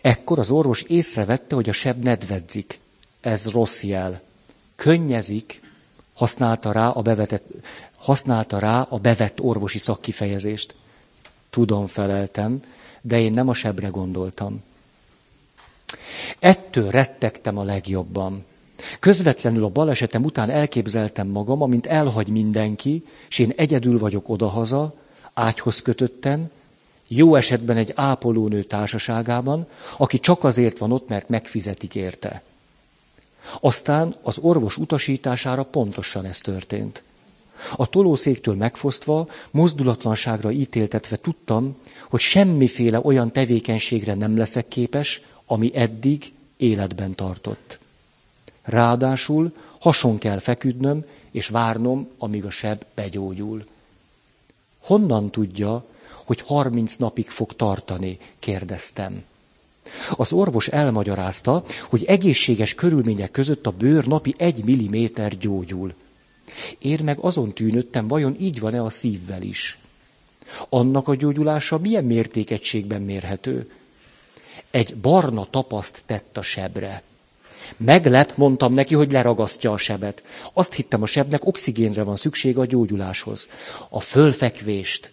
Ekkor 0.02 0.38
az 0.38 0.50
orvos 0.50 0.82
észrevette, 0.82 1.54
hogy 1.54 1.68
a 1.68 1.72
seb 1.72 2.02
nedvedzik. 2.02 2.80
Ez 3.20 3.50
rossz 3.50 3.82
jel. 3.82 4.22
Könnyezik, 4.74 5.60
használta 6.14 6.72
rá 6.72 6.88
a 6.88 7.02
bevetett, 7.02 7.44
használta 7.96 8.58
rá 8.58 8.86
a 8.88 8.98
bevett 8.98 9.40
orvosi 9.40 9.78
szakkifejezést. 9.78 10.74
Tudom, 11.50 11.86
feleltem, 11.86 12.62
de 13.00 13.20
én 13.20 13.32
nem 13.32 13.48
a 13.48 13.54
sebre 13.54 13.88
gondoltam. 13.88 14.62
Ettől 16.38 16.90
rettegtem 16.90 17.58
a 17.58 17.64
legjobban. 17.64 18.44
Közvetlenül 19.00 19.64
a 19.64 19.68
balesetem 19.68 20.24
után 20.24 20.50
elképzeltem 20.50 21.26
magam, 21.26 21.62
amint 21.62 21.86
elhagy 21.86 22.28
mindenki, 22.28 23.04
és 23.28 23.38
én 23.38 23.52
egyedül 23.56 23.98
vagyok 23.98 24.28
odahaza, 24.28 24.94
ágyhoz 25.34 25.82
kötötten, 25.82 26.50
jó 27.08 27.34
esetben 27.34 27.76
egy 27.76 27.92
ápolónő 27.94 28.62
társaságában, 28.62 29.66
aki 29.96 30.18
csak 30.18 30.44
azért 30.44 30.78
van 30.78 30.92
ott, 30.92 31.08
mert 31.08 31.28
megfizetik 31.28 31.94
érte. 31.94 32.42
Aztán 33.60 34.14
az 34.22 34.38
orvos 34.38 34.76
utasítására 34.76 35.62
pontosan 35.62 36.24
ez 36.24 36.38
történt. 36.38 37.02
A 37.76 37.86
tolószéktől 37.88 38.54
megfosztva, 38.54 39.28
mozdulatlanságra 39.50 40.50
ítéltetve 40.50 41.16
tudtam, 41.16 41.76
hogy 42.08 42.20
semmiféle 42.20 43.00
olyan 43.02 43.32
tevékenységre 43.32 44.14
nem 44.14 44.36
leszek 44.36 44.68
képes, 44.68 45.20
ami 45.46 45.70
eddig 45.74 46.32
életben 46.56 47.14
tartott. 47.14 47.78
Ráadásul 48.62 49.52
hason 49.78 50.18
kell 50.18 50.38
feküdnöm, 50.38 51.04
és 51.30 51.48
várnom, 51.48 52.08
amíg 52.18 52.44
a 52.44 52.50
seb 52.50 52.84
begyógyul. 52.94 53.66
Honnan 54.80 55.30
tudja, 55.30 55.84
hogy 56.24 56.40
harminc 56.40 56.96
napig 56.96 57.28
fog 57.28 57.52
tartani? 57.52 58.18
kérdeztem. 58.38 59.24
Az 60.16 60.32
orvos 60.32 60.68
elmagyarázta, 60.68 61.64
hogy 61.88 62.04
egészséges 62.04 62.74
körülmények 62.74 63.30
között 63.30 63.66
a 63.66 63.70
bőr 63.70 64.06
napi 64.06 64.34
egy 64.38 64.64
milliméter 64.64 65.38
gyógyul. 65.38 65.94
Én 66.78 67.00
meg 67.04 67.18
azon 67.18 67.52
tűnöttem, 67.52 68.08
vajon 68.08 68.36
így 68.38 68.60
van-e 68.60 68.82
a 68.82 68.90
szívvel 68.90 69.42
is. 69.42 69.78
Annak 70.68 71.08
a 71.08 71.14
gyógyulása 71.14 71.78
milyen 71.78 72.04
mértékegységben 72.04 73.02
mérhető? 73.02 73.70
Egy 74.70 74.96
barna 74.96 75.46
tapaszt 75.50 76.02
tett 76.06 76.36
a 76.36 76.42
sebre. 76.42 77.02
Meglep, 77.76 78.36
mondtam 78.36 78.72
neki, 78.72 78.94
hogy 78.94 79.12
leragasztja 79.12 79.72
a 79.72 79.76
sebet. 79.76 80.22
Azt 80.52 80.74
hittem, 80.74 81.02
a 81.02 81.06
sebnek 81.06 81.46
oxigénre 81.46 82.02
van 82.02 82.16
szüksége 82.16 82.60
a 82.60 82.66
gyógyuláshoz. 82.66 83.48
A 83.88 84.00
fölfekvést 84.00 85.12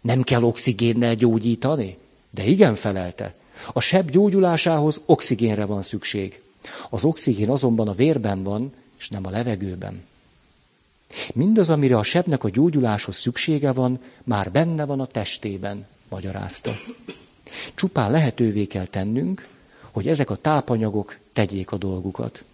nem 0.00 0.22
kell 0.22 0.42
oxigénnel 0.42 1.14
gyógyítani? 1.14 1.96
De 2.30 2.44
igen, 2.44 2.74
felelte. 2.74 3.34
A 3.72 3.80
seb 3.80 4.10
gyógyulásához 4.10 5.02
oxigénre 5.06 5.64
van 5.64 5.82
szükség. 5.82 6.42
Az 6.90 7.04
oxigén 7.04 7.50
azonban 7.50 7.88
a 7.88 7.94
vérben 7.94 8.42
van, 8.42 8.72
és 8.98 9.08
nem 9.08 9.26
a 9.26 9.30
levegőben. 9.30 10.02
Mindaz, 11.34 11.70
amire 11.70 11.96
a 11.96 12.02
sebnek 12.02 12.44
a 12.44 12.50
gyógyuláshoz 12.50 13.16
szüksége 13.16 13.72
van, 13.72 14.00
már 14.24 14.50
benne 14.50 14.84
van 14.84 15.00
a 15.00 15.06
testében, 15.06 15.86
magyarázta. 16.08 16.72
Csupán 17.74 18.10
lehetővé 18.10 18.64
kell 18.66 18.86
tennünk, 18.86 19.48
hogy 19.94 20.08
ezek 20.08 20.30
a 20.30 20.36
tápanyagok 20.36 21.18
tegyék 21.32 21.72
a 21.72 21.76
dolgukat. 21.76 22.44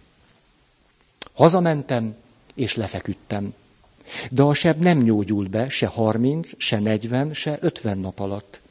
Hazamentem, 1.33 2.15
és 2.53 2.75
lefeküdtem. 2.75 3.53
De 4.31 4.41
a 4.41 4.53
seb 4.53 4.81
nem 4.81 4.97
nyógyult 4.97 5.49
be 5.49 5.69
se 5.69 5.87
30, 5.87 6.51
se 6.57 6.79
40, 6.79 7.33
se 7.33 7.57
50 7.61 7.97
nap 7.97 8.19
alatt. 8.19 8.61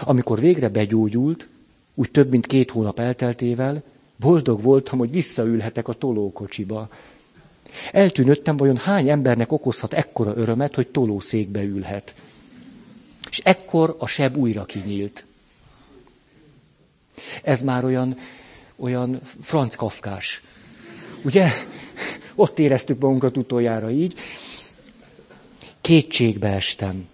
Amikor 0.00 0.40
végre 0.40 0.68
begyógyult, 0.68 1.48
úgy 1.94 2.10
több 2.10 2.30
mint 2.30 2.46
két 2.46 2.70
hónap 2.70 2.98
elteltével, 2.98 3.82
boldog 4.16 4.62
voltam, 4.62 4.98
hogy 4.98 5.10
visszaülhetek 5.10 5.88
a 5.88 5.92
tolókocsiba. 5.92 6.88
Eltűnöttem, 7.92 8.56
vajon 8.56 8.76
hány 8.76 9.08
embernek 9.08 9.52
okozhat 9.52 9.92
ekkora 9.92 10.36
örömet, 10.36 10.74
hogy 10.74 10.88
tolószékbe 10.88 11.62
ülhet. 11.62 12.14
És 13.30 13.38
ekkor 13.38 13.96
a 13.98 14.06
seb 14.06 14.36
újra 14.36 14.64
kinyílt. 14.64 15.24
Ez 17.42 17.62
már 17.62 17.84
olyan, 17.84 18.18
olyan 18.76 19.20
franc 19.42 19.74
kafkás. 19.74 20.42
Ugye? 21.24 21.48
Ott 22.34 22.58
éreztük 22.58 23.00
magunkat 23.00 23.36
utoljára 23.36 23.90
így. 23.90 24.14
Kétségbe 25.80 26.48
estem. 26.48 27.08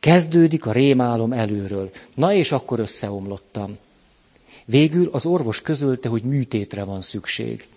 Kezdődik 0.00 0.66
a 0.66 0.72
rémálom 0.72 1.32
előről. 1.32 1.90
Na 2.14 2.32
és 2.32 2.52
akkor 2.52 2.78
összeomlottam. 2.78 3.78
Végül 4.64 5.08
az 5.12 5.26
orvos 5.26 5.60
közölte, 5.60 6.08
hogy 6.08 6.22
műtétre 6.22 6.84
van 6.84 7.00
szükség. 7.00 7.68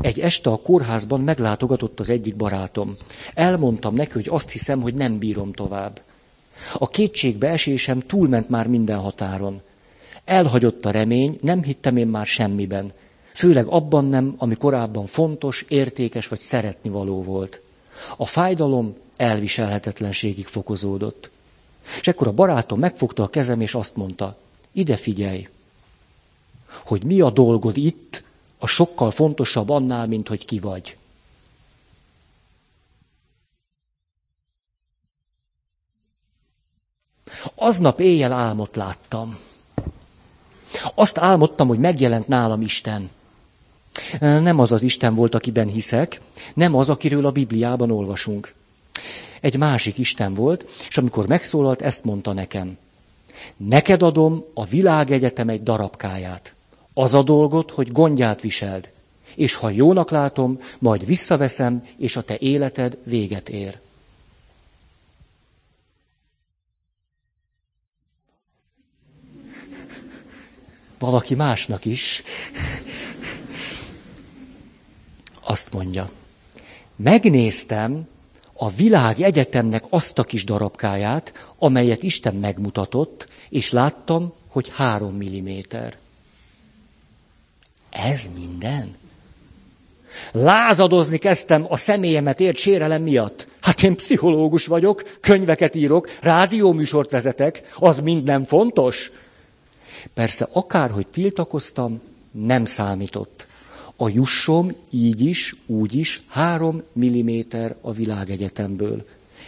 Egy 0.00 0.20
este 0.20 0.50
a 0.50 0.56
kórházban 0.56 1.20
meglátogatott 1.20 2.00
az 2.00 2.10
egyik 2.10 2.36
barátom. 2.36 2.96
Elmondtam 3.34 3.94
neki, 3.94 4.12
hogy 4.12 4.28
azt 4.28 4.50
hiszem, 4.50 4.80
hogy 4.80 4.94
nem 4.94 5.18
bírom 5.18 5.52
tovább. 5.52 6.00
A 6.72 6.88
kétségbe 6.88 7.48
esésem 7.48 8.00
túlment 8.00 8.48
már 8.48 8.66
minden 8.66 8.98
határon. 8.98 9.62
Elhagyott 10.24 10.84
a 10.84 10.90
remény, 10.90 11.38
nem 11.40 11.62
hittem 11.62 11.96
én 11.96 12.06
már 12.06 12.26
semmiben. 12.26 12.92
Főleg 13.34 13.66
abban 13.66 14.04
nem, 14.04 14.34
ami 14.38 14.54
korábban 14.54 15.06
fontos, 15.06 15.64
értékes 15.68 16.28
vagy 16.28 16.40
szeretni 16.40 16.90
való 16.90 17.22
volt. 17.22 17.60
A 18.16 18.26
fájdalom 18.26 18.96
elviselhetetlenségig 19.16 20.46
fokozódott. 20.46 21.30
És 22.00 22.08
ekkor 22.08 22.26
a 22.26 22.32
barátom 22.32 22.78
megfogta 22.78 23.22
a 23.22 23.28
kezem, 23.28 23.60
és 23.60 23.74
azt 23.74 23.96
mondta, 23.96 24.36
ide 24.72 24.96
figyelj, 24.96 25.48
hogy 26.84 27.04
mi 27.04 27.20
a 27.20 27.30
dolgod 27.30 27.76
itt, 27.76 28.22
a 28.58 28.66
sokkal 28.66 29.10
fontosabb 29.10 29.68
annál, 29.68 30.06
mint 30.06 30.28
hogy 30.28 30.44
ki 30.44 30.58
vagy. 30.58 30.96
Aznap 37.54 38.00
éjjel 38.00 38.32
álmot 38.32 38.76
láttam. 38.76 39.38
Azt 40.94 41.18
álmodtam, 41.18 41.68
hogy 41.68 41.78
megjelent 41.78 42.28
nálam 42.28 42.62
Isten. 42.62 43.10
Nem 44.20 44.58
az 44.58 44.72
az 44.72 44.82
Isten 44.82 45.14
volt, 45.14 45.34
akiben 45.34 45.68
hiszek, 45.68 46.20
nem 46.54 46.74
az, 46.74 46.90
akiről 46.90 47.26
a 47.26 47.30
Bibliában 47.30 47.90
olvasunk. 47.90 48.54
Egy 49.40 49.56
másik 49.56 49.98
Isten 49.98 50.34
volt, 50.34 50.64
és 50.88 50.98
amikor 50.98 51.26
megszólalt, 51.26 51.82
ezt 51.82 52.04
mondta 52.04 52.32
nekem. 52.32 52.78
Neked 53.56 54.02
adom 54.02 54.44
a 54.54 54.64
világegyetem 54.64 55.48
egy 55.48 55.62
darabkáját. 55.62 56.54
Az 56.94 57.14
a 57.14 57.22
dolgot, 57.22 57.70
hogy 57.70 57.92
gondját 57.92 58.40
viseld. 58.40 58.90
És 59.34 59.54
ha 59.54 59.70
jónak 59.70 60.10
látom, 60.10 60.60
majd 60.78 61.06
visszaveszem, 61.06 61.82
és 61.98 62.16
a 62.16 62.22
te 62.22 62.36
életed 62.38 62.98
véget 63.04 63.48
ér. 63.48 63.78
Valaki 71.04 71.34
másnak 71.34 71.84
is. 71.84 72.22
Azt 75.40 75.72
mondja. 75.72 76.10
Megnéztem 76.96 78.08
a 78.52 78.70
világ 78.70 79.20
egyetemnek 79.20 79.84
azt 79.88 80.18
a 80.18 80.24
kis 80.24 80.44
darabkáját, 80.44 81.32
amelyet 81.58 82.02
Isten 82.02 82.34
megmutatott, 82.34 83.28
és 83.48 83.70
láttam, 83.70 84.32
hogy 84.48 84.70
három 84.74 85.14
milliméter. 85.16 85.96
Ez 87.90 88.30
minden? 88.34 88.96
Lázadozni 90.32 91.18
kezdtem 91.18 91.66
a 91.68 91.76
személyemet 91.76 92.40
ért 92.40 92.56
sérelem 92.56 93.02
miatt. 93.02 93.48
Hát 93.60 93.82
én 93.82 93.96
pszichológus 93.96 94.66
vagyok, 94.66 95.18
könyveket 95.20 95.74
írok, 95.74 96.18
rádióműsort 96.20 97.10
vezetek, 97.10 97.62
az 97.74 98.00
mind 98.00 98.22
nem 98.24 98.44
fontos. 98.44 99.10
Persze 100.14 100.48
akárhogy 100.52 101.06
tiltakoztam, 101.06 102.00
nem 102.30 102.64
számított. 102.64 103.46
A 103.96 104.08
jussom 104.08 104.74
így 104.90 105.20
is, 105.20 105.54
úgy 105.66 105.94
is 105.94 106.22
három 106.28 106.82
milliméter 106.92 107.76
a 107.80 107.92
világegyetemből. 107.92 109.06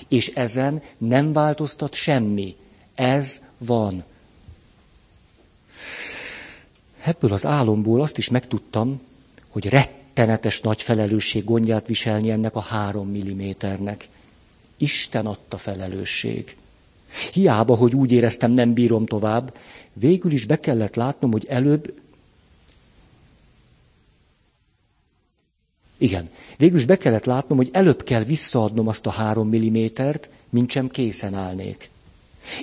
És 0.08 0.28
ezen 0.28 0.82
nem 0.98 1.32
változtat 1.32 1.94
semmi. 1.94 2.56
Ez 2.94 3.40
van. 3.58 4.04
Ebből 7.02 7.32
az 7.32 7.46
álomból 7.46 8.02
azt 8.02 8.18
is 8.18 8.28
megtudtam, 8.28 9.00
hogy 9.48 9.66
rettenetes 9.68 10.60
nagy 10.60 10.82
felelősség 10.82 11.44
gondját 11.44 11.86
viselni 11.86 12.30
ennek 12.30 12.54
a 12.54 12.60
három 12.60 13.08
milliméternek. 13.08 14.08
Isten 14.76 15.26
adta 15.26 15.56
felelősség. 15.56 16.56
Hiába, 17.32 17.74
hogy 17.74 17.94
úgy 17.94 18.12
éreztem, 18.12 18.50
nem 18.52 18.72
bírom 18.72 19.06
tovább, 19.06 19.56
végül 19.92 20.32
is 20.32 20.46
be 20.46 20.60
kellett 20.60 20.94
látnom, 20.94 21.32
hogy 21.32 21.46
előbb 21.48 21.94
Igen. 25.98 26.30
Végül 26.56 26.78
is 26.78 26.86
be 26.86 26.96
kellett 26.96 27.24
látnom, 27.24 27.56
hogy 27.58 27.68
előbb 27.72 28.02
kell 28.02 28.24
visszaadnom 28.24 28.88
azt 28.88 29.06
a 29.06 29.10
három 29.10 29.48
millimétert, 29.48 30.28
mint 30.50 30.70
sem 30.70 30.88
készen 30.88 31.34
állnék. 31.34 31.90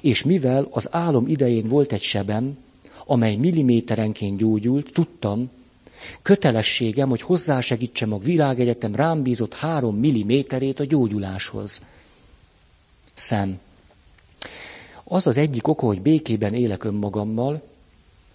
És 0.01 0.23
mivel 0.23 0.67
az 0.71 0.87
álom 0.91 1.27
idején 1.27 1.67
volt 1.67 1.91
egy 1.91 2.01
sebem, 2.01 2.57
amely 3.05 3.35
milliméterenként 3.35 4.37
gyógyult, 4.37 4.91
tudtam, 4.93 5.49
kötelességem, 6.21 7.09
hogy 7.09 7.21
hozzásegítsem 7.21 8.13
a 8.13 8.17
világegyetem 8.17 8.95
rám 8.95 9.21
bízott 9.21 9.53
három 9.53 9.95
milliméterét 9.97 10.79
a 10.79 10.85
gyógyuláshoz. 10.85 11.83
Szem. 13.13 13.59
Az 15.13 15.27
az 15.27 15.37
egyik 15.37 15.67
oka, 15.67 15.85
hogy 15.85 16.01
békében 16.01 16.53
élek 16.53 16.83
önmagammal, 16.83 17.61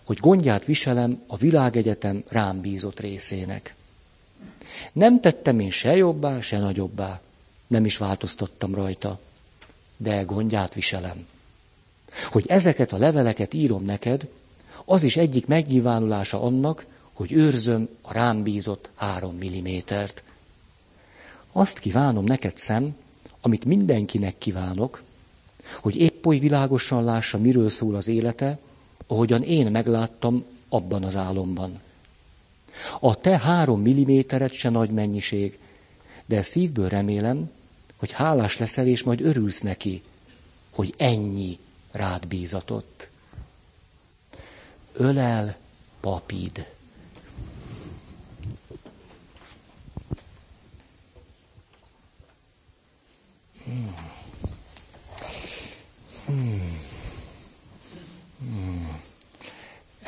hogy 0.05 0.19
gondját 0.19 0.65
viselem 0.65 1.23
a 1.27 1.37
világegyetem 1.37 2.25
rám 2.29 2.61
bízott 2.61 3.01
részének. 3.01 3.75
Nem 4.93 5.21
tettem 5.21 5.61
én 5.61 5.71
se 5.71 5.97
jobbá, 5.97 6.41
se 6.41 6.59
nagyobbá. 6.59 7.21
Nem 7.67 7.85
is 7.85 7.97
változtattam 7.97 8.75
rajta. 8.75 9.19
De 9.97 10.23
gondját 10.23 10.75
viselem. 10.75 11.27
Hogy 12.31 12.45
ezeket 12.49 12.93
a 12.93 12.99
leveleket 12.99 13.55
írom 13.55 13.85
neked, 13.85 14.29
az 14.85 15.03
is 15.03 15.17
egyik 15.17 15.47
megnyilvánulása 15.47 16.43
annak, 16.43 16.87
hogy 17.13 17.33
őrzöm 17.33 17.89
a 18.03 18.13
rám 18.13 18.43
bízott 18.43 18.91
három 18.95 19.37
millimétert. 19.37 20.23
Azt 21.53 21.79
kívánom 21.79 22.25
neked 22.25 22.57
szem, 22.57 22.97
amit 23.41 23.65
mindenkinek 23.65 24.39
kívánok, 24.39 25.03
hogy 25.75 25.97
épp 25.97 26.27
oly 26.27 26.39
világosan 26.39 27.05
lássa, 27.05 27.39
miről 27.39 27.69
szól 27.69 27.95
az 27.95 28.09
élete, 28.09 28.59
ahogyan 29.07 29.43
én 29.43 29.71
megláttam 29.71 30.45
abban 30.69 31.05
az 31.05 31.17
álomban. 31.17 31.81
A 33.01 33.15
te 33.15 33.39
három 33.39 33.81
milliméteret 33.81 34.53
se 34.53 34.69
nagy 34.69 34.91
mennyiség, 34.91 35.59
de 36.27 36.43
szívből 36.43 36.89
remélem, 36.89 37.51
hogy 37.97 38.13
hálás 38.13 38.59
leszel, 38.59 38.87
és 38.87 39.03
majd 39.03 39.21
örülsz 39.21 39.61
neki, 39.61 40.03
hogy 40.71 40.95
ennyi 40.97 41.59
rád 41.91 42.27
bízatott. 42.27 43.09
Ölel 44.93 45.57
papid. 46.01 46.78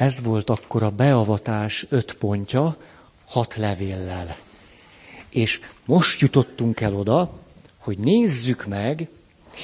Ez 0.00 0.22
volt 0.22 0.50
akkor 0.50 0.82
a 0.82 0.90
beavatás 0.90 1.86
öt 1.88 2.12
pontja, 2.12 2.76
hat 3.24 3.56
levéllel. 3.56 4.36
És 5.28 5.60
most 5.84 6.20
jutottunk 6.20 6.80
el 6.80 6.94
oda, 6.94 7.30
hogy 7.78 7.98
nézzük 7.98 8.66
meg, 8.66 9.08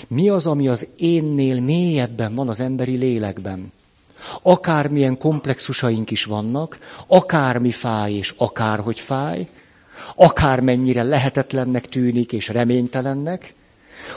mi 0.09 0.29
az, 0.29 0.47
ami 0.47 0.69
az 0.69 0.89
énnél 0.97 1.61
mélyebben 1.61 2.35
van 2.35 2.49
az 2.49 2.61
emberi 2.61 2.97
lélekben. 2.97 3.73
Akármilyen 4.43 5.19
komplexusaink 5.19 6.11
is 6.11 6.25
vannak, 6.25 6.79
akármi 7.07 7.71
fáj 7.71 8.13
és 8.13 8.35
akárhogy 8.37 9.01
fáj, 9.01 9.49
akármennyire 10.15 11.03
lehetetlennek 11.03 11.89
tűnik 11.89 12.33
és 12.33 12.49
reménytelennek, 12.49 13.55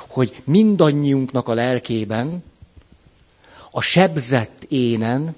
hogy 0.08 0.42
mindannyiunknak 0.44 1.48
a 1.48 1.54
lelkében, 1.54 2.44
a 3.72 3.82
sebzett 3.82 4.66
énen 4.68 5.36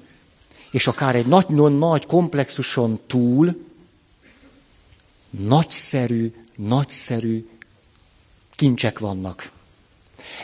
és 0.72 0.88
akár 0.88 1.16
egy 1.16 1.26
nagy, 1.26 1.48
nagy 1.78 2.06
komplexuson 2.06 3.00
túl 3.08 3.66
nagyszerű, 5.30 6.34
nagyszerű 6.56 7.50
kincsek 8.56 9.00
vannak. 9.00 9.52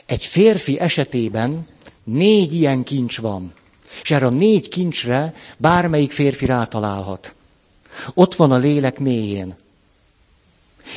Egy 0.05 0.25
férfi 0.25 0.79
esetében 0.79 1.67
négy 2.03 2.53
ilyen 2.53 2.83
kincs 2.83 3.19
van. 3.19 3.53
És 4.01 4.11
erre 4.11 4.25
a 4.25 4.29
négy 4.29 4.69
kincsre 4.69 5.35
bármelyik 5.57 6.11
férfi 6.11 6.45
rátalálhat. 6.45 7.35
Ott 8.13 8.35
van 8.35 8.51
a 8.51 8.57
lélek 8.57 8.99
mélyén. 8.99 9.55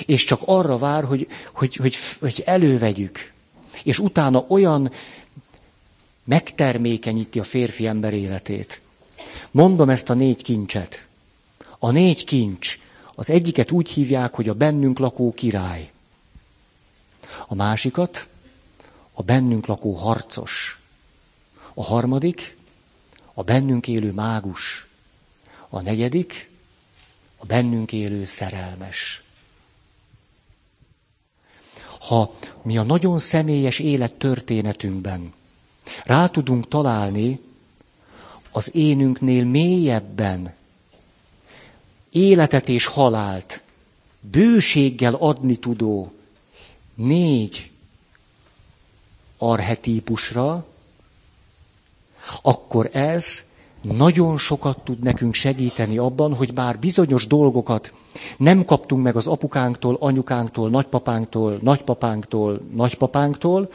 És 0.06 0.24
csak 0.24 0.40
arra 0.44 0.78
vár, 0.78 1.04
hogy, 1.04 1.26
hogy, 1.52 1.76
hogy, 1.76 1.96
hogy 2.20 2.42
elővegyük. 2.46 3.32
És 3.84 3.98
utána 3.98 4.44
olyan 4.48 4.92
megtermékenyíti 6.24 7.38
a 7.38 7.44
férfi 7.44 7.86
ember 7.86 8.12
életét. 8.12 8.80
Mondom 9.50 9.90
ezt 9.90 10.10
a 10.10 10.14
négy 10.14 10.42
kincset. 10.42 11.06
A 11.78 11.90
négy 11.90 12.24
kincs, 12.24 12.78
az 13.14 13.30
egyiket 13.30 13.70
úgy 13.70 13.90
hívják, 13.90 14.34
hogy 14.34 14.48
a 14.48 14.54
bennünk 14.54 14.98
lakó 14.98 15.32
király. 15.32 15.90
A 17.46 17.54
másikat 17.54 18.28
a 19.12 19.22
bennünk 19.22 19.66
lakó 19.66 19.92
harcos. 19.92 20.80
A 21.74 21.82
harmadik 21.82 22.56
a 23.34 23.42
bennünk 23.42 23.88
élő 23.88 24.12
mágus. 24.12 24.86
A 25.68 25.80
negyedik 25.80 26.50
a 27.36 27.46
bennünk 27.46 27.92
élő 27.92 28.24
szerelmes. 28.24 29.22
Ha 32.00 32.34
mi 32.62 32.78
a 32.78 32.82
nagyon 32.82 33.18
személyes 33.18 33.78
élet 33.78 34.14
történetünkben 34.14 35.32
rá 36.04 36.26
tudunk 36.26 36.68
találni 36.68 37.40
az 38.52 38.74
énünknél 38.74 39.44
mélyebben 39.44 40.54
életet 42.10 42.68
és 42.68 42.84
halált 42.86 43.62
bőséggel 44.20 45.14
adni 45.14 45.56
tudó 45.56 46.12
négy 46.94 47.70
arhetípusra, 49.38 50.66
akkor 52.42 52.90
ez 52.92 53.44
nagyon 53.82 54.38
sokat 54.38 54.78
tud 54.84 54.98
nekünk 54.98 55.34
segíteni 55.34 55.98
abban, 55.98 56.34
hogy 56.34 56.54
bár 56.54 56.78
bizonyos 56.78 57.26
dolgokat 57.26 57.92
nem 58.36 58.64
kaptunk 58.64 59.02
meg 59.02 59.16
az 59.16 59.26
apukánktól, 59.26 59.96
anyukánktól, 60.00 60.70
nagypapánktól, 60.70 61.58
nagypapánktól, 61.62 62.60
nagypapánktól, 62.74 63.72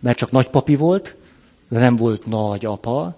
mert 0.00 0.16
csak 0.16 0.30
nagypapi 0.30 0.76
volt, 0.76 1.16
de 1.68 1.78
nem 1.78 1.96
volt 1.96 2.26
nagyapa, 2.26 3.16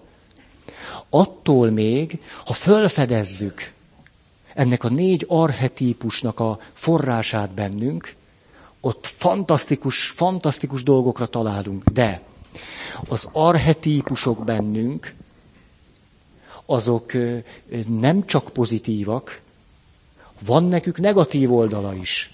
attól 1.09 1.69
még, 1.69 2.19
ha 2.45 2.53
fölfedezzük 2.53 3.73
ennek 4.53 4.83
a 4.83 4.89
négy 4.89 5.25
arhetípusnak 5.27 6.39
a 6.39 6.59
forrását 6.73 7.51
bennünk, 7.51 8.15
ott 8.81 9.05
fantasztikus, 9.05 10.07
fantasztikus 10.07 10.83
dolgokra 10.83 11.25
találunk. 11.25 11.83
De 11.83 12.21
az 13.07 13.29
arhetípusok 13.31 14.43
bennünk, 14.45 15.13
azok 16.65 17.11
nem 17.87 18.25
csak 18.25 18.49
pozitívak, 18.49 19.41
van 20.45 20.63
nekük 20.63 20.99
negatív 20.99 21.53
oldala 21.53 21.93
is. 21.93 22.31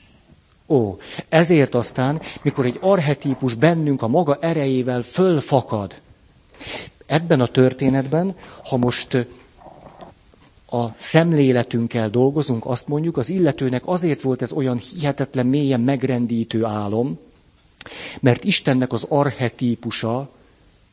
Ó, 0.67 0.97
ezért 1.29 1.75
aztán, 1.75 2.21
mikor 2.41 2.65
egy 2.65 2.77
arhetípus 2.81 3.53
bennünk 3.53 4.01
a 4.01 4.07
maga 4.07 4.37
erejével 4.41 5.01
fölfakad, 5.01 6.01
ebben 7.09 7.41
a 7.41 7.47
történetben, 7.47 8.35
ha 8.63 8.77
most 8.77 9.27
a 10.69 10.93
szemléletünkkel 10.95 12.09
dolgozunk, 12.09 12.65
azt 12.65 12.87
mondjuk, 12.87 13.17
az 13.17 13.29
illetőnek 13.29 13.81
azért 13.85 14.21
volt 14.21 14.41
ez 14.41 14.51
olyan 14.51 14.77
hihetetlen 14.77 15.45
mélyen 15.45 15.81
megrendítő 15.81 16.65
álom, 16.65 17.19
mert 18.19 18.43
Istennek 18.43 18.93
az 18.93 19.05
arhetípusa 19.09 20.29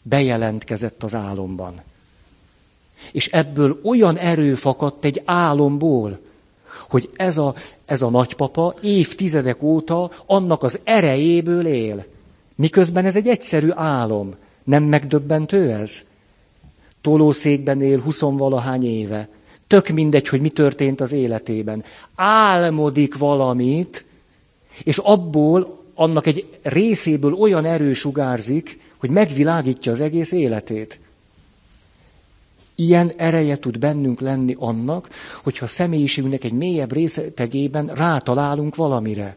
bejelentkezett 0.02 1.02
az 1.02 1.14
álomban. 1.14 1.82
És 3.12 3.26
ebből 3.26 3.80
olyan 3.84 4.16
erő 4.16 4.54
fakadt 4.54 5.04
egy 5.04 5.22
álomból, 5.24 6.18
hogy 6.88 7.10
ez 7.16 7.38
a, 7.38 7.54
ez 7.84 8.02
a 8.02 8.10
nagypapa 8.10 8.74
évtizedek 8.82 9.62
óta 9.62 10.10
annak 10.26 10.62
az 10.62 10.80
erejéből 10.84 11.66
él. 11.66 12.04
Miközben 12.54 13.04
ez 13.04 13.16
egy 13.16 13.28
egyszerű 13.28 13.70
álom. 13.74 14.34
Nem 14.66 14.82
megdöbbentő 14.82 15.70
ez? 15.70 16.02
Tolószékben 17.00 17.80
él 17.80 18.00
huszonvalahány 18.00 18.84
éve. 18.84 19.28
Tök 19.66 19.88
mindegy, 19.88 20.28
hogy 20.28 20.40
mi 20.40 20.48
történt 20.48 21.00
az 21.00 21.12
életében. 21.12 21.84
Álmodik 22.14 23.18
valamit, 23.18 24.04
és 24.82 24.98
abból, 24.98 25.84
annak 25.94 26.26
egy 26.26 26.58
részéből 26.62 27.32
olyan 27.32 27.64
erő 27.64 27.92
sugárzik, 27.92 28.80
hogy 28.96 29.10
megvilágítja 29.10 29.92
az 29.92 30.00
egész 30.00 30.32
életét. 30.32 30.98
Ilyen 32.74 33.12
ereje 33.16 33.56
tud 33.58 33.78
bennünk 33.78 34.20
lenni 34.20 34.54
annak, 34.58 35.08
hogyha 35.42 35.64
a 35.64 35.68
személyiségünknek 35.68 36.44
egy 36.44 36.52
mélyebb 36.52 36.92
résztegében 36.92 37.86
rátalálunk 37.86 38.76
valamire. 38.76 39.36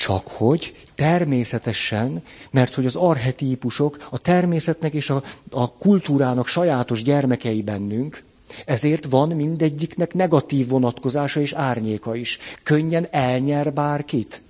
Csak 0.00 0.28
hogy 0.28 0.74
természetesen, 0.94 2.22
mert 2.50 2.74
hogy 2.74 2.86
az 2.86 2.96
arhetípusok 2.96 4.06
a 4.10 4.18
természetnek 4.18 4.92
és 4.92 5.10
a, 5.10 5.22
a 5.50 5.72
kultúrának 5.72 6.46
sajátos 6.46 7.02
gyermekei 7.02 7.62
bennünk, 7.62 8.22
ezért 8.64 9.04
van 9.04 9.28
mindegyiknek 9.28 10.14
negatív 10.14 10.68
vonatkozása 10.68 11.40
és 11.40 11.52
árnyéka 11.52 12.14
is. 12.14 12.38
Könnyen 12.62 13.06
elnyer 13.10 13.72
bárkit. 13.72 14.42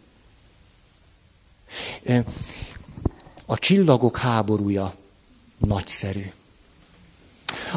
A 3.46 3.58
csillagok 3.58 4.16
háborúja 4.16 4.94
nagyszerű. 5.58 6.32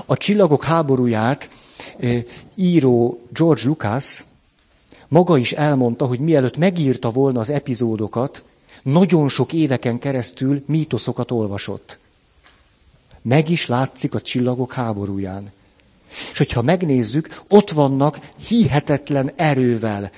A 0.05 0.17
csillagok 0.17 0.63
háborúját 0.63 1.49
író 2.55 3.21
George 3.31 3.61
Lucas 3.65 4.23
maga 5.13 5.37
is 5.37 5.51
elmondta, 5.51 6.05
hogy 6.05 6.19
mielőtt 6.19 6.57
megírta 6.57 7.09
volna 7.09 7.39
az 7.39 7.49
epizódokat, 7.49 8.43
nagyon 8.83 9.29
sok 9.29 9.53
éveken 9.53 9.99
keresztül 9.99 10.63
mítoszokat 10.65 11.31
olvasott. 11.31 11.97
Meg 13.21 13.49
is 13.49 13.67
látszik 13.67 14.15
a 14.15 14.21
csillagok 14.21 14.73
háborúján. 14.73 15.51
És 16.31 16.37
hogyha 16.37 16.61
megnézzük, 16.61 17.41
ott 17.47 17.71
vannak 17.71 18.19
hihetetlen 18.47 19.31
erővel 19.35 20.11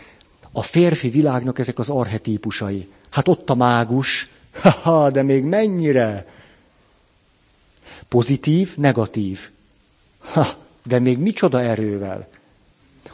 a 0.51 0.61
férfi 0.61 1.09
világnak 1.09 1.59
ezek 1.59 1.79
az 1.79 1.89
arhetípusai. 1.89 2.89
Hát 3.09 3.27
ott 3.27 3.49
a 3.49 3.55
mágus, 3.55 4.29
haha, 4.61 5.11
de 5.11 5.21
még 5.21 5.43
mennyire? 5.43 6.27
Pozitív, 8.07 8.77
negatív. 8.77 9.49
Ha, 10.19 10.47
de 10.83 10.99
még 10.99 11.17
micsoda 11.17 11.61
erővel. 11.61 12.27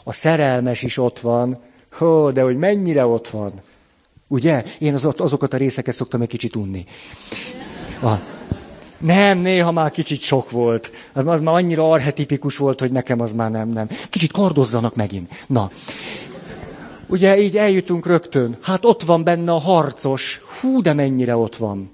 A 0.04 0.14
szerelmes 0.14 0.84
is 0.84 0.98
ott 0.98 1.20
van, 1.20 1.70
Hó, 1.92 2.32
de 2.32 2.42
hogy 2.42 2.58
mennyire 2.58 3.06
ott 3.06 3.28
van. 3.28 3.54
Ugye? 4.28 4.64
Én 4.80 4.94
az, 4.94 5.10
azokat 5.18 5.54
a 5.54 5.58
részeket 5.58 5.96
szoktam 5.96 6.22
egy 6.22 6.28
kicsit 6.28 6.56
unni. 6.56 6.86
A, 8.04 8.12
nem, 9.00 9.40
néha 9.40 9.72
már 9.72 9.92
kicsit 9.92 10.22
sok 10.22 10.52
volt. 10.52 10.92
Az 11.14 11.24
már 11.42 11.56
annyira 11.56 11.90
arhetipikus 11.90 12.58
volt, 12.58 12.80
hogy 12.80 12.92
nekem 12.92 13.20
az 13.20 13.34
már 13.34 13.52
nem, 13.52 13.70
nem. 13.70 13.90
Kicsit 14.10 14.32
kardozzanak 14.32 14.96
megint. 14.96 15.32
Na. 15.48 15.72
Ugye 17.08 17.42
így 17.42 17.58
eljutunk 17.58 18.06
rögtön. 18.06 18.58
Hát 18.62 18.86
ott 18.86 19.04
van 19.04 19.24
benne 19.24 19.52
a 19.52 19.60
harcos. 19.60 20.42
Hú, 20.60 20.82
de 20.82 20.94
mennyire 20.94 21.36
ott 21.36 21.56
van. 21.56 21.92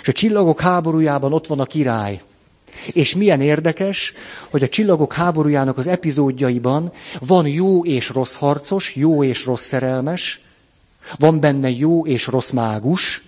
És 0.00 0.08
a 0.08 0.12
csillagok 0.12 0.60
háborújában 0.60 1.32
ott 1.32 1.46
van 1.46 1.60
a 1.60 1.64
király. 1.64 2.20
És 2.92 3.14
milyen 3.14 3.40
érdekes, 3.40 4.12
hogy 4.50 4.62
a 4.62 4.68
csillagok 4.68 5.12
háborújának 5.12 5.78
az 5.78 5.86
epizódjaiban 5.86 6.92
van 7.20 7.46
jó 7.46 7.84
és 7.84 8.08
rossz 8.08 8.34
harcos, 8.34 8.94
jó 8.94 9.24
és 9.24 9.44
rossz 9.44 9.66
szerelmes, 9.66 10.40
van 11.16 11.40
benne 11.40 11.70
jó 11.70 12.06
és 12.06 12.26
rossz 12.26 12.50
mágus, 12.50 13.22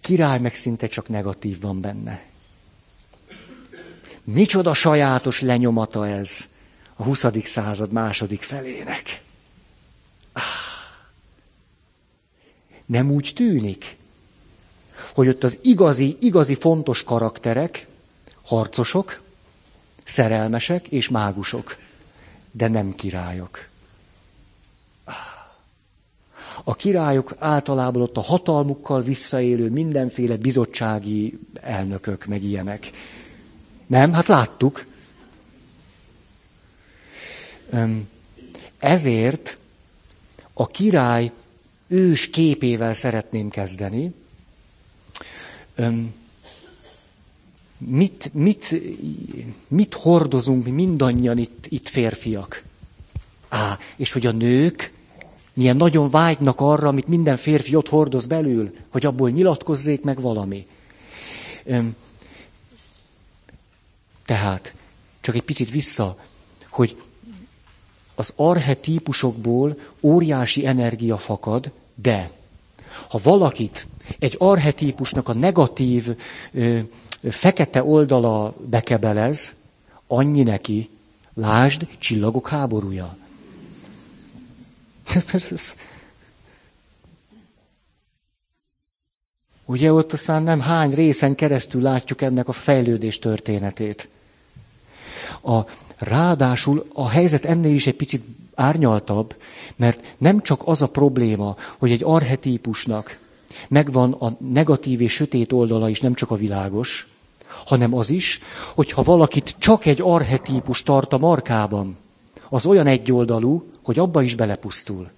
király 0.00 0.38
meg 0.38 0.54
szinte 0.54 0.86
csak 0.86 1.08
negatív 1.08 1.60
van 1.60 1.80
benne. 1.80 2.22
Micsoda 4.24 4.74
sajátos 4.74 5.40
lenyomata 5.40 6.08
ez 6.08 6.48
a 6.96 7.02
20. 7.02 7.26
század 7.44 7.92
második 7.92 8.42
felének. 8.42 9.20
Nem 12.86 13.10
úgy 13.10 13.32
tűnik, 13.34 13.96
hogy 15.14 15.28
ott 15.28 15.44
az 15.44 15.58
igazi, 15.62 16.16
igazi 16.20 16.54
fontos 16.54 17.02
karakterek, 17.02 17.86
harcosok, 18.48 19.20
szerelmesek 20.04 20.88
és 20.88 21.08
mágusok, 21.08 21.76
de 22.50 22.68
nem 22.68 22.94
királyok. 22.94 23.66
A 26.64 26.74
királyok 26.74 27.34
általában 27.38 28.02
ott 28.02 28.16
a 28.16 28.20
hatalmukkal 28.20 29.02
visszaélő 29.02 29.70
mindenféle 29.70 30.36
bizottsági 30.36 31.38
elnökök, 31.60 32.24
meg 32.24 32.42
ilyenek. 32.42 32.90
Nem? 33.86 34.12
Hát 34.12 34.26
láttuk. 34.26 34.86
Ezért 38.78 39.58
a 40.52 40.66
király 40.66 41.32
ős 41.86 42.30
képével 42.30 42.94
szeretném 42.94 43.48
kezdeni 43.48 44.14
mit, 47.78 48.30
mit, 48.34 48.74
mit 49.68 49.94
hordozunk 49.94 50.64
mi 50.64 50.70
mindannyian 50.70 51.38
itt, 51.38 51.66
itt 51.68 51.88
férfiak? 51.88 52.62
Á, 53.48 53.78
és 53.96 54.12
hogy 54.12 54.26
a 54.26 54.32
nők 54.32 54.92
milyen 55.52 55.76
nagyon 55.76 56.10
vágynak 56.10 56.60
arra, 56.60 56.88
amit 56.88 57.06
minden 57.06 57.36
férfi 57.36 57.74
ott 57.74 57.88
hordoz 57.88 58.26
belül, 58.26 58.74
hogy 58.88 59.06
abból 59.06 59.30
nyilatkozzék 59.30 60.02
meg 60.02 60.20
valami. 60.20 60.66
Tehát, 64.24 64.74
csak 65.20 65.34
egy 65.34 65.42
picit 65.42 65.70
vissza, 65.70 66.16
hogy 66.70 66.96
az 68.14 68.32
arhetípusokból 68.36 69.78
óriási 70.00 70.66
energia 70.66 71.16
fakad, 71.16 71.70
de 71.94 72.30
ha 73.08 73.20
valakit 73.22 73.86
egy 74.18 74.34
arhetípusnak 74.38 75.28
a 75.28 75.34
negatív 75.34 76.16
fekete 77.22 77.84
oldala 77.84 78.54
bekebelez, 78.70 79.54
annyi 80.06 80.42
neki, 80.42 80.90
lásd, 81.34 81.86
csillagok 81.98 82.48
háborúja. 82.48 83.16
Ugye 89.64 89.92
ott 89.92 90.12
aztán 90.12 90.42
nem 90.42 90.60
hány 90.60 90.94
részen 90.94 91.34
keresztül 91.34 91.82
látjuk 91.82 92.22
ennek 92.22 92.48
a 92.48 92.52
fejlődés 92.52 93.18
történetét. 93.18 94.08
A 95.42 95.60
Ráadásul 95.98 96.86
a 96.92 97.08
helyzet 97.08 97.44
ennél 97.44 97.74
is 97.74 97.86
egy 97.86 97.96
picit 97.96 98.24
árnyaltabb, 98.54 99.36
mert 99.76 100.14
nem 100.18 100.42
csak 100.42 100.62
az 100.64 100.82
a 100.82 100.86
probléma, 100.86 101.56
hogy 101.78 101.90
egy 101.90 102.04
arhetípusnak 102.04 103.18
megvan 103.68 104.12
a 104.12 104.36
negatív 104.40 105.00
és 105.00 105.12
sötét 105.12 105.52
oldala 105.52 105.88
is, 105.88 106.00
nem 106.00 106.14
csak 106.14 106.30
a 106.30 106.36
világos, 106.36 107.08
hanem 107.66 107.94
az 107.94 108.10
is, 108.10 108.40
hogyha 108.74 109.02
valakit 109.02 109.56
csak 109.58 109.86
egy 109.86 110.00
arhetípus 110.00 110.82
tart 110.82 111.12
a 111.12 111.18
markában, 111.18 111.96
az 112.48 112.66
olyan 112.66 112.86
egyoldalú, 112.86 113.70
hogy 113.82 113.98
abba 113.98 114.22
is 114.22 114.34
belepusztul. 114.34 115.10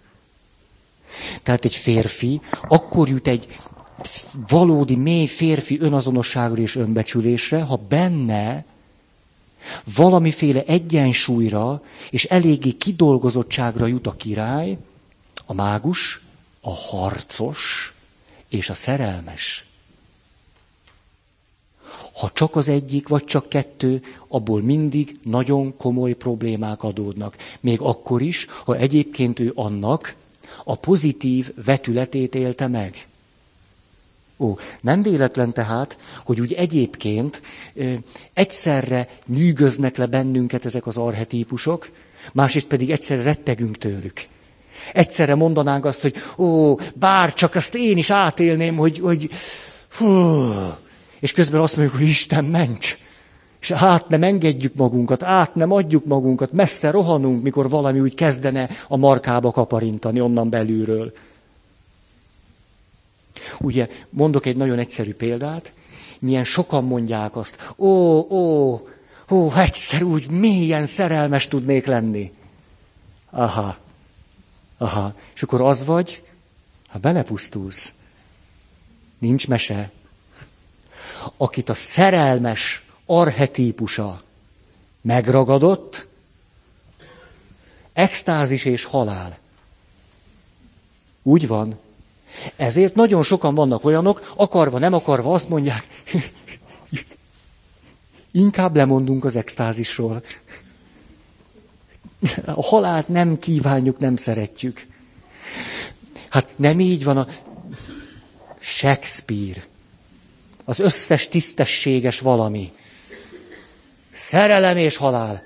Tehát 1.42 1.64
egy 1.64 1.74
férfi 1.74 2.40
akkor 2.68 3.08
jut 3.08 3.26
egy 3.26 3.46
valódi 4.48 4.96
mély 4.96 5.26
férfi 5.26 5.80
önazonosságra 5.80 6.62
és 6.62 6.76
önbecsülésre, 6.76 7.62
ha 7.62 7.80
benne 7.88 8.64
valamiféle 9.96 10.62
egyensúlyra 10.64 11.82
és 12.10 12.24
eléggé 12.24 12.70
kidolgozottságra 12.70 13.86
jut 13.86 14.06
a 14.06 14.16
király, 14.16 14.78
a 15.46 15.54
mágus, 15.54 16.22
a 16.60 16.74
harcos 16.74 17.94
és 18.50 18.70
a 18.70 18.74
szerelmes. 18.74 19.64
Ha 22.12 22.30
csak 22.32 22.56
az 22.56 22.68
egyik, 22.68 23.08
vagy 23.08 23.24
csak 23.24 23.48
kettő, 23.48 24.02
abból 24.28 24.62
mindig 24.62 25.18
nagyon 25.22 25.76
komoly 25.76 26.12
problémák 26.12 26.82
adódnak. 26.82 27.36
Még 27.60 27.80
akkor 27.80 28.22
is, 28.22 28.46
ha 28.64 28.76
egyébként 28.76 29.38
ő 29.38 29.52
annak 29.54 30.14
a 30.64 30.74
pozitív 30.74 31.52
vetületét 31.64 32.34
élte 32.34 32.66
meg. 32.66 33.06
Ó, 34.38 34.58
nem 34.80 35.02
véletlen 35.02 35.52
tehát, 35.52 35.98
hogy 36.24 36.40
úgy 36.40 36.52
egyébként 36.52 37.42
ö, 37.74 37.94
egyszerre 38.32 39.08
nyűgöznek 39.26 39.96
le 39.96 40.06
bennünket 40.06 40.64
ezek 40.64 40.86
az 40.86 40.96
arhetípusok, 40.96 41.90
másrészt 42.32 42.66
pedig 42.66 42.90
egyszerre 42.90 43.22
rettegünk 43.22 43.78
tőlük. 43.78 44.26
Egyszerre 44.92 45.34
mondanánk 45.34 45.84
azt, 45.84 46.00
hogy 46.00 46.14
ó, 46.38 46.74
bár 46.94 47.34
csak 47.34 47.54
azt 47.54 47.74
én 47.74 47.96
is 47.96 48.10
átélném, 48.10 48.76
hogy, 48.76 48.98
hogy 48.98 49.30
hú, 49.96 50.48
és 51.20 51.32
közben 51.32 51.60
azt 51.60 51.76
mondjuk, 51.76 51.98
hogy 51.98 52.08
Isten 52.08 52.44
ments. 52.44 52.98
És 53.60 53.70
át 53.70 54.08
nem 54.08 54.22
engedjük 54.22 54.74
magunkat, 54.74 55.22
át 55.22 55.54
nem 55.54 55.72
adjuk 55.72 56.04
magunkat, 56.04 56.52
messze 56.52 56.90
rohanunk, 56.90 57.42
mikor 57.42 57.68
valami 57.68 58.00
úgy 58.00 58.14
kezdene 58.14 58.68
a 58.88 58.96
markába 58.96 59.50
kaparintani 59.50 60.20
onnan 60.20 60.50
belülről. 60.50 61.12
Ugye 63.60 63.88
mondok 64.10 64.46
egy 64.46 64.56
nagyon 64.56 64.78
egyszerű 64.78 65.14
példát, 65.14 65.72
milyen 66.20 66.44
sokan 66.44 66.84
mondják 66.84 67.36
azt, 67.36 67.72
ó, 67.76 68.18
ó, 68.18 68.72
ó, 69.30 69.52
egyszer 69.56 70.02
úgy 70.02 70.30
mélyen 70.30 70.86
szerelmes 70.86 71.48
tudnék 71.48 71.86
lenni. 71.86 72.32
Aha, 73.30 73.76
aha, 74.80 75.14
és 75.34 75.42
akkor 75.42 75.60
az 75.60 75.84
vagy, 75.84 76.22
ha 76.88 76.98
belepusztulsz. 76.98 77.92
Nincs 79.18 79.48
mese. 79.48 79.90
Akit 81.36 81.68
a 81.68 81.74
szerelmes 81.74 82.84
arhetípusa 83.06 84.22
megragadott, 85.00 86.06
extázis 87.92 88.64
és 88.64 88.84
halál. 88.84 89.38
Úgy 91.22 91.46
van. 91.46 91.78
Ezért 92.56 92.94
nagyon 92.94 93.22
sokan 93.22 93.54
vannak 93.54 93.84
olyanok, 93.84 94.32
akarva, 94.36 94.78
nem 94.78 94.92
akarva 94.92 95.32
azt 95.32 95.48
mondják, 95.48 95.86
inkább 98.30 98.76
lemondunk 98.76 99.24
az 99.24 99.36
extázisról. 99.36 100.22
A 102.44 102.62
halált 102.62 103.08
nem 103.08 103.38
kívánjuk, 103.38 103.98
nem 103.98 104.16
szeretjük. 104.16 104.86
Hát 106.28 106.48
nem 106.56 106.80
így 106.80 107.04
van 107.04 107.16
a 107.16 107.26
Shakespeare. 108.58 109.66
Az 110.64 110.78
összes 110.78 111.28
tisztességes 111.28 112.20
valami. 112.20 112.72
Szerelem 114.12 114.76
és 114.76 114.96
halál. 114.96 115.42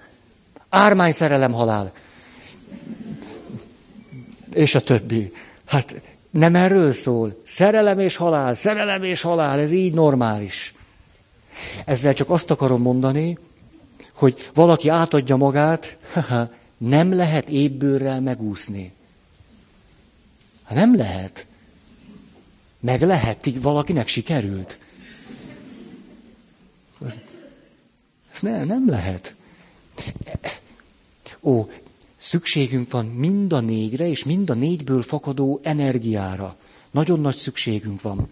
Ármány 0.69 1.13
szerelem 1.13 1.53
halál. 1.53 1.93
És 4.53 4.75
a 4.75 4.81
többi. 4.81 5.33
Hát 5.65 6.03
nem 6.31 6.55
erről 6.55 6.93
szól. 6.93 7.41
Szerelem 7.43 7.99
és 7.99 8.17
halál, 8.17 8.55
szerelem 8.55 9.03
és 9.03 9.21
halál, 9.21 9.59
ez 9.59 9.71
így 9.71 9.93
normális. 9.93 10.75
Ezzel 11.85 12.15
csak 12.15 12.31
azt 12.31 12.51
akarom 12.51 12.83
mondani, 12.83 13.39
hogy 14.15 14.51
valaki 14.55 14.89
átadja 14.89 15.37
magát, 15.37 15.97
nem 16.79 17.13
lehet 17.13 17.49
ébbőrrel 17.49 18.21
megúszni. 18.21 18.93
Ha 20.63 20.75
nem 20.75 20.97
lehet. 20.97 21.47
Meg 22.81 23.03
lehet, 23.03 23.49
valakinek 23.61 24.09
sikerült. 24.09 24.79
Nem, 28.41 28.67
nem 28.67 28.89
lehet. 28.89 29.35
Ó, 31.41 31.69
Szükségünk 32.25 32.91
van 32.91 33.07
mind 33.07 33.53
a 33.53 33.61
négyre, 33.61 34.09
és 34.09 34.25
mind 34.25 34.51
a 34.51 34.55
négyből 34.55 35.03
fakadó 35.03 35.61
energiára. 35.63 36.57
Nagyon 36.91 37.21
nagy 37.21 37.35
szükségünk 37.35 38.03
van. 38.03 38.29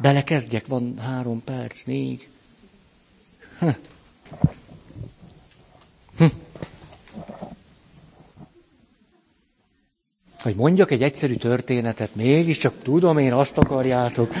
Belekezdjek, 0.00 0.66
van 0.66 0.98
három 0.98 1.44
perc, 1.44 1.84
négy. 1.84 2.28
Hm. 3.58 3.68
Hogy 10.42 10.54
mondjak 10.54 10.90
egy 10.90 11.02
egyszerű 11.02 11.34
történetet, 11.34 12.14
mégiscsak 12.14 12.74
tudom, 12.82 13.18
én 13.18 13.32
azt 13.32 13.58
akarjátok. 13.58 14.32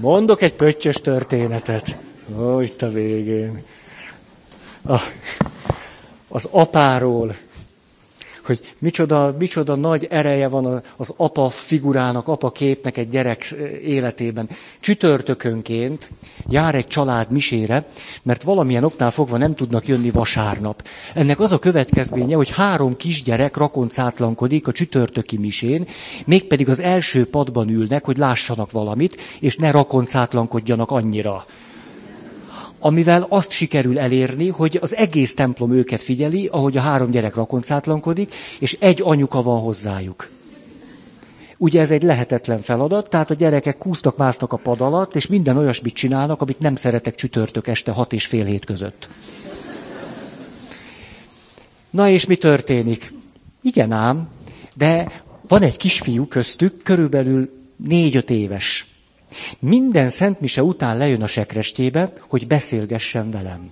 Mondok 0.00 0.42
egy 0.42 0.54
pöttyös 0.54 0.96
történetet. 0.96 1.98
Ó, 2.38 2.60
itt 2.60 2.82
a 2.82 2.88
végén. 2.88 3.62
Ah 4.82 5.02
az 6.28 6.48
apáról, 6.50 7.36
hogy 8.48 8.74
micsoda, 8.78 9.34
micsoda 9.38 9.74
nagy 9.74 10.06
ereje 10.10 10.48
van 10.48 10.82
az 10.96 11.14
apa 11.16 11.50
figurának, 11.50 12.28
apa 12.28 12.50
képnek 12.50 12.96
egy 12.96 13.08
gyerek 13.08 13.54
életében. 13.84 14.48
Csütörtökönként 14.80 16.10
jár 16.48 16.74
egy 16.74 16.86
család 16.86 17.30
misére, 17.30 17.86
mert 18.22 18.42
valamilyen 18.42 18.84
oknál 18.84 19.10
fogva 19.10 19.36
nem 19.36 19.54
tudnak 19.54 19.86
jönni 19.86 20.10
vasárnap. 20.10 20.86
Ennek 21.14 21.40
az 21.40 21.52
a 21.52 21.58
következménye, 21.58 22.36
hogy 22.36 22.50
három 22.50 22.96
kisgyerek 22.96 23.56
rakoncátlankodik 23.56 24.66
a 24.66 24.72
csütörtöki 24.72 25.36
misén, 25.36 25.86
mégpedig 26.26 26.68
az 26.68 26.80
első 26.80 27.26
padban 27.26 27.68
ülnek, 27.68 28.04
hogy 28.04 28.16
lássanak 28.16 28.70
valamit, 28.70 29.20
és 29.40 29.56
ne 29.56 29.70
rakoncátlankodjanak 29.70 30.90
annyira 30.90 31.44
amivel 32.78 33.26
azt 33.28 33.50
sikerül 33.50 33.98
elérni, 33.98 34.48
hogy 34.48 34.78
az 34.80 34.96
egész 34.96 35.34
templom 35.34 35.72
őket 35.72 36.02
figyeli, 36.02 36.46
ahogy 36.46 36.76
a 36.76 36.80
három 36.80 37.10
gyerek 37.10 37.34
rakoncátlankodik, 37.34 38.34
és 38.58 38.76
egy 38.80 39.00
anyuka 39.04 39.42
van 39.42 39.60
hozzájuk. 39.60 40.30
Ugye 41.58 41.80
ez 41.80 41.90
egy 41.90 42.02
lehetetlen 42.02 42.60
feladat, 42.60 43.08
tehát 43.08 43.30
a 43.30 43.34
gyerekek 43.34 43.78
kúsztak, 43.78 44.16
másznak 44.16 44.52
a 44.52 44.56
pad 44.56 44.80
alatt, 44.80 45.14
és 45.14 45.26
minden 45.26 45.56
olyasmit 45.56 45.94
csinálnak, 45.94 46.40
amit 46.40 46.58
nem 46.58 46.74
szeretek 46.74 47.14
csütörtök 47.14 47.66
este 47.66 47.90
hat 47.90 48.12
és 48.12 48.26
fél 48.26 48.44
hét 48.44 48.64
között. 48.64 49.08
Na 51.90 52.08
és 52.08 52.26
mi 52.26 52.36
történik? 52.36 53.12
Igen 53.62 53.92
ám, 53.92 54.28
de 54.74 55.22
van 55.48 55.62
egy 55.62 55.76
kisfiú 55.76 56.26
köztük, 56.26 56.82
körülbelül 56.82 57.50
négy-öt 57.76 58.30
éves. 58.30 58.87
Minden 59.58 60.08
szentmise 60.08 60.62
után 60.62 60.96
lejön 60.96 61.22
a 61.22 61.26
sekrestébe, 61.26 62.12
hogy 62.28 62.46
beszélgessen 62.46 63.30
velem. 63.30 63.70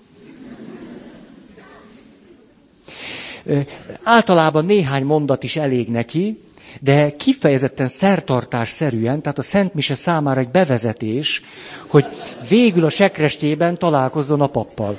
Általában 4.02 4.64
néhány 4.64 5.04
mondat 5.04 5.42
is 5.42 5.56
elég 5.56 5.88
neki, 5.88 6.40
de 6.80 7.16
kifejezetten 7.16 7.88
szertartásszerűen, 7.88 9.22
tehát 9.22 9.38
a 9.38 9.42
Szentmise 9.42 9.94
számára 9.94 10.40
egy 10.40 10.48
bevezetés, 10.48 11.42
hogy 11.88 12.06
végül 12.48 12.84
a 12.84 12.88
sekrestében 12.88 13.78
találkozzon 13.78 14.40
a 14.40 14.46
pappal. 14.46 14.98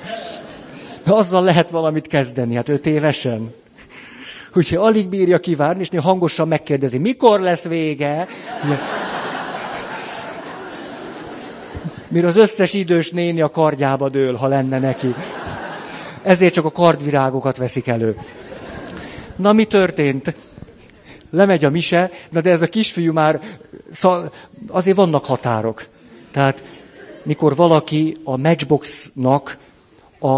Azzal 1.05 1.43
lehet 1.43 1.69
valamit 1.69 2.07
kezdeni, 2.07 2.55
hát 2.55 2.69
öt 2.69 2.85
évesen. 2.85 3.53
Úgyhogy 4.53 4.77
alig 4.77 5.07
bírja 5.07 5.39
kivárni, 5.39 5.81
és 5.81 5.99
hangosan 5.99 6.47
megkérdezi, 6.47 6.97
mikor 6.97 7.39
lesz 7.39 7.63
vége 7.63 8.27
mire 12.17 12.29
az 12.29 12.35
összes 12.35 12.73
idős 12.73 13.11
néni 13.11 13.41
a 13.41 13.49
kardjába 13.49 14.09
dől, 14.09 14.35
ha 14.35 14.47
lenne 14.47 14.79
neki. 14.79 15.15
Ezért 16.21 16.53
csak 16.53 16.65
a 16.65 16.71
kardvirágokat 16.71 17.57
veszik 17.57 17.87
elő. 17.87 18.17
Na, 19.35 19.53
mi 19.53 19.63
történt? 19.63 20.35
Lemegy 21.31 21.65
a 21.65 21.69
mise, 21.69 22.11
na 22.29 22.41
de 22.41 22.49
ez 22.49 22.61
a 22.61 22.67
kisfiú 22.67 23.13
már, 23.13 23.39
szal, 23.91 24.31
azért 24.67 24.97
vannak 24.97 25.25
határok. 25.25 25.85
Tehát, 26.31 26.63
mikor 27.23 27.55
valaki 27.55 28.15
a 28.23 28.37
matchboxnak 28.37 29.57
a 30.19 30.37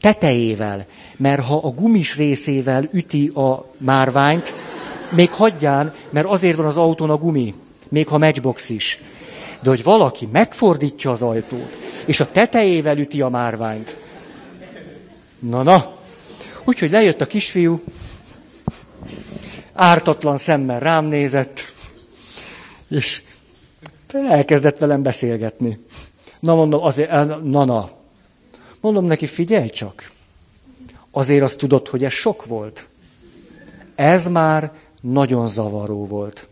tetejével, 0.00 0.86
mert 1.16 1.44
ha 1.44 1.56
a 1.56 1.70
gumis 1.70 2.16
részével 2.16 2.88
üti 2.92 3.28
a 3.28 3.74
márványt, 3.78 4.54
még 5.10 5.30
hagyján, 5.30 5.94
mert 6.10 6.26
azért 6.26 6.56
van 6.56 6.66
az 6.66 6.78
autón 6.78 7.10
a 7.10 7.16
gumi, 7.16 7.54
még 7.88 8.08
ha 8.08 8.18
matchbox 8.18 8.70
is. 8.70 9.00
De 9.64 9.70
hogy 9.70 9.82
valaki 9.82 10.28
megfordítja 10.32 11.10
az 11.10 11.22
ajtót, 11.22 11.76
és 12.06 12.20
a 12.20 12.30
tetejével 12.30 12.98
üti 12.98 13.20
a 13.20 13.28
márványt. 13.28 13.96
Na, 15.38 15.62
na. 15.62 15.96
Úgyhogy 16.64 16.90
lejött 16.90 17.20
a 17.20 17.26
kisfiú, 17.26 17.82
ártatlan 19.72 20.36
szemmel 20.36 20.80
rám 20.80 21.04
nézett, 21.04 21.60
és 22.88 23.22
elkezdett 24.12 24.78
velem 24.78 25.02
beszélgetni. 25.02 25.84
Na 26.40 26.54
mondom, 26.54 26.82
azért, 26.82 27.10
na 27.42 27.64
na. 27.64 27.90
Mondom 28.80 29.04
neki, 29.04 29.26
figyelj 29.26 29.68
csak. 29.68 30.10
Azért 31.10 31.42
azt 31.42 31.58
tudod, 31.58 31.88
hogy 31.88 32.04
ez 32.04 32.12
sok 32.12 32.46
volt. 32.46 32.86
Ez 33.94 34.28
már 34.28 34.72
nagyon 35.00 35.46
zavaró 35.46 36.06
volt. 36.06 36.48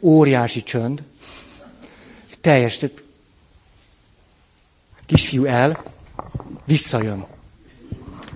Óriási 0.00 0.62
csönd. 0.62 1.04
Teljes. 2.40 2.80
Kisfiú 5.06 5.44
el, 5.44 5.82
visszajön. 6.64 7.26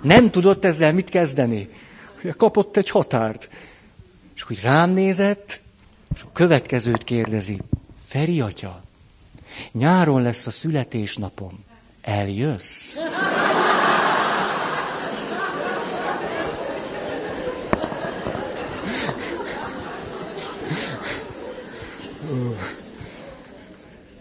Nem 0.03 0.31
tudott 0.31 0.65
ezzel 0.65 0.93
mit 0.93 1.09
kezdeni. 1.09 1.69
Kapott 2.37 2.77
egy 2.77 2.91
határt. 2.91 3.49
És 4.35 4.51
úgy 4.51 4.61
rám 4.63 4.91
nézett, 4.91 5.61
és 6.15 6.23
a 6.23 6.33
következőt 6.33 7.05
kérdezi. 7.05 7.59
Feri 8.07 8.41
atya, 8.41 8.83
nyáron 9.73 10.23
lesz 10.23 10.47
a 10.47 10.51
születésnapom. 10.51 11.65
Eljössz? 12.03 12.95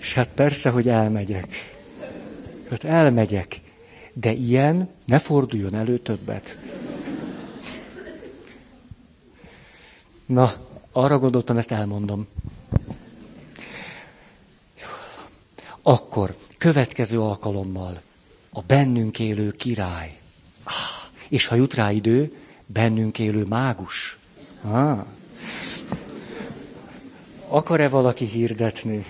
És 0.10 0.16
hát 0.16 0.28
persze, 0.28 0.70
hogy 0.70 0.88
elmegyek. 0.88 1.76
Hát 2.70 2.84
elmegyek. 2.84 3.62
De 4.14 4.32
ilyen 4.32 4.90
ne 5.06 5.20
forduljon 5.20 5.76
elő 5.76 5.98
többet. 5.98 6.58
Na, 10.26 10.54
arra 10.92 11.20
gondoltam, 11.20 11.58
ezt 11.58 11.72
elmondom. 11.72 12.28
Akkor, 15.82 16.36
következő 16.58 17.22
alkalommal 17.22 18.02
a 18.50 18.62
bennünk 18.62 19.20
élő 19.20 19.52
király. 19.52 20.18
Ah, 20.64 20.74
és 21.28 21.46
ha 21.46 21.56
jut 21.56 21.74
rá 21.74 21.92
idő, 21.92 22.36
bennünk 22.66 23.20
élő 23.20 23.46
mágus. 23.46 24.18
Ah. 24.62 25.06
Akar-e 27.48 27.90
valaki 27.90 28.26
hirdetni? 28.26 29.06